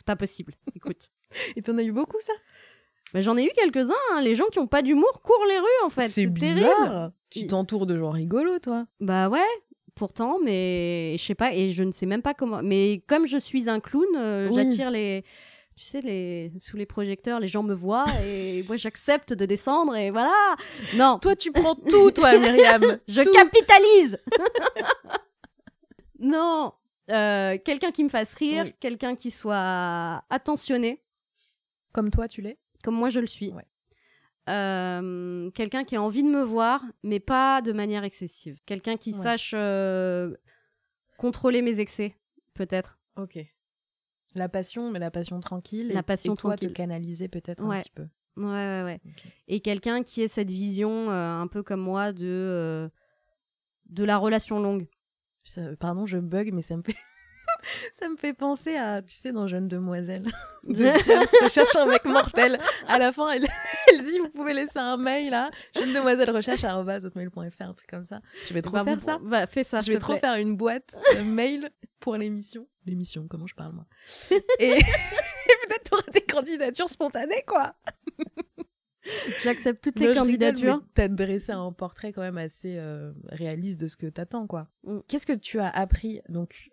c'est 0.03 0.05
pas 0.05 0.15
possible. 0.17 0.53
Écoute, 0.75 1.09
Et 1.55 1.61
t'en 1.61 1.77
as 1.77 1.83
eu 1.83 1.91
beaucoup, 1.93 2.17
ça? 2.19 2.33
Mais 3.13 3.21
j'en 3.21 3.37
ai 3.37 3.45
eu 3.45 3.49
quelques-uns. 3.55 3.93
hein. 4.11 4.21
Les 4.21 4.35
gens 4.35 4.45
qui 4.51 4.59
ont 4.59 4.67
pas 4.67 4.81
d'humour 4.81 5.21
courent 5.23 5.45
les 5.47 5.57
rues 5.59 5.85
en 5.85 5.89
fait. 5.89 6.07
C'est 6.09 6.21
terrible. 6.33 6.39
bizarre. 6.39 7.11
Tu 7.29 7.47
t'entoures 7.47 7.85
de 7.85 7.97
gens 7.97 8.09
rigolos, 8.09 8.59
toi. 8.59 8.85
Bah 8.99 9.29
ouais, 9.29 9.45
pourtant, 9.95 10.39
mais 10.43 11.15
je 11.17 11.23
sais 11.23 11.35
pas, 11.35 11.53
et 11.53 11.71
je 11.71 11.83
ne 11.83 11.91
sais 11.91 12.05
même 12.05 12.21
pas 12.21 12.33
comment. 12.33 12.61
Mais 12.63 13.03
comme 13.07 13.25
je 13.27 13.37
suis 13.37 13.69
un 13.69 13.79
clown, 13.79 14.05
euh, 14.17 14.47
Oui. 14.49 14.55
j'attire 14.55 14.89
les. 14.91 15.23
Tu 15.75 15.85
sais, 15.85 16.01
les... 16.01 16.51
sous 16.59 16.77
les 16.77 16.85
projecteurs, 16.85 17.39
les 17.39 17.47
gens 17.47 17.63
me 17.63 17.73
voient 17.73 18.05
et 18.23 18.63
moi 18.67 18.75
j'accepte 18.77 19.33
de 19.33 19.45
descendre 19.47 19.95
et 19.95 20.11
voilà. 20.11 20.55
Non, 20.95 21.17
Toi, 21.19 21.35
tu 21.35 21.51
prends 21.51 21.73
tout, 21.75 22.11
toi, 22.11 22.37
Myriam. 22.37 22.99
je 23.07 23.21
tout. 23.23 23.31
capitalise 23.31 24.17
Non, 26.19 26.73
euh, 27.11 27.57
quelqu'un 27.63 27.91
qui 27.91 28.03
me 28.03 28.09
fasse 28.09 28.33
rire, 28.35 28.63
Oui. 28.65 28.73
quelqu'un 28.79 29.15
qui 29.15 29.31
soit 29.31 30.23
attentionné, 30.29 31.03
Comme 31.93 32.11
toi, 32.11 32.27
tu 32.27 32.41
l'es. 32.41 32.57
comme 32.83 32.95
moi 32.95 33.09
je 33.09 33.19
le 33.19 33.27
suis. 33.27 33.51
Ouais. 33.51 33.65
Euh, 34.49 35.49
quelqu'un 35.51 35.83
qui 35.85 35.95
a 35.95 36.01
envie 36.01 36.23
de 36.23 36.27
me 36.29 36.43
voir, 36.43 36.83
mais 37.03 37.19
pas 37.19 37.61
de 37.61 37.71
manière 37.71 38.03
excessive. 38.03 38.57
Quelqu'un 38.65 38.97
qui 38.97 39.11
Ouais. 39.13 39.17
sache 39.23 39.53
euh, 39.55 40.35
contrôler 41.17 41.61
mes 41.61 41.79
excès, 41.79 42.15
peut-être. 42.53 42.99
Ok. 43.17 43.37
La 44.35 44.49
passion, 44.49 44.89
mais 44.91 44.99
la 44.99 45.11
passion 45.11 45.39
tranquille. 45.39 45.89
La 45.93 45.99
et- 45.99 46.03
passion 46.03 46.33
et 46.33 46.37
toi, 46.37 46.51
tranquille. 46.51 46.69
te 46.69 46.73
canaliser 46.73 47.27
peut-être 47.27 47.63
Ouais. 47.63 47.77
un 47.77 47.79
petit 47.79 47.91
peu. 47.91 48.07
Ouais, 48.35 48.45
ouais, 48.45 48.81
ouais. 48.83 48.99
Et 49.47 49.59
quelqu'un 49.61 50.01
qui 50.03 50.21
ait 50.23 50.27
cette 50.27 50.49
vision, 50.49 51.09
un 51.11 51.45
peu 51.47 51.61
comme 51.63 51.81
moi, 51.81 52.11
de, 52.11 52.89
de 53.89 54.03
la 54.03 54.17
relation 54.17 54.59
longue. 54.59 54.87
Pardon, 55.79 56.05
je 56.05 56.17
bug, 56.17 56.51
mais 56.53 56.61
ça 56.61 56.77
me 56.77 56.83
fait. 56.83 56.95
ça 57.93 58.09
me 58.09 58.15
fait 58.17 58.33
penser 58.33 58.75
à, 58.75 59.01
tu 59.01 59.15
sais, 59.15 59.31
dans 59.31 59.47
Jeune 59.47 59.67
Demoiselle. 59.67 60.23
de 60.63 61.43
recherche 61.43 61.75
un 61.75 61.85
mec 61.85 62.05
mortel. 62.05 62.59
À 62.87 62.97
la 62.97 63.11
fin, 63.11 63.29
elle, 63.31 63.45
elle 63.91 64.03
dit 64.03 64.19
Vous 64.19 64.29
pouvez 64.29 64.53
laisser 64.53 64.79
un 64.79 64.97
mail 64.97 65.29
là. 65.31 65.49
Jeune 65.75 65.93
Demoiselle 65.93 66.29
recherche 66.31 66.63
hotmail.fr, 66.63 67.61
un 67.61 67.73
truc 67.73 67.89
comme 67.89 68.05
ça. 68.05 68.21
Je 68.47 68.53
vais 68.53 68.61
trop 68.61 68.73
Bah, 68.73 68.83
faire 68.83 68.95
vous- 68.95 68.99
ça. 69.05 69.19
bah, 69.21 69.45
fais 69.47 69.63
ça. 69.63 69.81
je 69.81 69.91
vais 69.91 69.99
trop 69.99 70.13
plaît. 70.13 70.21
faire 70.21 70.35
une 70.35 70.55
boîte 70.55 70.95
de 71.17 71.21
mail 71.23 71.69
pour 71.99 72.15
l'émission. 72.17 72.67
L'émission, 72.85 73.27
comment 73.29 73.47
je 73.47 73.55
parle 73.55 73.73
moi? 73.73 73.85
Et, 74.59 74.65
et 74.67 74.77
peut-être 75.67 75.89
t'auras 75.89 76.11
des 76.13 76.21
candidatures 76.21 76.89
spontanées, 76.89 77.43
quoi. 77.47 77.75
J'accepte 79.43 79.83
toutes 79.83 79.99
Non, 79.99 80.07
les 80.09 80.13
candidatures. 80.13 80.81
T'as 80.93 81.07
dressé 81.07 81.51
un 81.51 81.71
portrait 81.71 82.13
quand 82.13 82.21
même 82.21 82.37
assez 82.37 82.77
euh, 82.77 83.11
réaliste 83.27 83.79
de 83.79 83.87
ce 83.87 83.97
que 83.97 84.07
t'attends, 84.07 84.47
quoi. 84.47 84.69
Mm. 84.83 84.99
Qu'est-ce 85.07 85.25
que 85.25 85.33
tu 85.33 85.59
as 85.59 85.69
appris? 85.69 86.21
Donc, 86.29 86.69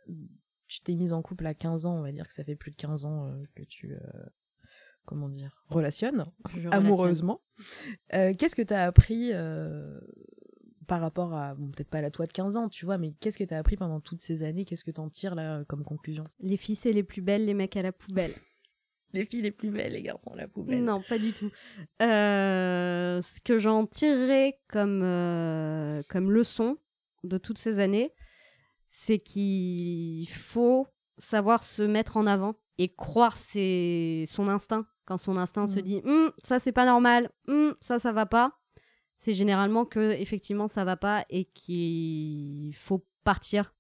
tu 0.71 0.81
t'es 0.81 0.95
mise 0.95 1.13
en 1.13 1.21
couple 1.21 1.47
à 1.47 1.55
15 1.55 1.85
ans, 1.87 1.97
on 1.99 2.03
va 2.03 2.13
dire 2.13 2.27
que 2.27 2.33
ça 2.33 2.45
fait 2.45 2.55
plus 2.55 2.71
de 2.71 2.77
15 2.77 3.05
ans 3.05 3.27
euh, 3.27 3.43
que 3.57 3.65
tu, 3.65 3.93
euh, 3.93 3.99
comment 5.05 5.29
dire, 5.29 5.65
relationnes 5.69 6.27
relationne. 6.45 6.73
amoureusement. 6.73 7.41
Euh, 8.15 8.33
qu'est-ce 8.39 8.55
que 8.55 8.63
tu 8.63 8.73
as 8.73 8.85
appris 8.85 9.33
par 10.87 11.01
rapport 11.01 11.35
à, 11.35 11.55
bon, 11.55 11.71
peut-être 11.71 11.91
pas 11.91 11.99
à 11.99 12.03
la 12.03 12.11
toi 12.11 12.27
de 12.27 12.33
15 12.33 12.57
ans, 12.57 12.69
tu 12.69 12.85
vois, 12.85 12.99
mais 12.99 13.13
qu'est-ce 13.21 13.39
que 13.39 13.45
tu 13.45 13.53
as 13.53 13.59
appris 13.59 13.77
pendant 13.77 14.01
toutes 14.01 14.23
ces 14.23 14.43
années? 14.45 14.65
Qu'est-ce 14.65 14.85
que 14.85 14.91
tu 14.91 15.01
en 15.01 15.09
tires 15.11 15.35
là 15.35 15.65
comme 15.65 15.85
conclusion? 15.85 16.25
Les 16.41 16.57
filles, 16.57 16.77
c'est 16.77 16.93
les 16.93 17.03
plus 17.03 17.21
belles, 17.21 17.47
les 17.47 17.55
mecs 17.55 17.77
à 17.77 17.83
la 17.83 17.93
poubelle. 17.93 18.33
Les 19.13 19.25
filles 19.25 19.43
les 19.43 19.51
plus 19.51 19.71
belles, 19.71 19.93
les 19.93 20.03
garçons 20.03 20.33
la 20.37 20.47
poubelle. 20.49 20.85
Non, 20.85 21.03
pas 21.03 21.19
du 21.19 21.33
tout. 21.33 21.51
Euh, 22.03 23.21
ce 23.23 23.41
que 23.41 23.59
j'en 23.59 23.87
tirerai 23.87 24.59
comme, 24.69 25.03
euh, 25.03 26.03
comme 26.09 26.31
leçon 26.31 26.79
de 27.25 27.37
toutes 27.39 27.59
ces 27.59 27.79
années, 27.79 28.13
c'est 28.91 29.19
qu'il 29.19 30.29
faut 30.29 30.87
savoir 31.19 31.63
se 31.63 31.83
mettre 31.83 32.17
en 32.17 32.27
avant 32.27 32.55
et 32.79 32.89
croire 32.95 33.37
c'est 33.37 34.25
son 34.27 34.49
instinct. 34.49 34.87
Quand 35.05 35.19
son 35.19 35.37
instinct 35.37 35.67
se 35.67 35.81
Mm. 35.81 35.83
dit 35.83 36.01
Hum, 36.05 36.31
ça 36.45 36.59
c'est 36.59 36.73
pas 36.73 36.87
normal, 36.87 37.31
Hum, 37.49 37.75
ça 37.81 37.99
ça 37.99 38.13
va 38.13 38.27
pas, 38.27 38.53
c'est 39.19 39.35
généralement 39.35 39.85
que 39.85 40.13
effectivement 40.13 40.69
ça 40.69 40.85
va 40.85 40.97
pas 40.97 41.25
et 41.31 41.45
qu'il 41.47 42.75
faut 42.75 43.05
partir. 43.25 43.75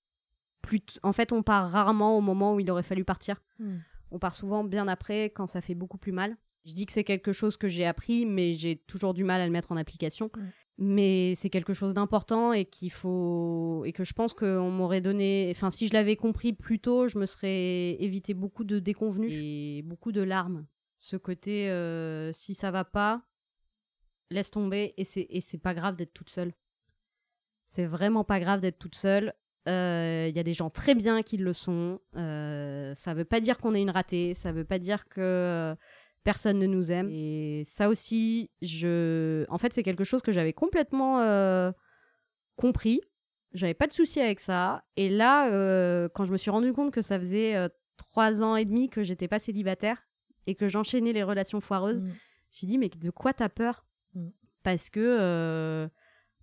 Plus 0.62 0.82
En 1.02 1.12
fait, 1.14 1.32
on 1.32 1.42
part 1.42 1.70
rarement 1.70 2.18
au 2.18 2.20
moment 2.20 2.54
où 2.54 2.60
il 2.60 2.70
aurait 2.70 2.82
fallu 2.82 3.04
partir. 3.04 3.36
Hmm. 3.58 3.78
On 4.10 4.18
part 4.18 4.34
souvent 4.34 4.64
bien 4.64 4.88
après 4.88 5.30
quand 5.30 5.46
ça 5.46 5.60
fait 5.60 5.74
beaucoup 5.74 5.98
plus 5.98 6.12
mal. 6.12 6.36
Je 6.64 6.74
dis 6.74 6.84
que 6.84 6.92
c'est 6.92 7.04
quelque 7.04 7.32
chose 7.32 7.56
que 7.56 7.68
j'ai 7.68 7.86
appris, 7.86 8.26
mais 8.26 8.54
j'ai 8.54 8.76
toujours 8.76 9.14
du 9.14 9.24
mal 9.24 9.40
à 9.40 9.46
le 9.46 9.52
mettre 9.52 9.72
en 9.72 9.76
application. 9.76 10.30
Mais 10.76 11.34
c'est 11.34 11.50
quelque 11.50 11.74
chose 11.74 11.94
d'important 11.94 12.52
et 12.52 12.64
qu'il 12.64 12.90
faut 12.90 13.82
et 13.84 13.92
que 13.92 14.04
je 14.04 14.12
pense 14.12 14.34
qu'on 14.34 14.70
m'aurait 14.70 15.00
donné. 15.00 15.48
Enfin, 15.50 15.70
si 15.70 15.88
je 15.88 15.92
l'avais 15.92 16.16
compris 16.16 16.52
plus 16.52 16.78
tôt, 16.78 17.08
je 17.08 17.18
me 17.18 17.26
serais 17.26 17.92
évité 18.02 18.34
beaucoup 18.34 18.64
de 18.64 18.78
déconvenus 18.78 19.30
et 19.32 19.82
beaucoup 19.82 20.12
de 20.12 20.22
larmes. 20.22 20.66
Ce 20.98 21.16
côté, 21.16 21.70
euh, 21.70 22.32
si 22.32 22.54
ça 22.54 22.70
va 22.70 22.84
pas, 22.84 23.22
laisse 24.30 24.50
tomber 24.50 24.94
et 24.96 25.04
c'est 25.04 25.58
pas 25.58 25.74
grave 25.74 25.96
d'être 25.96 26.12
toute 26.12 26.30
seule. 26.30 26.52
C'est 27.66 27.86
vraiment 27.86 28.24
pas 28.24 28.40
grave 28.40 28.60
d'être 28.60 28.78
toute 28.78 28.96
seule. 28.96 29.32
Euh, 29.68 30.26
Il 30.28 30.36
y 30.36 30.40
a 30.40 30.42
des 30.42 30.54
gens 30.54 30.70
très 30.70 30.94
bien 30.94 31.22
qui 31.22 31.36
le 31.36 31.52
sont. 31.52 32.00
Euh, 32.16 32.94
ça 32.94 33.14
veut 33.14 33.24
pas 33.24 33.40
dire 33.40 33.58
qu'on 33.58 33.74
est 33.74 33.82
une 33.82 33.90
ratée. 33.90 34.34
Ça 34.34 34.52
veut 34.52 34.64
pas 34.64 34.78
dire 34.78 35.08
que 35.08 35.20
euh, 35.20 35.74
personne 36.24 36.58
ne 36.58 36.66
nous 36.66 36.90
aime. 36.90 37.08
Et 37.10 37.62
ça 37.64 37.88
aussi, 37.88 38.50
je. 38.62 39.44
En 39.48 39.58
fait, 39.58 39.72
c'est 39.72 39.82
quelque 39.82 40.04
chose 40.04 40.22
que 40.22 40.32
j'avais 40.32 40.52
complètement 40.52 41.20
euh, 41.20 41.72
compris. 42.56 43.00
J'avais 43.52 43.74
pas 43.74 43.86
de 43.86 43.92
souci 43.92 44.20
avec 44.20 44.40
ça. 44.40 44.84
Et 44.96 45.08
là, 45.08 46.08
quand 46.10 46.24
je 46.24 46.32
me 46.32 46.36
suis 46.36 46.50
rendu 46.50 46.72
compte 46.72 46.92
que 46.92 47.02
ça 47.02 47.18
faisait 47.18 47.68
trois 47.96 48.42
ans 48.42 48.56
et 48.56 48.64
demi 48.64 48.88
que 48.88 49.02
j'étais 49.02 49.28
pas 49.28 49.38
célibataire 49.40 50.06
et 50.46 50.54
que 50.54 50.68
j'enchaînais 50.68 51.12
les 51.12 51.22
relations 51.24 51.60
foireuses, 51.60 52.00
Hmm. 52.00 52.08
je 52.08 52.10
me 52.10 52.58
suis 52.58 52.66
dit, 52.66 52.78
mais 52.78 52.88
de 52.88 53.10
quoi 53.10 53.32
t'as 53.34 53.48
peur? 53.48 53.84
Mm. 54.14 54.28
Parce 54.62 54.88
que 54.90 55.88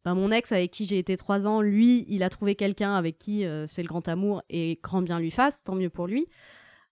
ben, 0.08 0.16
mon 0.16 0.32
ex 0.32 0.54
avec 0.54 0.72
qui 0.72 0.86
j'ai 0.86 0.98
été 1.00 1.18
trois 1.18 1.46
ans, 1.48 1.60
lui, 1.62 2.06
il 2.08 2.24
a 2.24 2.30
trouvé 2.30 2.56
quelqu'un 2.56 2.96
avec 2.96 3.18
qui 3.18 3.44
euh, 3.46 3.68
c'est 3.68 3.82
le 3.82 3.90
grand 3.90 4.08
amour 4.08 4.42
et 4.50 4.80
grand 4.82 5.02
bien 5.02 5.20
lui 5.20 5.32
fasse, 5.32 5.64
tant 5.64 5.76
mieux 5.76 5.90
pour 5.90 6.08
lui. 6.08 6.28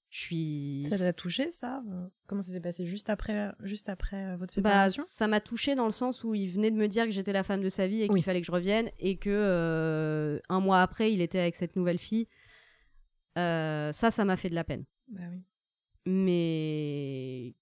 Je 0.10 0.20
suis. 0.20 0.88
Ça 0.90 0.98
t'a 0.98 1.14
touché 1.14 1.50
ça? 1.50 1.82
Comment 2.28 2.42
ça 2.42 2.52
s'est 2.52 2.60
passé? 2.60 2.86
Juste 2.86 3.10
après, 3.10 3.52
juste 3.64 3.88
après 3.88 4.18
euh, 4.26 4.36
votre 4.36 4.54
Bah, 4.62 4.90
séparation? 4.90 5.04
ça 5.08 5.28
m'a 5.28 5.40
touché 5.40 5.76
dans 5.76 5.86
le 5.86 5.92
sens 5.94 6.26
où 6.26 6.36
il 6.36 6.48
venait 6.48 6.72
de 6.72 6.76
me 6.76 6.88
dire 6.88 7.06
que 7.06 7.12
j'étais 7.12 7.32
la 7.34 7.44
femme 7.44 7.62
de 7.62 7.70
sa 7.70 7.88
vie 7.88 8.02
et 8.02 8.08
qu'il 8.08 8.16
Oui. 8.16 8.22
fallait 8.22 8.42
que 8.42 8.48
je 8.48 8.52
revienne 8.52 8.90
et 9.00 9.16
que 9.18 9.30
euh, 9.32 10.40
un 10.50 10.60
mois 10.60 10.82
après 10.82 11.12
il 11.14 11.22
était 11.22 11.40
avec 11.40 11.56
cette 11.56 11.76
nouvelle 11.78 11.98
fille. 12.00 12.28
Euh, 13.38 13.92
ça, 13.94 14.12
ça 14.12 14.26
m'a 14.26 14.36
fait 14.38 14.50
de 14.50 14.56
la 14.56 14.64
peine. 14.66 14.84
Bah 15.08 15.22
oui. 15.32 15.42
Mais 16.06 17.54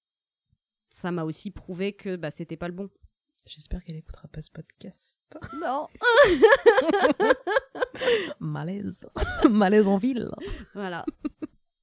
ça 0.89 1.11
m'a 1.11 1.23
aussi 1.23 1.49
prouvé 1.49 1.93
que 1.93 2.15
bah, 2.15 2.29
c'était 2.31 2.57
pas 2.57 2.67
le 2.67 2.73
bon. 2.73 2.89
J'espère 3.45 3.83
qu'elle 3.83 3.97
écoutera 3.97 4.27
pas 4.29 4.41
ce 4.41 4.51
podcast. 4.51 5.19
Non. 5.59 5.87
Malaise. 8.39 9.05
Malaise 9.49 9.87
en 9.87 9.97
ville. 9.97 10.29
Voilà. 10.73 11.05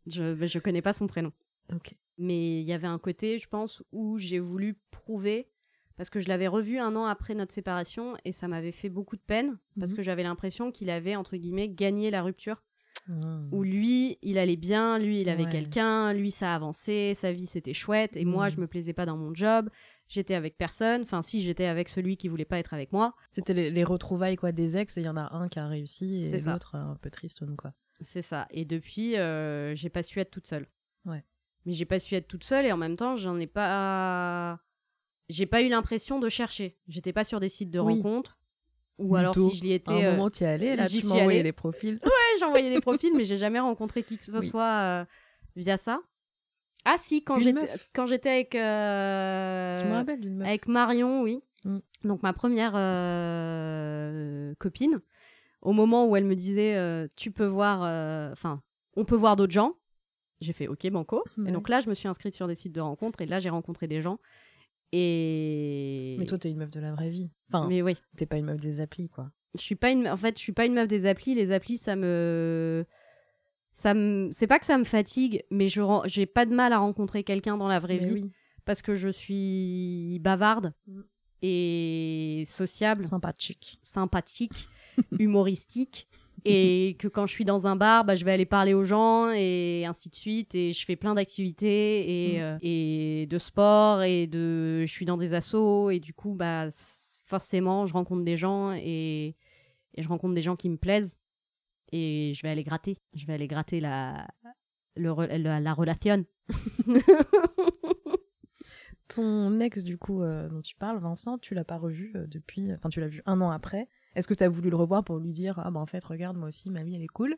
je, 0.06 0.46
je 0.46 0.58
connais 0.58 0.82
pas 0.82 0.92
son 0.92 1.06
prénom. 1.06 1.32
Ok. 1.72 1.94
Mais 2.18 2.60
il 2.60 2.66
y 2.66 2.72
avait 2.72 2.86
un 2.86 2.98
côté, 2.98 3.38
je 3.38 3.48
pense, 3.48 3.82
où 3.92 4.18
j'ai 4.18 4.38
voulu 4.38 4.78
prouver, 4.90 5.48
parce 5.96 6.10
que 6.10 6.20
je 6.20 6.28
l'avais 6.28 6.48
revu 6.48 6.78
un 6.78 6.94
an 6.96 7.06
après 7.06 7.34
notre 7.34 7.52
séparation, 7.52 8.16
et 8.24 8.32
ça 8.32 8.48
m'avait 8.48 8.72
fait 8.72 8.90
beaucoup 8.90 9.16
de 9.16 9.22
peine, 9.22 9.58
parce 9.78 9.92
Mhm. 9.92 9.96
que 9.98 10.02
j'avais 10.02 10.22
l'impression 10.22 10.70
qu'il 10.70 10.90
avait, 10.90 11.16
entre 11.16 11.36
guillemets, 11.36 11.68
gagné 11.68 12.10
la 12.10 12.22
rupture. 12.22 12.62
Hmm. 13.06 13.48
Où 13.52 13.62
lui, 13.62 14.18
il 14.20 14.36
allait 14.36 14.56
bien, 14.56 14.98
lui, 14.98 15.22
il 15.22 15.28
avait 15.30 15.44
Ouais. 15.44 15.50
quelqu'un, 15.50 16.12
lui, 16.12 16.30
ça 16.30 16.54
avançait, 16.54 17.14
sa 17.14 17.32
vie, 17.32 17.46
c'était 17.46 17.72
chouette, 17.72 18.16
et 18.16 18.24
moi, 18.24 18.46
Mhm. 18.46 18.50
je 18.56 18.60
me 18.60 18.66
plaisais 18.66 18.92
pas 18.92 19.06
dans 19.06 19.16
mon 19.16 19.34
job, 19.34 19.70
j'étais 20.10 20.34
avec 20.34 20.58
personne, 20.58 21.00
enfin, 21.02 21.22
si, 21.22 21.40
j'étais 21.40 21.64
avec 21.64 21.88
celui 21.88 22.16
qui 22.18 22.28
voulait 22.28 22.44
pas 22.44 22.58
être 22.58 22.74
avec 22.74 22.92
moi. 22.92 23.14
C'était 23.30 23.54
les, 23.54 23.70
les 23.70 23.84
retrouvailles 23.84 24.36
quoi 24.36 24.52
des 24.52 24.76
ex 24.76 24.98
et 24.98 25.00
il 25.00 25.04
y 25.04 25.08
en 25.08 25.16
a 25.16 25.34
un 25.34 25.48
qui 25.48 25.58
a 25.58 25.66
réussi 25.66 26.26
et 26.26 26.38
l'autre 26.40 26.74
un 26.74 26.96
peu 27.00 27.08
tristoun 27.10 27.56
quoi. 27.56 27.72
C'est 28.02 28.22
ça. 28.22 28.46
Et 28.50 28.64
depuis, 28.64 29.16
euh, 29.16 29.74
j'ai 29.74 29.88
pas 29.90 30.02
su 30.02 30.20
être 30.20 30.30
toute 30.30 30.46
seule. 30.46 30.66
Ouais. 31.06 31.24
Mais 31.66 31.72
j'ai 31.72 31.84
pas 31.84 31.98
su 32.00 32.14
être 32.14 32.28
toute 32.28 32.44
seule 32.44 32.66
et 32.66 32.72
en 32.72 32.76
même 32.78 32.96
temps, 32.96 33.16
j'en 33.16 33.38
ai 33.38 33.46
pas. 33.46 34.58
J'ai 35.28 35.46
pas 35.46 35.62
eu 35.62 35.68
l'impression 35.68 36.18
de 36.18 36.28
chercher. 36.28 36.76
J'étais 36.88 37.12
pas 37.12 37.24
sur 37.24 37.38
des 37.40 37.48
sites 37.48 37.70
de 37.70 37.78
Oui. 37.78 37.94
rencontres. 37.94 38.38
Ou 38.98 39.16
alors 39.16 39.34
si 39.34 39.54
je 39.54 39.62
l'y 39.62 39.72
À 39.72 39.76
étais. 39.76 39.92
un 39.92 39.96
euh, 40.08 40.10
moment 40.12 40.28
tu 40.28 40.42
y 40.44 40.46
allais 40.46 40.76
là 40.76 40.86
tu 40.88 41.00
allée. 41.12 41.42
les 41.42 41.52
profils. 41.52 41.94
ouais, 42.04 42.38
j'ai 42.38 42.44
envoyé 42.44 42.68
des 42.68 42.80
profils, 42.80 43.12
mais 43.16 43.24
j'ai 43.24 43.36
jamais 43.38 43.60
rencontré 43.60 44.02
qui 44.02 44.18
que 44.18 44.24
ce 44.24 44.30
Oui. 44.38 44.46
soit 44.46 44.80
euh, 44.82 45.04
via 45.56 45.76
ça. 45.78 46.00
Ah 46.84 46.96
si, 46.98 47.22
quand 47.22 47.38
j'étais 47.38 47.68
quand 47.94 48.06
j'étais 48.06 48.30
avec 48.30 48.54
euh, 48.54 49.84
me 49.84 49.92
rappelle 49.92 50.30
meuf. 50.30 50.46
avec 50.46 50.68
Marion, 50.68 51.22
oui. 51.22 51.42
Mm. 51.64 51.78
Donc 52.04 52.22
ma 52.22 52.32
première 52.32 52.72
euh, 52.74 54.54
copine, 54.58 55.00
au 55.62 55.72
moment 55.72 56.06
où 56.06 56.16
elle 56.16 56.24
me 56.24 56.34
disait 56.34 56.76
euh, 56.76 57.06
tu 57.16 57.30
peux 57.32 57.46
voir, 57.46 57.82
enfin 58.32 58.62
on 58.96 59.04
peut 59.04 59.16
voir 59.16 59.36
d'autres 59.36 59.52
gens, 59.52 59.74
j'ai 60.40 60.52
fait 60.52 60.68
ok 60.68 60.90
banco. 60.90 61.22
Et 61.46 61.52
donc 61.52 61.68
là 61.68 61.80
je 61.80 61.88
me 61.88 61.94
suis 61.94 62.08
inscrite 62.08 62.34
sur 62.34 62.48
des 62.48 62.54
sites 62.54 62.74
de 62.74 62.80
rencontres 62.80 63.20
et 63.20 63.26
là 63.26 63.38
j'ai 63.38 63.50
rencontré 63.50 63.86
des 63.86 64.00
gens. 64.00 64.18
Et 64.92 66.16
Mais 66.18 66.26
toi 66.26 66.38
t'es 66.38 66.50
une 66.50 66.58
meuf 66.58 66.70
de 66.70 66.80
la 66.80 66.92
vraie 66.92 67.10
vie. 67.10 67.30
Enfin 67.52 67.68
mais 67.68 67.82
oui, 67.82 67.96
t'es 68.16 68.26
pas 68.26 68.38
une 68.38 68.46
meuf 68.46 68.60
des 68.60 68.80
applis 68.80 69.08
quoi. 69.08 69.30
je 69.54 69.60
suis 69.60 69.76
pas 69.76 69.90
une, 69.90 70.08
en 70.08 70.16
fait 70.16 70.36
je 70.36 70.42
suis 70.42 70.52
pas 70.52 70.64
une 70.64 70.74
meuf 70.74 70.88
des 70.88 71.06
applis. 71.06 71.34
Les 71.34 71.52
applis 71.52 71.76
ça 71.78 71.94
me 71.94 72.86
ça 73.80 73.94
me 73.94 74.28
c'est 74.32 74.46
pas 74.46 74.58
que 74.58 74.66
ça 74.66 74.76
me 74.78 74.84
fatigue 74.84 75.42
mais 75.50 75.68
je 75.68 75.80
j'ai 76.06 76.26
pas 76.26 76.44
de 76.46 76.54
mal 76.54 76.72
à 76.72 76.78
rencontrer 76.78 77.24
quelqu'un 77.24 77.56
dans 77.56 77.68
la 77.68 77.78
vraie 77.78 77.98
Mais 78.00 78.06
vie 78.08 78.12
oui. 78.24 78.32
parce 78.66 78.82
que 78.82 78.94
je 78.94 79.08
suis 79.08 80.18
bavarde 80.20 80.72
Mm. 80.86 81.00
et 81.42 82.44
sociable 82.46 83.06
Sympathique. 83.06 83.78
sympathique, 83.82 84.52
humoristique, 85.18 86.06
et 86.46 86.96
que 86.98 87.06
quand 87.08 87.26
je 87.26 87.32
suis 87.34 87.44
dans 87.44 87.66
un 87.66 87.76
bar, 87.76 88.04
bah, 88.04 88.14
je 88.14 88.24
vais 88.24 88.32
aller 88.32 88.46
parler 88.46 88.72
aux 88.74 88.84
gens 88.84 89.30
et 89.30 89.84
ainsi 89.86 90.08
de 90.08 90.14
suite. 90.14 90.54
Et 90.54 90.72
je 90.72 90.84
fais 90.86 90.96
plein 90.96 91.14
d'activités 91.14 92.34
et, 92.34 92.38
Mm. 92.38 92.42
euh, 92.42 92.58
et 92.62 93.26
de 93.28 93.38
sport 93.38 94.02
et 94.02 94.26
de, 94.26 94.84
je 94.86 94.90
suis 94.92 95.04
dans 95.06 95.16
des 95.18 95.34
assos 95.34 95.90
et 95.90 96.00
du 96.00 96.14
coup, 96.14 96.34
bah, 96.34 96.68
forcément, 97.24 97.84
je 97.86 97.92
rencontre 97.92 98.24
des 98.24 98.36
gens 98.38 98.72
et, 98.72 99.36
et 99.94 100.02
je 100.02 100.08
rencontre 100.08 100.34
des 100.34 100.42
gens 100.42 100.56
qui 100.56 100.68
me 100.70 100.76
plaisent 100.78 101.18
et 101.92 102.32
je 102.34 102.42
vais 102.42 102.48
aller 102.50 102.62
gratter. 102.64 102.96
Je 103.14 103.26
vais 103.26 103.32
aller 103.34 103.48
gratter 103.48 103.80
la, 103.80 104.26
le 104.96 105.14
la, 105.38 105.60
la 105.60 105.72
relation. 105.74 106.24
Ton 109.08 109.58
ex 109.58 109.82
du 109.82 109.98
coup 109.98 110.22
euh, 110.22 110.48
dont 110.48 110.60
tu 110.62 110.76
parles 110.76 110.98
Vincent, 111.00 111.36
tu 111.38 111.54
l'as 111.54 111.64
pas 111.64 111.78
revu 111.78 112.12
euh, 112.14 112.26
depuis 112.28 112.72
enfin 112.72 112.88
tu 112.90 113.00
l'as 113.00 113.08
vu 113.08 113.22
un 113.26 113.40
an 113.40 113.50
après. 113.50 113.88
Est-ce 114.14 114.28
que 114.28 114.34
tu 114.34 114.44
as 114.44 114.48
voulu 114.48 114.70
le 114.70 114.76
revoir 114.76 115.02
pour 115.02 115.18
lui 115.18 115.32
dire 115.32 115.58
ah 115.58 115.70
bah 115.72 115.80
en 115.80 115.86
fait 115.86 116.04
regarde 116.04 116.36
moi 116.36 116.46
aussi 116.48 116.70
ma 116.70 116.84
vie 116.84 116.94
elle 116.94 117.02
est 117.02 117.08
cool? 117.08 117.36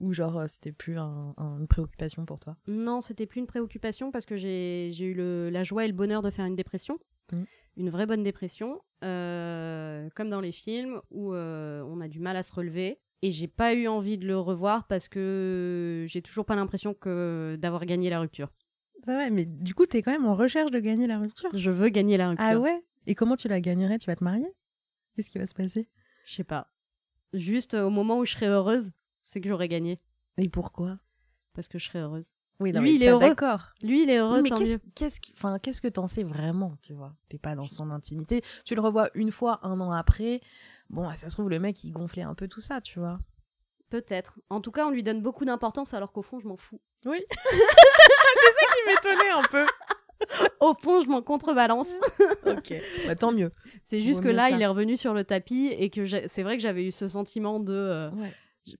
Ou 0.00 0.12
genre 0.12 0.36
euh, 0.38 0.46
c'était 0.48 0.72
plus 0.72 0.98
un- 0.98 1.32
un- 1.36 1.58
une 1.60 1.68
préoccupation 1.68 2.24
pour 2.26 2.40
toi? 2.40 2.56
Non, 2.66 3.00
c'était 3.00 3.26
plus 3.26 3.38
une 3.40 3.46
préoccupation 3.46 4.10
parce 4.10 4.26
que 4.26 4.36
j'ai 4.36 4.90
eu 5.00 5.14
le- 5.14 5.48
la 5.50 5.62
joie 5.62 5.84
et 5.84 5.88
le 5.88 5.94
bonheur 5.94 6.22
de 6.22 6.30
faire 6.30 6.44
une 6.46 6.56
dépression. 6.56 6.98
Mm. 7.32 7.42
Une 7.76 7.90
vraie 7.90 8.06
bonne 8.06 8.24
dépression. 8.24 8.80
euh, 9.04 10.08
comme 10.14 10.28
dans 10.30 10.40
les 10.40 10.52
films 10.52 11.00
où 11.10 11.32
on 11.34 12.00
a 12.00 12.08
du 12.08 12.18
mal 12.20 12.36
à 12.36 12.42
se 12.44 12.52
relever. 12.54 12.98
Et 13.22 13.30
j'ai 13.30 13.48
pas 13.48 13.74
eu 13.74 13.86
envie 13.86 14.18
de 14.18 14.26
le 14.26 14.36
revoir 14.36 14.86
parce 14.88 15.08
que 15.08 16.04
j'ai 16.08 16.22
toujours 16.22 16.44
pas 16.44 16.56
l'impression 16.56 16.92
que 16.92 17.56
d'avoir 17.60 17.86
gagné 17.86 18.10
la 18.10 18.20
rupture. 18.20 18.50
Ah 19.06 19.16
ouais 19.16 19.30
mais 19.30 19.46
du 19.46 19.74
coup 19.74 19.86
t'es 19.86 20.02
quand 20.02 20.12
même 20.12 20.26
en 20.26 20.34
recherche 20.34 20.70
de 20.70 20.80
gagner 20.80 21.06
la 21.06 21.18
rupture. 21.18 21.50
Je 21.54 21.70
veux 21.70 21.88
gagner 21.88 22.16
la 22.16 22.30
rupture. 22.30 22.46
Ah 22.46 22.58
ouais? 22.58 22.84
Et 23.06 23.14
comment 23.14 23.36
tu 23.36 23.48
la 23.48 23.60
gagnerais? 23.60 23.98
Tu 23.98 24.06
vas 24.06 24.16
te 24.16 24.24
marier? 24.24 24.46
Qu'est-ce 25.14 25.30
qui 25.30 25.38
va 25.38 25.46
se 25.46 25.54
passer? 25.54 25.88
Je 26.24 26.34
sais 26.34 26.44
pas. 26.44 26.72
Juste 27.32 27.74
euh, 27.74 27.84
au 27.84 27.90
moment 27.90 28.18
où 28.18 28.24
je 28.24 28.32
serai 28.32 28.46
heureuse, 28.46 28.90
c'est 29.22 29.40
que 29.40 29.48
j'aurai 29.48 29.68
gagné. 29.68 30.00
Et 30.36 30.48
pourquoi? 30.48 30.98
Parce 31.52 31.68
que 31.68 31.78
je 31.78 31.86
serai 31.86 32.00
heureuse. 32.00 32.32
Oui, 32.62 32.72
Lui, 32.72 32.80
mais 32.80 32.94
il 32.94 33.02
est 33.02 33.08
heureux. 33.10 33.34
Lui, 33.82 34.02
il 34.04 34.10
est 34.10 34.18
heureux, 34.18 34.40
mais 34.42 34.48
tant 34.50 34.56
qu'est-ce 34.56 34.72
mieux. 34.72 34.80
qu'est-ce 34.94 35.20
qui- 35.20 35.32
enfin, 35.34 35.58
qu'est-ce 35.58 35.80
que 35.80 35.88
t'en 35.88 36.06
sais 36.06 36.22
vraiment, 36.22 36.76
tu 36.82 36.92
vois? 36.92 37.12
T'es 37.28 37.38
pas 37.38 37.54
dans 37.56 37.66
son 37.66 37.90
intimité. 37.90 38.42
Tu 38.64 38.74
le 38.74 38.80
revois 38.80 39.08
une 39.14 39.30
fois, 39.30 39.60
un 39.62 39.80
an 39.80 39.90
après. 39.92 40.40
Bon, 40.90 41.10
ça 41.16 41.28
se 41.28 41.34
trouve, 41.34 41.48
le 41.50 41.58
mec, 41.58 41.82
il 41.84 41.92
gonflait 41.92 42.22
un 42.22 42.34
peu 42.34 42.48
tout 42.48 42.60
ça, 42.60 42.80
tu 42.80 42.98
vois. 42.98 43.18
Peut-être. 43.90 44.38
En 44.50 44.60
tout 44.60 44.70
cas, 44.70 44.86
on 44.86 44.90
lui 44.90 45.02
donne 45.02 45.20
beaucoup 45.20 45.44
d'importance 45.44 45.92
alors 45.94 46.12
qu'au 46.12 46.22
fond, 46.22 46.38
je 46.38 46.46
m'en 46.48 46.56
fous. 46.56 46.80
Oui. 47.04 47.18
c'est 47.50 47.56
ça 47.56 48.66
qui 48.74 48.88
m'étonnait 48.88 49.30
un 49.30 49.42
peu. 49.50 49.66
Au 50.60 50.72
fond, 50.74 51.00
je 51.00 51.08
m'en 51.08 51.20
contrebalance. 51.20 51.88
ok. 52.46 52.74
Bah, 53.06 53.16
tant 53.16 53.32
mieux. 53.32 53.50
C'est 53.84 54.00
juste 54.00 54.20
Vaut 54.20 54.28
que 54.28 54.32
là, 54.32 54.48
ça. 54.48 54.50
il 54.50 54.62
est 54.62 54.66
revenu 54.66 54.96
sur 54.96 55.14
le 55.14 55.24
tapis 55.24 55.66
et 55.76 55.90
que 55.90 56.04
c'est 56.28 56.42
vrai 56.42 56.56
que 56.56 56.62
j'avais 56.62 56.86
eu 56.86 56.92
ce 56.92 57.08
sentiment 57.08 57.58
de 57.60 57.72
euh, 57.72 58.10
Ouais. 58.12 58.32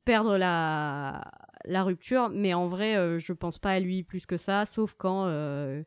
perdre 0.05 0.39
la, 0.39 1.21
la 1.65 1.83
rupture, 1.83 2.29
mais 2.31 2.55
en 2.55 2.67
vrai, 2.69 2.97
euh, 2.97 3.19
je 3.19 3.33
pense 3.33 3.59
pas 3.59 3.71
à 3.73 3.81
lui 3.81 4.03
plus 4.03 4.27
que 4.27 4.37
ça, 4.37 4.65
sauf 4.67 4.95
quand 4.99 5.27
euh, 5.27 5.83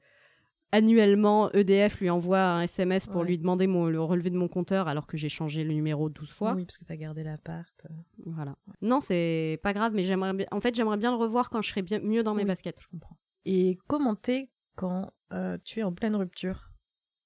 annuellement, 0.71 1.51
EDF 1.53 1.99
lui 1.99 2.09
envoie 2.09 2.41
un 2.41 2.61
SMS 2.61 3.07
pour 3.07 3.21
Ouais. 3.21 3.27
lui 3.27 3.37
demander 3.37 3.67
mon, 3.67 3.87
le 3.87 4.01
relevé 4.01 4.29
de 4.29 4.37
mon 4.37 4.47
compteur 4.47 4.87
alors 4.87 5.07
que 5.07 5.15
j'ai 5.17 5.29
changé 5.29 5.63
le 5.63 5.73
numéro 5.73 6.09
12 6.09 6.31
fois. 6.31 6.53
Oui, 6.53 6.65
parce 6.65 6.77
que 6.77 6.85
t'as 6.85 6.95
gardé 6.97 7.23
l'appart. 7.23 7.87
Voilà. 8.25 8.57
Non, 8.81 8.99
c'est 9.01 9.59
pas 9.63 9.73
grave, 9.73 9.93
mais 9.93 10.03
j'aimerais 10.03 10.33
bien. 10.33 10.47
En 10.51 10.59
fait, 10.59 10.75
j'aimerais 10.75 10.97
bien 10.97 11.11
le 11.11 11.17
revoir 11.17 11.49
quand 11.49 11.61
je 11.61 11.69
serai 11.69 11.81
bien 11.81 11.99
mieux 11.99 12.23
dans 12.23 12.33
mes 12.33 12.43
Oui. 12.43 12.47
baskets. 12.47 12.79
Je 12.81 12.87
comprends. 12.89 13.17
Et 13.45 13.77
comment 13.87 14.15
t'es 14.15 14.49
quand 14.75 15.11
euh, 15.31 15.57
tu 15.63 15.79
es 15.79 15.83
en 15.83 15.93
pleine 15.93 16.15
rupture 16.15 16.71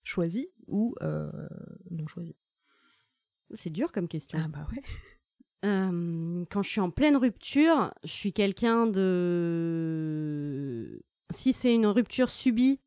Choisie 0.03 0.49
ou 0.67 0.95
euh, 1.01 1.31
non 1.91 2.07
choisie? 2.07 2.35
C'est 3.53 3.69
dur 3.71 3.91
comme 3.91 4.07
question. 4.07 4.37
Ah 4.43 4.47
bah 4.47 4.67
ouais. 4.71 4.81
Euh, 5.65 6.45
quand 6.49 6.61
je 6.61 6.69
suis 6.69 6.79
en 6.79 6.89
pleine 6.89 7.17
rupture, 7.17 7.93
je 8.03 8.11
suis 8.11 8.33
quelqu'un 8.33 8.87
de. 8.87 10.21
Si 11.31 11.53
c'est 11.53 11.73
une 11.73 11.85
rupture 11.85 12.29
subie, 12.29 12.79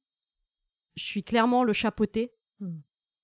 je 0.97 1.05
suis 1.05 1.23
clairement 1.23 1.65
le 1.65 1.73
chapeauté. 1.73 2.33
Hmm. 2.61 2.79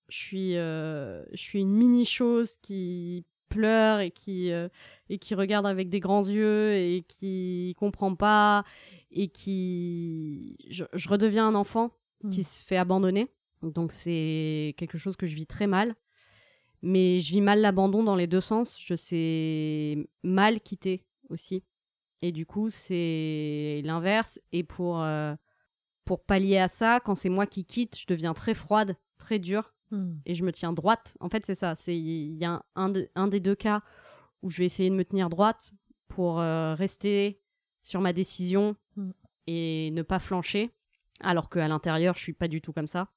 Je 0.09 0.17
suis, 0.17 0.57
euh, 0.57 1.25
je 1.33 1.41
suis 1.41 1.61
une 1.61 1.73
mini 1.73 2.05
chose 2.05 2.57
qui 2.63 3.25
pleure 3.49 4.01
et 4.01 4.11
qui 4.11 4.53
euh, 4.53 4.69
et 5.09 5.19
qui 5.19 5.35
regarde 5.35 5.67
avec 5.67 5.89
des 5.89 6.01
grands 6.01 6.27
yeux 6.27 6.75
et 6.75 7.05
qui 7.09 7.75
comprend 7.79 8.15
pas 8.15 8.65
et 9.11 9.29
qui 9.29 10.59
je, 10.69 10.85
je 10.93 11.09
redeviens 11.09 11.47
un 11.49 11.55
enfant 11.55 11.91
qui 12.31 12.45
se 12.45 12.63
fait 12.63 12.77
abandonner. 12.77 13.29
Donc 13.63 13.93
c'est 13.93 14.75
quelque 14.77 14.99
chose 14.99 15.17
que 15.17 15.27
je 15.27 15.35
vis 15.35 15.47
très 15.47 15.67
mal. 15.67 15.95
Mais 16.83 17.20
je 17.20 17.31
vis 17.31 17.41
mal 17.41 17.61
l'abandon 17.61 18.03
dans 18.03 18.16
les 18.16 18.26
deux 18.26 18.41
sens. 18.41 18.79
Je 18.81 18.95
sais 18.95 19.97
mal 20.22 20.61
quitter 20.61 21.05
aussi. 21.29 21.64
Et 22.22 22.33
du 22.33 22.47
coup, 22.47 22.70
c'est 22.70 23.81
l'inverse. 23.85 24.41
Et 24.53 24.62
pour, 24.64 25.03
euh, 25.03 25.35
pour 26.05 26.24
pallier 26.24 26.59
à 26.59 26.68
ça, 26.68 27.01
quand 27.01 27.14
c'est 27.14 27.29
moi 27.29 27.47
qui 27.47 27.64
quitte, 27.64 27.99
je 27.99 28.07
deviens 28.07 28.35
très 28.35 28.55
froide, 28.55 28.97
très 29.18 29.39
dure. 29.39 29.72
Hmm. 29.91 30.14
Et 30.26 30.35
je 30.35 30.45
me 30.45 30.53
tiens 30.53 30.72
droite. 30.72 31.14
En 31.20 31.29
fait, 31.29 31.47
c'est 31.47 31.55
ça. 31.55 31.74
C'est 31.74 31.97
Il 31.97 32.37
y 32.37 32.45
a 32.45 32.62
un, 32.74 32.89
de- 32.91 33.09
un 33.14 33.29
des 33.29 33.41
deux 33.41 33.55
cas 33.55 33.83
où 34.43 34.51
je 34.51 34.59
vais 34.59 34.66
essayer 34.66 34.91
de 34.91 34.95
me 34.95 35.05
tenir 35.05 35.29
droite 35.31 35.72
pour 36.09 36.41
euh, 36.41 36.74
rester 36.74 37.41
sur 37.83 38.01
ma 38.01 38.12
décision 38.12 38.76
Mm. 38.97 39.11
et 39.47 39.91
ne 39.93 40.03
pas 40.03 40.18
flancher. 40.18 40.70
Alors 41.20 41.49
qu'à 41.51 41.68
l'intérieur, 41.68 42.16
je 42.16 42.20
suis 42.22 42.33
pas 42.33 42.49
du 42.49 42.61
tout 42.61 42.72
comme 42.72 42.87
ça. 42.89 43.09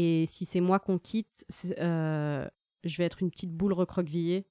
Et 0.00 0.26
si 0.28 0.44
c'est 0.44 0.60
moi 0.60 0.78
qu'on 0.78 0.96
quitte, 1.00 1.44
euh, 1.80 2.48
je 2.84 2.96
vais 2.98 3.04
être 3.04 3.20
une 3.20 3.32
petite 3.32 3.50
boule 3.50 3.72
recroquevillée 3.72 4.46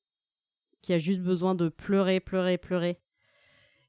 qui 0.81 0.91
a 0.91 0.97
juste 0.97 1.21
besoin 1.21 1.55
de 1.55 1.69
pleurer, 1.69 2.19
pleurer, 2.19 2.57
pleurer 2.57 2.99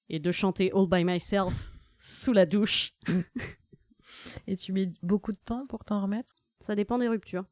et 0.08 0.20
de 0.20 0.30
chanter 0.30 0.70
All 0.72 0.86
by 0.88 1.04
Myself 1.04 1.52
sous 2.00 2.32
la 2.32 2.46
douche. 2.46 2.94
Et 4.46 4.54
tu 4.54 4.72
mets 4.72 4.92
beaucoup 5.02 5.32
de 5.32 5.38
temps 5.44 5.66
pour 5.66 5.84
t'en 5.84 6.00
remettre? 6.00 6.36
Ça 6.60 6.76
dépend 6.76 6.96
des 6.96 7.08
ruptures. 7.08 7.44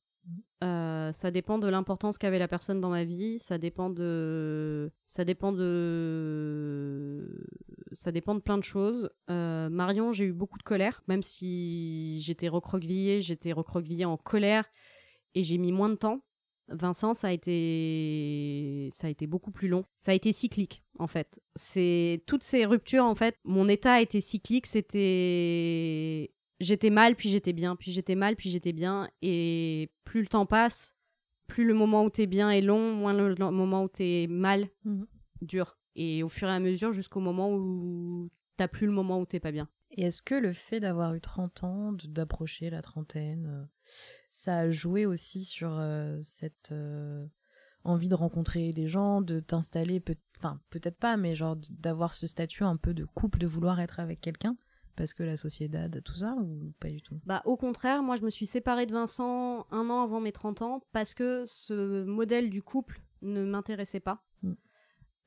Euh, 0.64 1.12
ça 1.12 1.30
dépend 1.30 1.58
de 1.58 1.68
l'importance 1.68 2.16
qu'avait 2.18 2.38
la 2.38 2.48
personne 2.48 2.80
dans 2.80 2.88
ma 2.88 3.04
vie. 3.04 3.38
Ça 3.38 3.58
dépend 3.58 3.90
de, 3.90 4.90
ça 5.04 5.24
dépend 5.24 5.52
de, 5.52 7.46
ça 7.92 8.12
dépend 8.12 8.34
de 8.34 8.40
plein 8.40 8.58
de 8.58 8.64
choses. 8.64 9.10
Euh, 9.30 9.68
Marion, 9.68 10.12
j'ai 10.12 10.24
eu 10.24 10.32
beaucoup 10.32 10.58
de 10.58 10.62
colère, 10.62 11.02
même 11.08 11.22
si 11.22 12.20
j'étais 12.20 12.48
recroquevillée, 12.48 13.20
j'étais 13.20 13.52
recroquevillée 13.52 14.06
en 14.06 14.16
colère 14.16 14.64
et 15.34 15.42
j'ai 15.42 15.58
mis 15.58 15.72
moins 15.72 15.90
de 15.90 15.96
temps. 15.96 16.22
Vincent, 16.68 17.14
ça 17.14 17.28
a 17.28 17.32
été, 17.32 18.88
ça 18.92 19.06
a 19.06 19.10
été 19.10 19.26
beaucoup 19.28 19.52
plus 19.52 19.68
long. 19.68 19.84
Ça 19.96 20.10
a 20.10 20.14
été 20.14 20.32
cyclique, 20.32 20.82
en 20.98 21.06
fait. 21.06 21.38
C'est 21.54 22.24
toutes 22.26 22.42
ces 22.42 22.66
ruptures, 22.66 23.04
en 23.04 23.14
fait. 23.14 23.36
Mon 23.44 23.68
état 23.68 23.92
a 23.94 24.00
été 24.00 24.20
cyclique. 24.20 24.66
C'était, 24.66 26.32
j'étais 26.61 26.90
mal, 26.90 27.16
puis 27.16 27.30
j'étais 27.30 27.52
bien, 27.52 27.76
puis 27.76 27.92
j'étais 27.92 28.14
mal, 28.14 28.36
puis 28.36 28.50
j'étais 28.50 28.72
bien. 28.72 29.09
Et 29.22 29.90
plus 30.04 30.20
le 30.22 30.26
temps 30.28 30.46
passe, 30.46 30.94
plus 31.46 31.64
le 31.64 31.74
moment 31.74 32.04
où 32.04 32.11
t'es 32.11 32.26
bien 32.26 32.50
est 32.50 32.61
long, 32.61 32.92
moins 32.94 33.12
le, 33.14 33.34
le 33.34 33.50
moment 33.50 33.84
où 33.84 33.88
t'es 33.88 34.26
mal 34.28 34.68
Mhm. 34.84 35.07
dure. 35.42 35.78
Et 35.94 36.22
au 36.22 36.28
fur 36.28 36.48
et 36.48 36.52
à 36.52 36.61
mesure, 36.61 36.92
jusqu'au 36.92 37.20
moment 37.20 37.50
où 37.52 38.30
t'as 38.57 38.68
plus 38.68 38.86
le 38.86 38.92
moment 38.92 39.20
où 39.20 39.26
t'es 39.26 39.40
pas 39.40 39.52
bien. 39.52 39.68
Et 39.92 40.02
est-ce 40.02 40.20
que 40.22 40.34
le 40.34 40.52
fait 40.52 40.80
d'avoir 40.80 41.14
eu 41.14 41.20
30 41.20 41.62
ans, 41.64 41.92
d'approcher 42.09 42.68
la 42.70 42.82
trentaine, 42.82 43.46
euh, 43.46 43.64
ça 44.30 44.59
a 44.59 44.70
joué 44.70 45.07
aussi 45.07 45.44
sur 45.44 45.70
euh, 45.78 46.18
cette 46.22 46.72
euh, 46.72 47.24
envie 47.84 48.09
de 48.09 48.14
rencontrer 48.14 48.72
des 48.72 48.88
gens, 48.88 49.22
de 49.22 49.40
t'installer, 49.40 50.00
peut- 50.00 50.16
enfin 50.38 50.61
peut-être 50.70 50.98
pas, 50.98 51.16
mais 51.16 51.34
genre 51.36 51.57
d'avoir 51.70 52.12
ce 52.14 52.26
statut 52.26 52.64
un 52.64 52.76
peu 52.76 52.92
de 52.94 53.04
couple, 53.04 53.38
de 53.38 53.46
vouloir 53.46 53.80
être 53.80 54.00
avec 54.00 54.20
quelqu'un? 54.20 54.57
Parce 54.97 55.14
que 55.14 55.22
la 55.22 55.36
société, 55.36 55.78
tout 56.05 56.14
ça, 56.14 56.34
ou 56.40 56.72
pas 56.80 56.88
du 56.88 57.03
tout? 57.03 57.20
Bah, 57.26 57.42
au 57.44 57.57
contraire, 57.57 58.03
moi, 58.03 58.16
je 58.16 58.22
me 58.22 58.30
suis 58.30 58.47
séparée 58.47 58.86
de 58.86 58.92
Vincent 58.92 59.66
un 59.70 59.90
an 59.90 60.03
avant 60.03 60.20
mes 60.20 60.32
30 60.32 60.62
ans 60.62 60.82
parce 60.92 61.14
que 61.14 61.44
ce 61.47 62.05
modèle 62.05 62.51
du 62.51 62.62
couple 62.62 63.01
ne 63.22 63.44
m'intéressait 63.44 64.01
pas. 64.01 64.24
Mm. 64.42 64.53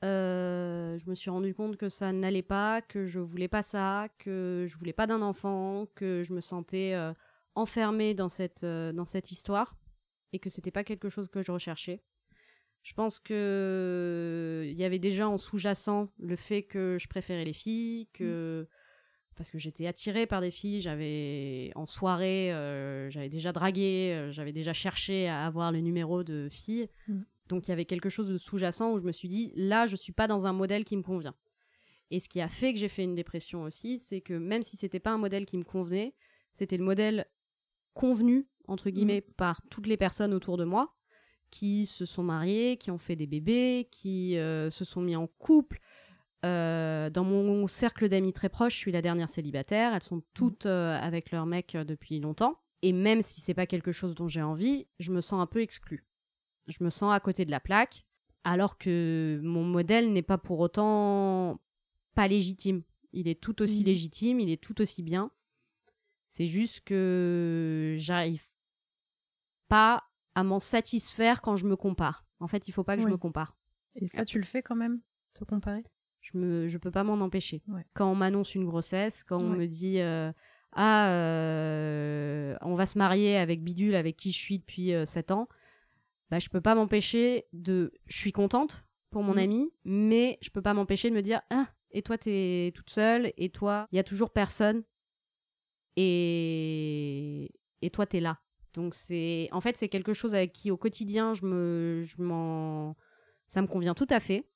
Euh, 0.05 0.97
je 0.97 1.09
me 1.09 1.15
suis 1.15 1.29
rendu 1.29 1.53
compte 1.53 1.77
que 1.77 1.89
ça 1.89 2.11
n'allait 2.11 2.41
pas, 2.41 2.81
que 2.81 3.05
je 3.05 3.19
voulais 3.19 3.47
pas 3.47 3.63
ça, 3.63 4.07
que 4.17 4.65
je 4.67 4.77
voulais 4.77 4.93
pas 4.93 5.07
d'un 5.07 5.21
enfant, 5.21 5.87
que 5.95 6.23
je 6.23 6.33
me 6.33 6.41
sentais 6.41 6.93
euh, 6.93 7.13
enfermée 7.55 8.13
dans 8.13 8.29
cette, 8.29 8.63
euh, 8.63 8.91
dans 8.91 9.05
cette 9.05 9.31
histoire 9.31 9.77
et 10.31 10.39
que 10.39 10.49
c'était 10.49 10.71
pas 10.71 10.83
quelque 10.83 11.09
chose 11.09 11.27
que 11.27 11.41
je 11.41 11.51
recherchais. 11.51 12.01
Je 12.81 12.93
pense 12.93 13.19
que 13.19 14.63
il 14.65 14.79
y 14.79 14.85
avait 14.85 14.99
déjà 14.99 15.27
en 15.27 15.37
sous-jacent 15.37 16.07
le 16.17 16.37
fait 16.37 16.63
que 16.63 16.97
je 16.99 17.09
préférais 17.09 17.43
les 17.43 17.53
filles, 17.53 18.07
que 18.13 18.69
parce 19.39 19.51
que 19.51 19.57
j'étais 19.57 19.87
attirée 19.87 20.27
par 20.27 20.41
des 20.41 20.51
filles, 20.51 20.81
j'avais 20.81 21.71
en 21.75 21.85
soirée, 21.85 22.53
euh, 22.53 23.09
j'avais 23.09 23.29
déjà 23.29 23.53
dragué, 23.53 24.11
euh, 24.13 24.33
j'avais 24.33 24.51
déjà 24.51 24.73
cherché 24.73 25.29
à 25.29 25.45
avoir 25.45 25.71
le 25.71 25.79
numéro 25.79 26.25
de 26.25 26.49
filles. 26.51 26.89
Mm. 27.07 27.21
Donc 27.47 27.65
il 27.65 27.71
y 27.71 27.71
avait 27.71 27.85
quelque 27.85 28.09
chose 28.09 28.27
de 28.27 28.37
sous-jacent 28.37 28.91
où 28.91 28.99
je 28.99 29.05
me 29.05 29.13
suis 29.13 29.29
dit 29.29 29.53
là, 29.55 29.87
je 29.87 29.95
suis 29.95 30.11
pas 30.11 30.27
dans 30.27 30.45
un 30.45 30.51
modèle 30.51 30.83
qui 30.83 30.97
me 30.97 31.03
convient. 31.03 31.35
Et 32.11 32.19
ce 32.19 32.27
qui 32.27 32.41
a 32.41 32.49
fait 32.49 32.73
que 32.73 32.79
j'ai 32.79 32.89
fait 32.89 33.05
une 33.05 33.15
dépression 33.15 33.63
aussi, 33.63 33.97
c'est 33.97 34.19
que 34.19 34.33
même 34.33 34.61
si 34.61 34.75
c'était 34.75 34.99
pas 34.99 35.11
un 35.11 35.17
modèle 35.17 35.45
qui 35.45 35.57
me 35.57 35.63
convenait, 35.63 36.15
c'était 36.51 36.75
le 36.75 36.83
modèle 36.83 37.25
convenu 37.93 38.45
entre 38.67 38.89
guillemets 38.89 39.21
par 39.21 39.61
toutes 39.69 39.87
les 39.87 39.95
personnes 39.95 40.33
autour 40.33 40.57
de 40.57 40.65
moi 40.65 40.93
qui 41.49 41.85
se 41.85 42.05
sont 42.05 42.23
mariées, 42.23 42.75
qui 42.75 42.91
ont 42.91 42.97
fait 42.97 43.15
des 43.15 43.25
bébés, 43.25 43.87
qui 43.89 44.37
euh, 44.37 44.69
se 44.69 44.83
sont 44.83 45.01
mis 45.01 45.15
en 45.15 45.27
couple. 45.27 45.79
Euh, 46.45 47.09
dans 47.09 47.23
mon 47.23 47.67
cercle 47.67 48.07
d'amis 48.07 48.31
très 48.33 48.49
proches, 48.49 48.73
je 48.73 48.79
suis 48.79 48.91
la 48.91 49.01
dernière 49.01 49.29
célibataire. 49.29 49.93
Elles 49.93 50.03
sont 50.03 50.23
toutes 50.33 50.65
euh, 50.65 50.97
avec 50.97 51.31
leur 51.31 51.45
mec 51.45 51.75
euh, 51.75 51.83
depuis 51.83 52.19
longtemps. 52.19 52.57
Et 52.81 52.93
même 52.93 53.21
si 53.21 53.41
c'est 53.41 53.53
pas 53.53 53.65
quelque 53.67 53.91
chose 53.91 54.15
dont 54.15 54.27
j'ai 54.29 54.41
envie, 54.41 54.87
je 54.99 55.11
me 55.11 55.19
sens 55.21 55.41
un 55.41 55.47
peu 55.47 55.61
exclue. 55.61 56.05
Je 56.67 56.81
me 56.83 56.89
sens 56.89 57.13
à 57.13 57.19
côté 57.19 57.43
de 57.43 57.51
la 57.51 57.59
plaque, 57.59 58.05
alors 58.45 58.77
que 58.77 59.39
mon 59.43 59.63
modèle 59.65 60.13
n'est 60.13 60.21
pas 60.21 60.37
pour 60.37 60.59
autant 60.59 61.59
pas 62.15 62.27
légitime. 62.27 62.83
Il 63.11 63.27
est 63.27 63.41
tout 63.41 63.61
aussi 63.61 63.79
Mhm. 63.79 63.85
légitime, 63.85 64.39
il 64.39 64.49
est 64.49 64.61
tout 64.61 64.79
aussi 64.81 65.03
bien. 65.03 65.31
C'est 66.29 66.47
juste 66.47 66.81
que 66.81 67.95
j'arrive 67.97 68.43
pas 69.67 70.03
à 70.35 70.43
m'en 70.43 70.59
satisfaire 70.59 71.41
quand 71.41 71.55
je 71.55 71.65
me 71.67 71.75
compare. 71.75 72.25
En 72.39 72.47
fait, 72.47 72.67
il 72.67 72.71
faut 72.71 72.83
pas 72.83 72.95
que 72.95 73.01
Oui. 73.01 73.07
je 73.07 73.11
me 73.11 73.17
compare. 73.17 73.57
Et 73.95 74.07
ça, 74.07 74.23
tu 74.25 74.37
le 74.39 74.45
fais 74.45 74.61
quand 74.61 74.75
même, 74.75 75.01
te 75.33 75.43
comparer? 75.43 75.83
Je 76.21 76.67
je 76.67 76.77
peux 76.77 76.91
pas 76.91 77.03
m'en 77.03 77.19
empêcher. 77.23 77.61
Ouais. 77.67 77.85
Quand 77.93 78.11
on 78.11 78.15
m'annonce 78.15 78.55
une 78.55 78.65
grossesse, 78.65 79.23
quand 79.23 79.41
on 79.41 79.49
Ouais. 79.51 79.57
me 79.57 79.65
dit 79.67 79.99
euh, 79.99 80.31
ah 80.73 81.09
euh, 81.11 82.55
on 82.61 82.75
va 82.75 82.85
se 82.85 82.97
marier 82.97 83.37
avec 83.37 83.63
Bidule 83.63 83.95
avec 83.95 84.17
qui 84.17 84.31
je 84.31 84.37
suis 84.37 84.59
depuis 84.59 84.91
7 85.05 85.31
ans, 85.31 85.47
bah 86.29 86.39
je 86.39 86.49
peux 86.49 86.61
pas 86.61 86.75
m'empêcher 86.75 87.45
de, 87.53 87.91
je 88.05 88.17
suis 88.17 88.31
contente 88.31 88.85
pour 89.11 89.23
mon 89.23 89.33
Mhm. 89.33 89.39
ami, 89.39 89.71
mais 89.85 90.37
je 90.41 90.49
peux 90.49 90.61
pas 90.61 90.73
m'empêcher 90.73 91.09
de 91.09 91.15
me 91.15 91.21
dire 91.21 91.41
ah 91.49 91.67
et 91.91 92.01
toi 92.03 92.17
t'es 92.17 92.71
toute 92.75 92.89
seule 92.91 93.33
et 93.37 93.49
toi 93.49 93.87
il 93.91 93.95
y 93.95 93.99
a 93.99 94.03
toujours 94.03 94.31
personne 94.31 94.83
et 95.95 97.51
et 97.81 97.89
toi 97.89 98.05
t'es 98.05 98.19
là. 98.19 98.39
Donc 98.73 98.93
c'est 98.93 99.47
en 99.51 99.61
fait 99.61 99.77
c'est 99.77 99.89
quelque 99.89 100.13
chose 100.13 100.35
avec 100.35 100.53
qui 100.53 100.69
au 100.71 100.77
quotidien 100.77 101.33
je 101.33 101.45
me 101.45 102.01
je 102.03 102.21
m'en 102.21 102.95
ça 103.47 103.61
me 103.61 103.67
convient 103.67 103.93
tout 103.95 104.07
à 104.09 104.19
fait. 104.19 104.48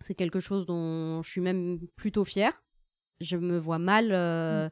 C'est 0.00 0.14
quelque 0.14 0.40
chose 0.40 0.66
dont 0.66 1.22
je 1.22 1.30
suis 1.30 1.40
même 1.40 1.80
plutôt 1.96 2.24
fière. 2.24 2.52
Je 3.20 3.36
me 3.36 3.58
vois 3.58 3.78
mal 3.78 4.10
euh, 4.12 4.68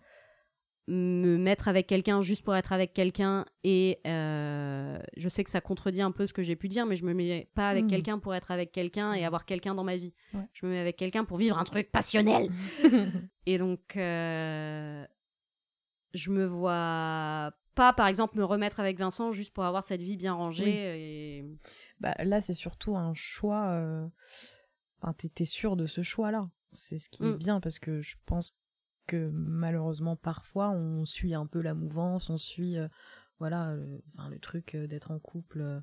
me 0.89 1.37
mettre 1.37 1.67
avec 1.67 1.89
quelqu'un 1.89 2.23
juste 2.23 2.45
pour 2.45 2.55
être 2.55 2.73
avec 2.73 2.93
quelqu'un 2.95 3.45
et 3.65 3.99
euh, 4.07 4.99
je 5.17 5.29
sais 5.29 5.43
que 5.43 5.51
ça 5.51 5.61
contredit 5.61 6.01
un 6.01 6.13
peu 6.13 6.29
ce 6.29 6.33
que 6.33 6.45
j'ai 6.45 6.55
pu 6.55 6.69
dire, 6.69 6.87
mais 6.87 6.95
je 6.95 7.05
me 7.05 7.13
mets 7.13 7.49
pas 7.57 7.69
avec 7.71 7.85
Mhm. 7.87 7.91
quelqu'un 7.91 8.19
pour 8.21 8.37
être 8.37 8.53
avec 8.53 8.71
quelqu'un 8.71 9.13
et 9.15 9.25
avoir 9.25 9.47
quelqu'un 9.47 9.75
dans 9.75 9.83
ma 9.83 9.97
vie. 9.97 10.15
Ouais. 10.33 10.47
Je 10.53 10.65
me 10.65 10.71
mets 10.71 10.79
avec 10.79 10.97
quelqu'un 10.97 11.25
pour 11.25 11.39
vivre 11.39 11.59
un 11.59 11.65
truc 11.65 11.91
passionnel. 11.91 12.49
Et 13.47 13.59
donc, 13.59 13.97
euh, 13.97 15.05
je 16.15 16.31
me 16.31 16.47
vois 16.47 17.53
pas, 17.75 17.93
par 17.93 18.07
exemple, 18.07 18.39
me 18.39 18.45
remettre 18.45 18.79
avec 18.81 18.97
Vincent 18.99 19.33
juste 19.33 19.53
pour 19.53 19.65
avoir 19.65 19.83
cette 19.85 20.01
vie 20.01 20.17
bien 20.17 20.33
rangée. 20.35 21.39
Et... 21.39 21.45
Bah, 22.01 22.15
là, 22.25 22.41
c'est 22.41 22.55
surtout 22.55 22.97
un 22.97 23.13
choix. 23.15 23.67
euh, 23.73 24.07
Enfin, 25.01 25.13
t'es 25.13 25.29
t'es 25.29 25.45
sûr 25.45 25.77
de 25.77 25.87
ce 25.87 26.03
choix-là. 26.03 26.51
C'est 26.73 26.99
ce 26.99 27.09
qui 27.09 27.25
est 27.25 27.33
Mm. 27.33 27.37
bien 27.39 27.61
parce 27.61 27.79
que 27.79 28.01
je 28.03 28.17
pense 28.27 28.53
que 29.07 29.31
malheureusement 29.33 30.17
parfois 30.17 30.71
on 30.71 31.05
suit 31.05 31.35
un 31.35 31.47
peu 31.47 31.61
la 31.61 31.75
mouvance, 31.75 32.29
on 32.29 32.39
suit 32.39 32.77
euh, 32.77 32.89
voilà 33.39 33.71
euh, 33.71 33.99
enfin, 34.09 34.29
le 34.29 34.39
truc 34.41 34.75
euh, 34.75 34.87
d'être 34.87 35.11
en 35.11 35.19
couple. 35.19 35.61
euh, 35.61 35.81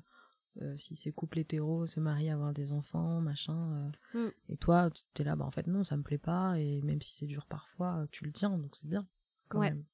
euh, 0.62 0.76
si 0.76 0.94
c'est 0.94 1.10
couple 1.10 1.40
hétéro, 1.40 1.84
se 1.86 1.98
marier, 1.98 2.30
avoir 2.30 2.52
des 2.52 2.70
enfants, 2.72 3.20
machin. 3.20 3.90
euh. 4.14 4.26
Mm. 4.28 4.32
Et 4.50 4.56
toi, 4.56 4.88
tu 5.14 5.22
es 5.22 5.24
là, 5.24 5.34
bah 5.34 5.44
en 5.44 5.50
fait 5.50 5.66
non, 5.66 5.82
ça 5.82 5.96
me 5.96 6.02
plaît 6.04 6.18
pas. 6.18 6.58
Et 6.60 6.80
même 6.82 7.02
si 7.02 7.12
c'est 7.12 7.26
dur 7.26 7.46
parfois, 7.46 8.06
tu 8.12 8.24
le 8.24 8.30
tiens, 8.30 8.56
donc 8.58 8.76
c'est 8.76 8.86
bien. 8.88 9.04
Quand 9.48 9.58
Ouais. 9.60 9.70
même. 9.70 9.84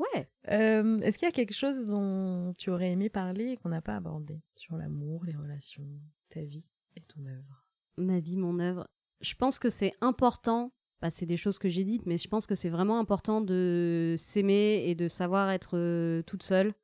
Ouais. 0.00 0.28
Euh, 0.48 0.98
Est-ce 1.02 1.16
qu'il 1.18 1.26
y 1.26 1.28
a 1.28 1.32
quelque 1.32 1.52
chose 1.54 1.86
dont 1.86 2.54
tu 2.54 2.70
aurais 2.70 2.90
aimé 2.90 3.08
parler 3.10 3.50
et 3.50 3.56
qu'on 3.58 3.68
n'a 3.68 3.82
pas 3.82 3.94
abordé 3.96 4.40
sur 4.56 4.76
l'amour, 4.76 5.24
les 5.26 5.36
relations, 5.36 5.86
ta 6.30 6.42
vie 6.42 6.68
et 6.96 7.02
ton 7.02 7.24
œuvre? 7.26 7.59
Ma 8.00 8.20
vie, 8.20 8.36
mon 8.36 8.58
œuvre. 8.58 8.88
Je 9.20 9.34
pense 9.34 9.58
que 9.58 9.68
c'est 9.70 9.92
important. 10.00 10.72
Bah, 11.02 11.10
c'est 11.10 11.26
des 11.26 11.36
choses 11.36 11.58
que 11.58 11.68
j'ai 11.68 11.84
dites, 11.84 12.04
mais 12.06 12.18
je 12.18 12.28
pense 12.28 12.46
que 12.46 12.54
c'est 12.54 12.68
vraiment 12.68 12.98
important 12.98 13.40
de 13.40 14.16
s'aimer 14.18 14.84
et 14.86 14.94
de 14.94 15.08
savoir 15.08 15.50
être 15.50 15.76
euh, 15.76 16.22
toute 16.22 16.42
seule. 16.42 16.74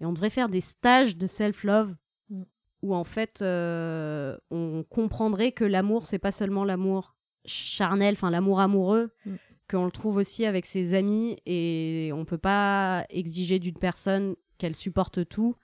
Et 0.00 0.06
on 0.06 0.12
devrait 0.12 0.28
faire 0.30 0.48
des 0.48 0.60
stages 0.60 1.16
de 1.16 1.26
self-love 1.26 1.94
Mm. 2.30 2.42
où 2.82 2.94
en 2.94 3.04
fait 3.04 3.42
euh, 3.42 4.34
on 4.50 4.82
comprendrait 4.88 5.52
que 5.52 5.64
l'amour, 5.64 6.06
c'est 6.06 6.18
pas 6.18 6.32
seulement 6.32 6.64
l'amour 6.64 7.14
charnel, 7.44 8.14
enfin 8.14 8.30
l'amour 8.30 8.60
amoureux, 8.60 9.10
Mm. 9.26 9.34
qu'on 9.70 9.84
le 9.84 9.90
trouve 9.90 10.16
aussi 10.16 10.46
avec 10.46 10.64
ses 10.66 10.94
amis 10.94 11.36
et 11.46 12.10
on 12.14 12.24
peut 12.24 12.38
pas 12.38 13.04
exiger 13.10 13.58
d'une 13.58 13.76
personne 13.78 14.36
qu'elle 14.58 14.74
supporte 14.76 15.26
tout, 15.28 15.54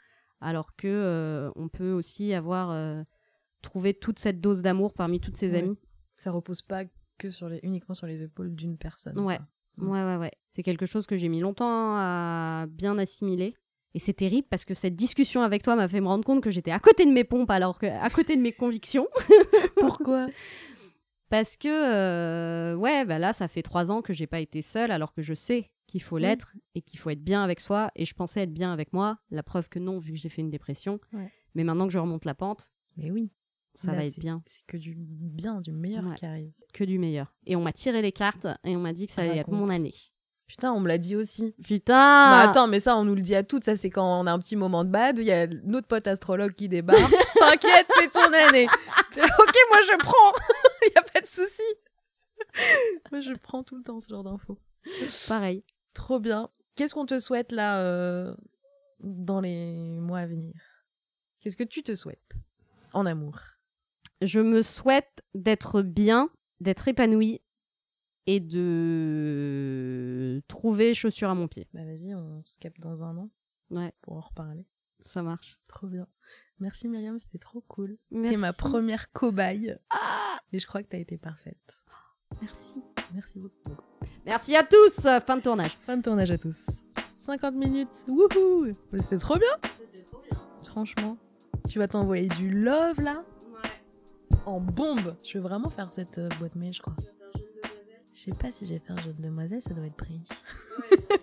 alors 0.43 0.75
que 0.77 0.87
euh, 0.89 1.51
on 1.57 1.69
peut 1.69 1.93
aussi 1.93 2.35
avoir 2.35 2.71
trouvé 3.63 3.95
toute 3.95 4.19
cette 4.19 4.41
dose 4.41 4.63
d'amour 4.63 4.93
parmi 4.95 5.21
toutes 5.21 5.37
ses 5.37 5.53
Ouais. 5.53 5.59
amies. 5.61 5.79
Ça 6.17 6.31
repose 6.31 6.63
pas 6.63 6.85
que 7.19 7.31
sur 7.31 7.49
les, 7.49 7.61
uniquement 7.63 7.95
sur 7.95 8.07
les 8.07 8.23
épaules 8.23 8.55
d'une 8.55 8.77
personne. 8.79 9.19
Ouais. 9.21 9.37
quoi. 9.39 9.47
Mm. 9.87 9.89
Ouais, 9.91 10.05
ouais, 10.05 10.17
ouais. 10.17 10.33
C'est 10.49 10.63
quelque 10.63 10.87
chose 10.87 11.07
que 11.07 11.17
j'ai 11.17 11.29
mis 11.29 11.41
longtemps 11.41 11.97
à 11.97 12.67
bien 12.69 12.99
assimiler. 12.99 13.55
Et 13.95 13.99
c'est 13.99 14.13
terrible 14.15 14.47
parce 14.49 14.65
que 14.65 14.75
cette 14.75 14.95
discussion 14.95 15.43
avec 15.43 15.63
toi 15.65 15.75
m'a 15.75 15.89
fait 15.89 16.01
me 16.01 16.07
rendre 16.07 16.25
compte 16.25 16.43
que 16.43 16.51
j'étais 16.51 16.71
à 16.71 16.79
côté 16.79 17.05
de 17.07 17.11
mes 17.11 17.25
pompes 17.25 17.51
alors 17.51 17.79
que 17.79 17.87
à 17.87 18.09
côté 18.11 18.37
de 18.37 18.41
mes 18.41 18.53
convictions. 18.53 19.09
Pourquoi? 19.77 20.29
Parce 21.29 21.57
que, 21.57 21.69
euh, 21.69 22.77
ouais, 22.77 23.05
bah 23.05 23.19
là, 23.19 23.33
ça 23.33 23.47
fait 23.49 23.63
trois 23.63 23.91
ans 23.91 24.03
que 24.03 24.13
j'ai 24.13 24.27
pas 24.27 24.41
été 24.41 24.63
seule 24.63 24.91
alors 24.91 25.13
que 25.13 25.23
je 25.23 25.35
sais 25.35 25.71
qu'il 25.87 26.03
faut 26.03 26.17
Oui. 26.17 26.23
l'être 26.23 26.55
et 26.75 26.83
qu'il 26.83 26.99
faut 26.99 27.11
être 27.11 27.23
bien 27.23 27.43
avec 27.43 27.61
soi. 27.61 27.91
Et 27.97 28.05
je 28.05 28.15
pensais 28.15 28.41
être 28.43 28.53
bien 28.53 28.73
avec 28.73 28.93
moi. 28.93 29.19
La 29.31 29.43
preuve 29.43 29.69
que 29.69 29.79
non, 29.79 29.99
vu 29.99 30.13
que 30.13 30.19
j'ai 30.19 30.29
fait 30.29 30.41
une 30.43 30.51
dépression. 30.51 31.01
Ouais. 31.13 31.33
Mais 31.55 31.65
maintenant 31.65 31.87
que 31.87 31.93
je 31.93 31.99
remonte 31.99 32.25
la 32.25 32.35
pente, 32.35 32.71
Mais 32.97 33.11
oui. 33.11 33.31
Ça 33.75 33.89
Là, 33.93 33.99
va 33.99 34.05
être 34.05 34.19
bien. 34.19 34.43
C'est 34.47 34.65
que 34.67 34.77
du 34.77 34.95
bien, 34.97 35.61
du 35.61 35.73
meilleur 35.73 36.05
Ouais. 36.05 36.15
qui 36.15 36.27
arrive. 36.27 36.53
Que 36.75 36.85
du 36.85 36.99
meilleur. 36.99 37.33
Et 37.47 37.57
on 37.57 37.63
m'a 37.63 37.73
tiré 37.73 38.03
les 38.03 38.13
cartes 38.13 38.47
et 38.65 38.77
on 38.77 38.81
m'a 38.81 38.93
dit 38.93 39.07
que 39.07 39.13
ça 39.13 39.23
allait 39.23 39.39
être 39.39 39.51
mon 39.51 39.69
année. 39.69 39.95
Putain, 40.47 40.73
on 40.73 40.81
me 40.81 40.89
l'a 40.89 40.99
dit 40.99 41.15
aussi. 41.15 41.55
Putain 41.63 41.95
Bah 41.95 42.49
attends, 42.49 42.67
mais 42.67 42.81
ça, 42.81 42.97
on 42.97 43.05
nous 43.05 43.15
le 43.15 43.23
dit 43.23 43.37
à 43.37 43.45
toutes. 43.45 43.63
Ça, 43.63 43.77
c'est 43.77 43.89
quand 43.91 44.21
on 44.21 44.27
a 44.27 44.33
un 44.33 44.39
petit 44.41 44.57
moment 44.57 44.83
de 44.85 44.91
bad. 44.91 45.17
Il 45.19 45.25
y 45.25 45.31
a 45.31 45.47
notre 45.47 45.87
pote 45.87 46.09
astrologue 46.09 46.55
qui 46.55 46.69
débarque. 46.69 46.99
T'inquiète, 47.39 47.87
c'est 47.99 48.11
ton 48.11 48.33
année. 48.33 48.67
Ok, 49.17 49.57
moi 49.71 49.79
je 49.87 49.99
prends. 49.99 50.33
Il 50.83 50.93
y 50.95 50.99
a 50.99 51.03
pas 51.03 51.21
de 51.21 51.27
souci. 51.27 51.63
moi, 53.11 53.21
je 53.21 53.33
prends 53.35 53.63
tout 53.63 53.77
le 53.77 53.83
temps 53.83 54.01
ce 54.01 54.09
genre 54.09 54.25
d'infos. 54.25 54.59
Pareil. 55.29 55.63
Trop 55.95 56.19
bien. 56.21 56.49
Qu'est-ce 56.77 56.95
qu'on 56.95 57.07
te 57.07 57.19
souhaite 57.19 57.53
là 57.53 57.81
euh, 57.83 58.35
dans 59.01 59.41
les 59.41 59.75
mois 60.01 60.21
à 60.21 60.27
venir? 60.27 60.55
Qu'est-ce 61.41 61.57
que 61.57 61.65
tu 61.65 61.83
te 61.83 61.95
souhaites 61.95 62.33
en 62.93 63.07
amour? 63.07 63.39
Je 64.21 64.41
me 64.41 64.63
souhaite 64.63 65.23
d'être 65.35 65.83
bien, 65.83 66.29
d'être 66.61 66.89
épanouie 66.89 67.41
et 68.27 68.41
de 68.41 70.43
trouver 70.49 70.95
chaussures 70.95 71.31
à 71.31 71.35
mon 71.35 71.49
pied. 71.49 71.69
Bah 71.73 71.85
vas-y, 71.85 72.15
on 72.15 72.43
se 72.45 72.59
capte 72.59 72.81
dans 72.81 73.03
un 73.05 73.17
an 73.17 73.31
Ouais, 73.71 73.93
pour 74.03 74.17
en 74.17 74.21
reparler. 74.21 74.67
ça 75.01 75.23
marche. 75.23 75.59
Trop 75.69 75.87
bien. 75.87 76.07
Merci 76.59 76.89
Myriam, 76.89 77.19
c'était 77.19 77.39
trop 77.39 77.63
cool. 77.63 77.97
Merci. 78.11 78.35
T'es 78.35 78.41
ma 78.41 78.53
première 78.53 79.11
cobaye. 79.13 79.77
Ah, 79.91 80.39
Et 80.53 80.59
je 80.59 80.67
crois 80.67 80.83
que 80.83 80.89
t'as 80.89 80.99
été 80.99 81.17
parfaite. 81.17 81.79
merci. 82.43 82.83
Merci 83.15 83.39
beaucoup. 83.39 83.81
Merci 84.27 84.55
à 84.57 84.65
tous. 84.65 85.01
Fin 85.27 85.37
de 85.39 85.43
tournage. 85.43 85.79
Fin 85.81 85.97
de 85.97 86.03
tournage 86.03 86.31
à 86.31 86.39
tous. 86.39 86.67
50 87.15 87.55
minutes. 87.55 88.05
Wouhou 88.09 88.75
C'était 89.01 89.19
trop 89.19 89.39
bien. 89.39 89.49
C'était 89.79 90.03
trop 90.05 90.21
bien. 90.21 90.39
Franchement. 90.65 91.17
Tu 91.69 91.79
vas 91.79 91.89
t'envoyer 91.89 92.29
du 92.29 92.51
love 92.51 93.01
là. 93.01 93.25
En 94.47 94.61
bombe. 94.61 95.17
Je 95.23 95.35
vais 95.35 95.41
vraiment 95.41 95.71
faire 95.71 95.93
cette 95.93 96.19
euh, 96.19 96.29
boîte 96.39 96.57
mail, 96.57 96.73
je 96.73 96.81
crois. 96.81 96.97
Je 98.13 98.21
sais 98.25 98.33
pas 98.33 98.51
si 98.53 98.67
j'ai 98.67 98.79
fait 98.79 98.93
un 98.93 98.97
jeune 98.97 99.17
demoiselle, 99.19 99.63
ça 99.63 99.73
doit 99.73 99.87
être 99.87 99.97
pris. 99.97 100.21